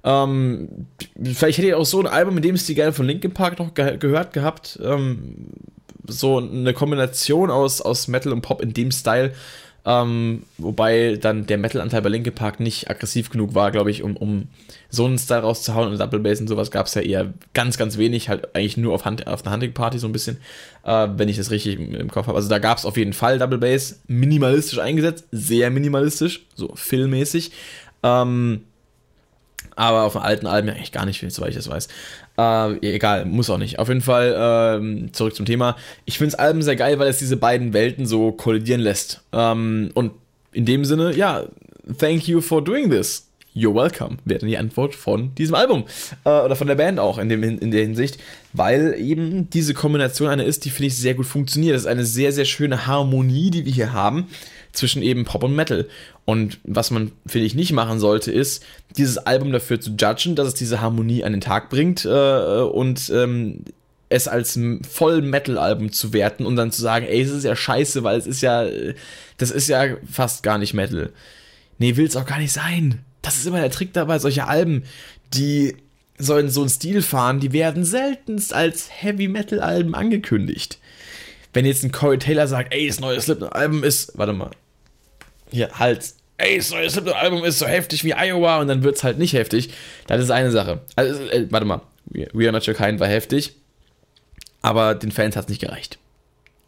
Ähm, 0.02 0.86
vielleicht 1.22 1.58
hätte 1.58 1.68
ich 1.68 1.74
auch 1.74 1.84
so 1.84 2.00
ein 2.00 2.06
Album, 2.06 2.34
mit 2.34 2.44
dem 2.44 2.54
es 2.54 2.64
die 2.64 2.74
gerne 2.74 2.94
von 2.94 3.06
Linkin 3.06 3.32
Park 3.32 3.58
noch 3.58 3.74
ge 3.74 3.98
gehört 3.98 4.32
gehabt. 4.32 4.78
Ähm, 4.82 5.48
so 6.06 6.38
eine 6.38 6.72
Kombination 6.72 7.50
aus, 7.50 7.82
aus 7.82 8.08
Metal 8.08 8.32
und 8.32 8.40
Pop 8.40 8.62
in 8.62 8.72
dem 8.72 8.90
Style. 8.90 9.34
Ähm, 9.86 10.44
wobei 10.56 11.18
dann 11.20 11.46
der 11.46 11.58
Metal-Anteil 11.58 12.00
bei 12.00 12.08
Linkin 12.08 12.34
Park 12.34 12.58
nicht 12.58 12.88
aggressiv 12.88 13.28
genug 13.28 13.54
war, 13.54 13.70
glaube 13.70 13.90
ich, 13.90 14.02
um, 14.02 14.16
um 14.16 14.48
so 14.88 15.04
einen 15.04 15.18
Style 15.18 15.40
rauszuhauen. 15.40 15.92
Und 15.92 16.00
Double 16.00 16.20
Bass 16.20 16.40
und 16.40 16.48
sowas 16.48 16.70
gab 16.70 16.86
es 16.86 16.94
ja 16.94 17.02
eher 17.02 17.34
ganz, 17.52 17.76
ganz 17.76 17.98
wenig, 17.98 18.30
halt 18.30 18.54
eigentlich 18.54 18.78
nur 18.78 18.94
auf, 18.94 19.04
Hand, 19.04 19.26
auf 19.26 19.44
einer 19.44 19.54
Hunting 19.54 19.74
Party 19.74 19.98
so 19.98 20.06
ein 20.06 20.12
bisschen, 20.12 20.38
äh, 20.84 21.08
wenn 21.16 21.28
ich 21.28 21.36
das 21.36 21.50
richtig 21.50 21.78
im, 21.78 22.10
Kopf 22.10 22.28
habe. 22.28 22.36
Also 22.36 22.48
da 22.48 22.58
gab 22.58 22.78
es 22.78 22.86
auf 22.86 22.96
jeden 22.96 23.12
Fall 23.12 23.38
Double 23.38 23.58
Bass, 23.58 24.00
minimalistisch 24.06 24.78
eingesetzt, 24.78 25.26
sehr 25.32 25.70
minimalistisch, 25.70 26.46
so 26.54 26.72
filmmäßig. 26.74 27.52
Ähm, 28.02 28.62
aber 29.76 30.02
auf 30.02 30.12
dem 30.12 30.22
alten 30.22 30.46
Alben 30.46 30.68
ja 30.68 30.74
eigentlich 30.74 30.92
gar 30.92 31.06
nicht, 31.06 31.24
soweit 31.32 31.50
ich 31.50 31.56
das 31.56 31.68
weiß. 31.68 31.88
Äh, 32.38 32.94
egal, 32.94 33.24
muss 33.24 33.50
auch 33.50 33.58
nicht. 33.58 33.78
Auf 33.78 33.88
jeden 33.88 34.00
Fall 34.00 34.34
ähm, 34.36 35.12
zurück 35.12 35.34
zum 35.34 35.46
Thema. 35.46 35.76
Ich 36.04 36.18
finde 36.18 36.32
das 36.32 36.40
Album 36.40 36.62
sehr 36.62 36.76
geil, 36.76 36.98
weil 36.98 37.08
es 37.08 37.18
diese 37.18 37.36
beiden 37.36 37.72
Welten 37.72 38.06
so 38.06 38.32
kollidieren 38.32 38.80
lässt. 38.80 39.22
Ähm, 39.32 39.90
und 39.94 40.12
in 40.52 40.64
dem 40.64 40.84
Sinne, 40.84 41.14
ja, 41.14 41.44
thank 41.98 42.26
you 42.28 42.40
for 42.40 42.62
doing 42.62 42.90
this. 42.90 43.28
You're 43.56 43.74
welcome, 43.74 44.16
wäre 44.24 44.40
dann 44.40 44.48
die 44.48 44.58
Antwort 44.58 44.96
von 44.96 45.32
diesem 45.36 45.54
Album. 45.54 45.84
Äh, 46.24 46.28
oder 46.28 46.56
von 46.56 46.66
der 46.66 46.74
Band 46.74 46.98
auch 46.98 47.18
in, 47.18 47.28
dem, 47.28 47.42
in 47.44 47.70
der 47.70 47.82
Hinsicht, 47.82 48.18
weil 48.52 48.96
eben 48.98 49.48
diese 49.50 49.74
Kombination 49.74 50.28
eine 50.28 50.42
ist, 50.42 50.64
die 50.64 50.70
finde 50.70 50.88
ich 50.88 50.98
sehr 50.98 51.14
gut 51.14 51.26
funktioniert. 51.26 51.76
Das 51.76 51.82
ist 51.82 51.88
eine 51.88 52.04
sehr, 52.04 52.32
sehr 52.32 52.46
schöne 52.46 52.88
Harmonie, 52.88 53.50
die 53.50 53.64
wir 53.64 53.72
hier 53.72 53.92
haben 53.92 54.26
zwischen 54.72 55.02
eben 55.02 55.24
Pop 55.24 55.44
und 55.44 55.54
Metal. 55.54 55.88
Und 56.26 56.58
was 56.64 56.90
man, 56.90 57.12
finde 57.26 57.46
ich, 57.46 57.54
nicht 57.54 57.72
machen 57.72 57.98
sollte, 57.98 58.32
ist, 58.32 58.64
dieses 58.96 59.18
Album 59.18 59.52
dafür 59.52 59.80
zu 59.80 59.90
judgen, 59.90 60.36
dass 60.36 60.48
es 60.48 60.54
diese 60.54 60.80
Harmonie 60.80 61.22
an 61.22 61.32
den 61.32 61.42
Tag 61.42 61.68
bringt 61.68 62.04
äh, 62.06 62.60
und 62.60 63.10
ähm, 63.10 63.64
es 64.08 64.28
als 64.28 64.58
Voll-Metal-Album 64.88 65.92
zu 65.92 66.12
werten 66.12 66.46
und 66.46 66.56
dann 66.56 66.72
zu 66.72 66.80
sagen, 66.80 67.06
ey, 67.06 67.20
es 67.20 67.30
ist 67.30 67.44
ja 67.44 67.56
scheiße, 67.56 68.04
weil 68.04 68.18
es 68.18 68.26
ist 68.26 68.42
ja, 68.42 68.66
das 69.36 69.50
ist 69.50 69.68
ja 69.68 69.96
fast 70.10 70.42
gar 70.42 70.58
nicht 70.58 70.72
Metal. 70.72 71.12
Nee, 71.78 71.96
will 71.96 72.06
es 72.06 72.16
auch 72.16 72.26
gar 72.26 72.38
nicht 72.38 72.52
sein. 72.52 73.00
Das 73.22 73.36
ist 73.36 73.46
immer 73.46 73.60
der 73.60 73.70
Trick 73.70 73.92
dabei, 73.92 74.18
solche 74.18 74.46
Alben, 74.46 74.84
die 75.34 75.76
sollen 76.16 76.48
so 76.48 76.60
einen 76.60 76.70
Stil 76.70 77.02
fahren, 77.02 77.40
die 77.40 77.52
werden 77.52 77.84
seltenst 77.84 78.54
als 78.54 78.88
Heavy-Metal-Alben 78.90 79.94
angekündigt. 79.94 80.78
Wenn 81.52 81.66
jetzt 81.66 81.84
ein 81.84 81.92
Corey 81.92 82.18
Taylor 82.18 82.46
sagt, 82.46 82.72
ey, 82.72 82.86
das 82.86 83.00
neue 83.00 83.20
Slipknot-Album 83.20 83.82
ist, 83.82 84.16
warte 84.16 84.32
mal, 84.32 84.50
hier, 85.54 85.70
Hals. 85.78 86.16
Ey, 86.36 86.58
das 86.58 86.70
neue 86.70 86.90
Slipknot-Album 86.90 87.44
ist 87.44 87.60
so 87.60 87.66
heftig 87.66 88.04
wie 88.04 88.12
Iowa 88.12 88.58
und 88.60 88.68
dann 88.68 88.82
wird 88.82 88.96
es 88.96 89.04
halt 89.04 89.18
nicht 89.18 89.34
heftig. 89.34 89.70
Das 90.06 90.20
ist 90.20 90.30
eine 90.30 90.50
Sache. 90.50 90.80
Also, 90.96 91.22
äh, 91.28 91.46
warte 91.50 91.66
mal. 91.66 91.80
We 92.06 92.44
Are 92.44 92.52
Not 92.52 92.68
Your 92.68 92.74
Kind 92.74 93.00
war 93.00 93.08
heftig, 93.08 93.54
aber 94.60 94.94
den 94.94 95.10
Fans 95.10 95.36
hat 95.36 95.44
es 95.44 95.48
nicht 95.48 95.60
gereicht. 95.60 95.98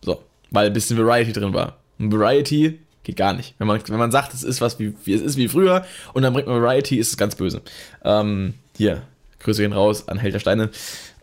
So, 0.03 0.23
weil 0.51 0.69
ein 0.69 0.73
bisschen 0.73 0.97
Variety 0.97 1.33
drin 1.33 1.53
war. 1.53 1.77
Und 1.99 2.13
Variety 2.13 2.79
Geht 3.07 3.19
gar 3.19 3.35
nicht. 3.35 3.55
Wenn 3.59 3.69
man, 3.69 3.81
wenn 3.87 3.99
man 3.99 4.11
sagt, 4.11 4.35
es 4.35 4.43
ist 4.43 4.61
was 4.61 4.81
wie, 4.81 4.93
wie 5.05 5.13
es 5.13 5.23
ist 5.23 5.37
wie 5.37 5.47
früher 5.47 5.87
und 6.13 6.25
dann 6.25 6.33
bringt 6.33 6.49
man 6.49 6.61
Variety, 6.61 6.97
ist 6.97 7.11
es 7.11 7.17
ganz 7.17 7.37
böse. 7.37 7.63
Ähm, 8.05 8.55
hier, 8.77 9.03
Grüße 9.39 9.63
gehen 9.63 9.73
raus 9.73 10.09
an 10.09 10.19
Held 10.19 10.35
der 10.35 10.41
Steine. 10.41 10.71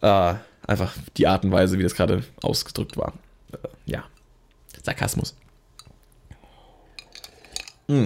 Äh, 0.02 0.36
einfach 0.66 0.94
die 1.18 1.28
Art 1.28 1.44
und 1.44 1.52
Weise, 1.52 1.78
wie 1.78 1.84
das 1.84 1.94
gerade 1.94 2.24
ausgedrückt 2.42 2.96
war. 2.96 3.12
Äh, 3.52 3.58
ja. 3.86 4.06
Sarkasmus. 4.82 5.36
Mm. 7.88 8.06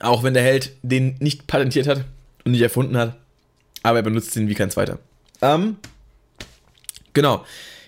Auch 0.00 0.22
wenn 0.22 0.34
der 0.34 0.42
Held 0.42 0.72
den 0.82 1.16
nicht 1.20 1.46
patentiert 1.46 1.86
hat 1.86 2.04
und 2.44 2.52
nicht 2.52 2.62
erfunden 2.62 2.96
hat, 2.96 3.16
aber 3.82 3.98
er 3.98 4.02
benutzt 4.02 4.34
ihn 4.36 4.48
wie 4.48 4.54
kein 4.54 4.70
zweiter. 4.70 4.98
Ähm, 5.42 5.76
genau. 7.12 7.44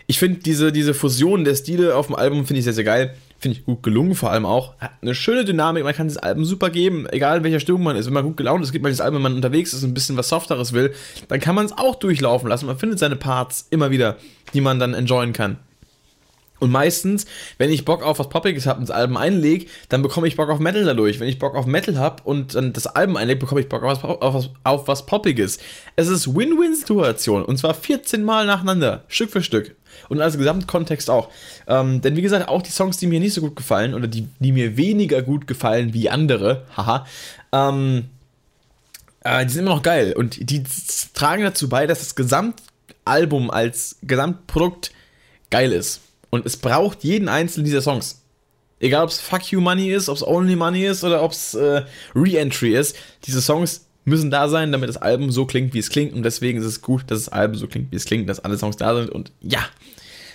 Ich 0.06 0.18
finde 0.18 0.40
diese, 0.40 0.72
diese 0.72 0.94
Fusion 0.94 1.44
der 1.44 1.54
Stile 1.54 1.96
auf 1.96 2.06
dem 2.06 2.16
Album 2.16 2.44
finde 2.46 2.58
ich 2.58 2.64
sehr, 2.64 2.72
sehr 2.72 2.84
geil. 2.84 3.14
Finde 3.38 3.58
ich 3.58 3.64
gut 3.64 3.82
gelungen, 3.82 4.14
vor 4.14 4.30
allem 4.30 4.46
auch. 4.46 4.78
Hat 4.78 4.92
eine 5.00 5.14
schöne 5.14 5.44
Dynamik, 5.44 5.84
man 5.84 5.94
kann 5.94 6.06
das 6.06 6.16
Album 6.16 6.44
super 6.44 6.70
geben, 6.70 7.08
egal 7.10 7.38
in 7.38 7.44
welcher 7.44 7.60
Stimmung 7.60 7.82
man 7.82 7.96
ist. 7.96 8.06
Wenn 8.06 8.12
man 8.12 8.24
gut 8.24 8.36
gelaunt 8.36 8.62
ist, 8.62 8.72
gibt 8.72 8.82
man 8.82 8.92
das 8.92 9.00
Album, 9.00 9.16
wenn 9.16 9.22
man 9.22 9.34
unterwegs 9.34 9.72
ist 9.72 9.82
und 9.82 9.90
ein 9.90 9.94
bisschen 9.94 10.16
was 10.16 10.28
Softeres 10.28 10.72
will, 10.72 10.92
dann 11.28 11.40
kann 11.40 11.54
man 11.54 11.66
es 11.66 11.72
auch 11.72 11.96
durchlaufen 11.96 12.48
lassen. 12.48 12.66
Man 12.66 12.78
findet 12.78 12.98
seine 12.98 13.16
Parts 13.16 13.66
immer 13.70 13.90
wieder, 13.90 14.16
die 14.54 14.60
man 14.60 14.78
dann 14.78 14.94
enjoyen 14.94 15.32
kann. 15.32 15.56
Und 16.62 16.70
meistens, 16.70 17.26
wenn 17.58 17.72
ich 17.72 17.84
Bock 17.84 18.04
auf 18.04 18.20
was 18.20 18.28
Poppiges 18.28 18.66
habe 18.66 18.78
und 18.78 18.88
das 18.88 18.94
Album 18.94 19.16
einlege, 19.16 19.66
dann 19.88 20.00
bekomme 20.00 20.28
ich 20.28 20.36
Bock 20.36 20.48
auf 20.48 20.60
Metal 20.60 20.84
dadurch. 20.84 21.18
Wenn 21.18 21.26
ich 21.26 21.40
Bock 21.40 21.56
auf 21.56 21.66
Metal 21.66 21.98
habe 21.98 22.22
und 22.22 22.54
dann 22.54 22.72
das 22.72 22.86
Album 22.86 23.16
einlege, 23.16 23.40
bekomme 23.40 23.60
ich 23.60 23.68
Bock 23.68 23.82
auf 23.82 24.04
was, 24.04 24.04
auf 24.04 24.34
was, 24.34 24.50
auf 24.62 24.86
was 24.86 25.04
Poppiges. 25.04 25.58
Es 25.96 26.06
ist 26.06 26.36
Win-Win-Situation 26.36 27.44
und 27.44 27.58
zwar 27.58 27.74
14 27.74 28.22
Mal 28.22 28.46
nacheinander, 28.46 29.02
Stück 29.08 29.32
für 29.32 29.42
Stück. 29.42 29.74
Und 30.08 30.20
als 30.20 30.38
Gesamtkontext 30.38 31.10
auch. 31.10 31.30
Ähm, 31.66 32.00
denn 32.00 32.14
wie 32.14 32.22
gesagt, 32.22 32.48
auch 32.48 32.62
die 32.62 32.70
Songs, 32.70 32.96
die 32.96 33.08
mir 33.08 33.18
nicht 33.18 33.34
so 33.34 33.40
gut 33.40 33.56
gefallen 33.56 33.92
oder 33.92 34.06
die, 34.06 34.28
die 34.38 34.52
mir 34.52 34.76
weniger 34.76 35.20
gut 35.20 35.48
gefallen 35.48 35.94
wie 35.94 36.10
andere, 36.10 36.64
haha, 36.76 37.06
ähm, 37.50 38.04
äh, 39.24 39.44
die 39.46 39.52
sind 39.52 39.62
immer 39.62 39.74
noch 39.74 39.82
geil 39.82 40.12
und 40.16 40.48
die 40.48 40.62
tragen 41.12 41.42
dazu 41.42 41.68
bei, 41.68 41.88
dass 41.88 41.98
das 41.98 42.14
Gesamtalbum 42.14 43.50
als 43.50 43.96
Gesamtprodukt 44.02 44.92
geil 45.50 45.72
ist. 45.72 46.02
Und 46.32 46.46
es 46.46 46.56
braucht 46.56 47.04
jeden 47.04 47.28
einzelnen 47.28 47.66
dieser 47.66 47.82
Songs. 47.82 48.22
Egal, 48.80 49.04
ob 49.04 49.10
es 49.10 49.20
Fuck 49.20 49.52
You 49.52 49.60
Money 49.60 49.92
ist, 49.92 50.08
ob 50.08 50.16
es 50.16 50.26
Only 50.26 50.56
Money 50.56 50.86
ist 50.86 51.04
oder 51.04 51.22
ob 51.22 51.32
es 51.32 51.54
äh, 51.54 51.82
Re-Entry 52.14 52.74
ist. 52.74 52.96
Diese 53.26 53.42
Songs 53.42 53.86
müssen 54.06 54.30
da 54.30 54.48
sein, 54.48 54.72
damit 54.72 54.88
das 54.88 54.96
Album 54.96 55.30
so 55.30 55.44
klingt, 55.44 55.74
wie 55.74 55.78
es 55.78 55.90
klingt. 55.90 56.14
Und 56.14 56.22
deswegen 56.22 56.58
ist 56.58 56.64
es 56.64 56.80
gut, 56.80 57.02
dass 57.08 57.26
das 57.26 57.28
Album 57.28 57.56
so 57.56 57.68
klingt, 57.68 57.92
wie 57.92 57.96
es 57.96 58.06
klingt, 58.06 58.30
dass 58.30 58.40
alle 58.40 58.56
Songs 58.56 58.78
da 58.78 58.96
sind. 58.96 59.10
Und 59.10 59.30
ja. 59.42 59.60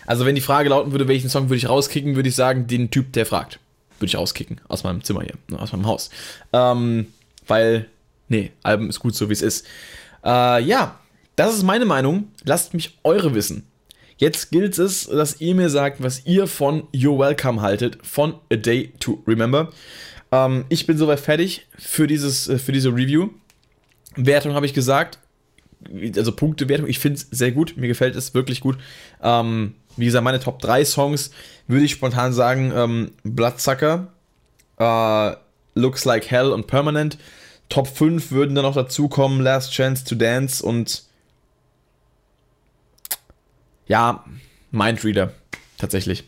Also, 0.06 0.26
wenn 0.26 0.36
die 0.36 0.42
Frage 0.42 0.70
lauten 0.70 0.92
würde, 0.92 1.08
welchen 1.08 1.30
Song 1.30 1.50
würde 1.50 1.58
ich 1.58 1.68
rauskicken, 1.68 2.16
würde 2.16 2.30
ich 2.30 2.36
sagen, 2.36 2.68
den 2.68 2.92
Typ, 2.92 3.12
der 3.14 3.26
fragt. 3.26 3.60
Würde 3.98 4.06
ich 4.06 4.16
rauskicken. 4.16 4.62
Aus 4.68 4.84
meinem 4.84 5.04
Zimmer 5.04 5.24
hier, 5.24 5.34
ne, 5.50 5.60
aus 5.60 5.72
meinem 5.72 5.88
Haus. 5.88 6.12
Ähm, 6.54 7.08
weil, 7.48 7.88
nee, 8.30 8.52
Album 8.62 8.88
ist 8.88 9.00
gut 9.00 9.16
so, 9.16 9.30
wie 9.30 9.34
es 9.34 9.42
ist. 9.42 9.66
Äh, 10.24 10.64
ja, 10.64 11.00
das 11.36 11.56
ist 11.56 11.64
meine 11.64 11.86
Meinung. 11.86 12.32
Lasst 12.46 12.76
mich 12.76 13.00
eure 13.04 13.34
wissen. 13.34 13.66
Jetzt 14.18 14.52
gilt 14.52 14.78
es, 14.80 15.08
dass 15.08 15.40
ihr 15.42 15.54
mir 15.54 15.70
sagt, 15.70 16.02
was 16.02 16.26
ihr 16.26 16.48
von 16.48 16.84
You're 16.92 17.20
Welcome 17.20 17.62
haltet, 17.62 18.00
von 18.02 18.34
A 18.52 18.56
Day 18.56 18.92
to 19.00 19.24
Remember. 19.28 19.72
Ähm, 20.32 20.66
ich 20.70 20.88
bin 20.88 20.98
soweit 20.98 21.20
fertig 21.20 21.68
für, 21.78 22.08
dieses, 22.08 22.50
äh, 22.50 22.58
für 22.58 22.72
diese 22.72 22.90
Review. 22.90 23.30
Wertung 24.16 24.54
habe 24.54 24.66
ich 24.66 24.74
gesagt. 24.74 25.20
Also 26.16 26.32
Punktewertung, 26.32 26.88
ich 26.88 26.98
finde 26.98 27.18
es 27.18 27.28
sehr 27.30 27.52
gut. 27.52 27.78
Mir 27.78 27.88
gefällt 27.88 28.16
es 28.16 28.34
wirklich 28.34 28.60
gut. 28.60 28.78
Ähm, 29.22 29.76
wie 29.96 30.06
gesagt, 30.06 30.24
meine 30.24 30.40
Top 30.40 30.60
3 30.60 30.84
Songs 30.84 31.32
würde 31.68 31.86
ich 31.86 31.92
spontan 31.92 32.34
sagen: 32.34 32.74
ähm, 32.76 33.12
Bloodsucker, 33.24 34.08
äh, 34.80 35.36
Looks 35.76 36.06
Like 36.06 36.32
Hell 36.32 36.52
und 36.52 36.66
Permanent. 36.66 37.20
Top 37.70 37.88
5 37.88 38.32
würden 38.32 38.56
dann 38.56 38.66
noch 38.66 38.76
dazu 38.76 39.08
kommen: 39.08 39.42
Last 39.42 39.72
Chance 39.72 40.04
to 40.06 40.16
Dance 40.16 40.66
und 40.66 41.04
ja, 43.88 44.24
Mindreader, 44.72 45.34
tatsächlich. 45.78 46.24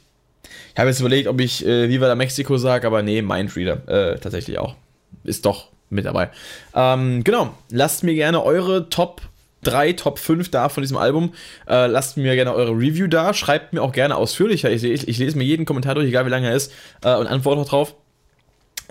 Ich 0.73 0.79
habe 0.79 0.89
jetzt 0.89 0.99
überlegt, 0.99 1.27
ob 1.27 1.39
ich 1.41 1.65
äh, 1.65 1.89
Viva 1.89 2.07
la 2.07 2.15
Mexico 2.15 2.57
sage, 2.57 2.87
aber 2.87 3.01
nee, 3.01 3.21
Mindreader, 3.21 3.87
äh, 3.87 4.19
tatsächlich 4.19 4.59
auch. 4.59 4.75
Ist 5.23 5.45
doch 5.45 5.69
mit 5.89 6.05
dabei. 6.05 6.29
Ähm, 6.73 7.23
genau, 7.23 7.53
lasst 7.71 8.03
mir 8.03 8.13
gerne 8.13 8.43
eure 8.43 8.89
Top 8.89 9.21
3, 9.63 9.93
Top 9.93 10.19
5 10.19 10.49
da 10.51 10.69
von 10.69 10.81
diesem 10.81 10.97
Album. 10.97 11.33
Äh, 11.67 11.87
lasst 11.87 12.17
mir 12.17 12.35
gerne 12.35 12.53
eure 12.53 12.71
Review 12.71 13.07
da. 13.07 13.33
Schreibt 13.33 13.73
mir 13.73 13.81
auch 13.81 13.91
gerne 13.91 14.15
ausführlicher. 14.15 14.71
Ich, 14.71 14.83
ich, 14.83 15.07
ich 15.07 15.17
lese 15.17 15.37
mir 15.37 15.43
jeden 15.43 15.65
Kommentar 15.65 15.95
durch, 15.95 16.07
egal 16.07 16.25
wie 16.25 16.29
lange 16.29 16.47
er 16.47 16.55
ist, 16.55 16.71
äh, 17.03 17.15
und 17.15 17.27
antworte 17.27 17.61
auch 17.61 17.69
drauf. 17.69 17.95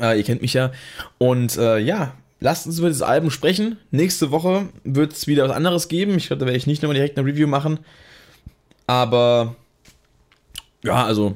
Äh, 0.01 0.19
ihr 0.19 0.25
kennt 0.25 0.43
mich 0.43 0.53
ja. 0.53 0.73
Und 1.17 1.57
äh, 1.57 1.79
ja, 1.79 2.15
lasst 2.41 2.67
uns 2.67 2.79
über 2.79 2.89
das 2.89 3.03
Album 3.03 3.31
sprechen. 3.31 3.79
Nächste 3.91 4.31
Woche 4.31 4.69
wird 4.85 5.13
es 5.13 5.27
wieder 5.27 5.49
was 5.49 5.57
anderes 5.57 5.89
geben. 5.89 6.17
Ich 6.17 6.27
glaube, 6.27 6.41
da 6.41 6.47
werde 6.47 6.59
ich 6.59 6.67
nicht 6.67 6.83
nochmal 6.83 6.97
direkt 6.97 7.19
eine 7.19 7.27
Review 7.27 7.47
machen. 7.47 7.81
Aber 8.89 9.55
ja, 10.83 11.05
also 11.05 11.35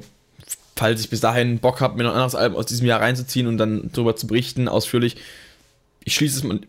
falls 0.75 1.01
ich 1.01 1.09
bis 1.09 1.21
dahin 1.21 1.59
Bock 1.59 1.79
habe, 1.79 1.95
mir 1.95 2.03
noch 2.03 2.11
ein 2.11 2.15
anderes 2.15 2.35
Album 2.35 2.57
aus 2.57 2.65
diesem 2.65 2.87
Jahr 2.87 2.99
reinzuziehen 2.99 3.47
und 3.47 3.57
dann 3.57 3.89
darüber 3.93 4.15
zu 4.15 4.27
berichten, 4.27 4.67
ausführlich, 4.67 5.17
ich 6.03 6.15
schließe 6.15 6.39
es 6.39 6.43
mal, 6.43 6.59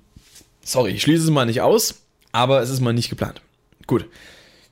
sorry, 0.63 0.93
ich 0.93 1.03
schließe 1.03 1.25
es 1.25 1.31
mal 1.31 1.47
nicht 1.47 1.63
aus, 1.63 2.03
aber 2.33 2.61
es 2.61 2.71
ist 2.71 2.81
mal 2.81 2.93
nicht 2.93 3.09
geplant. 3.09 3.41
Gut. 3.87 4.07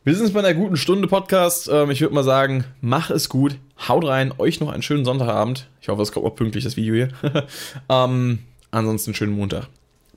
Wir 0.05 0.15
sind 0.15 0.25
jetzt 0.25 0.35
bei 0.35 0.41
einer 0.41 0.53
guten 0.53 0.77
Stunde 0.77 1.09
Podcast. 1.09 1.71
Ähm, 1.73 1.91
ich 1.91 2.01
würde 2.01 2.15
mal 2.15 2.25
sagen, 2.25 2.65
mach 2.81 3.11
es 3.11 3.29
gut, 3.29 3.57
haut 3.89 4.05
rein, 4.05 4.35
euch 4.37 4.61
noch 4.61 4.71
einen 4.71 4.83
schönen 4.83 5.05
Sonntagabend. 5.05 5.69
Ich 5.81 5.89
hoffe, 5.89 6.03
es 6.03 6.13
kommt 6.13 6.27
auch 6.27 6.35
pünktlich, 6.37 6.65
das 6.65 6.77
Video 6.77 6.95
hier. 6.95 7.09
ähm, 7.89 8.41
ansonsten 8.71 9.15
schönen 9.15 9.33
Montag. 9.33 9.69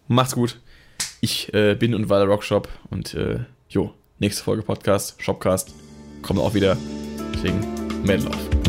Macht's 0.07 0.35
gut. 0.35 0.59
Ich 1.21 1.53
äh, 1.53 1.75
bin 1.75 1.95
und 1.95 2.09
war 2.09 2.19
der 2.19 2.27
Rockshop 2.27 2.67
und 2.89 3.13
äh, 3.13 3.39
jo, 3.69 3.93
nächste 4.19 4.43
Folge 4.43 4.63
Podcast, 4.63 5.21
Shopcast 5.21 5.84
kommt 6.25 6.39
auch 6.39 6.53
wieder. 6.53 6.75
Deswegen, 7.33 7.59
Metal 8.03 8.27
auf. 8.27 8.64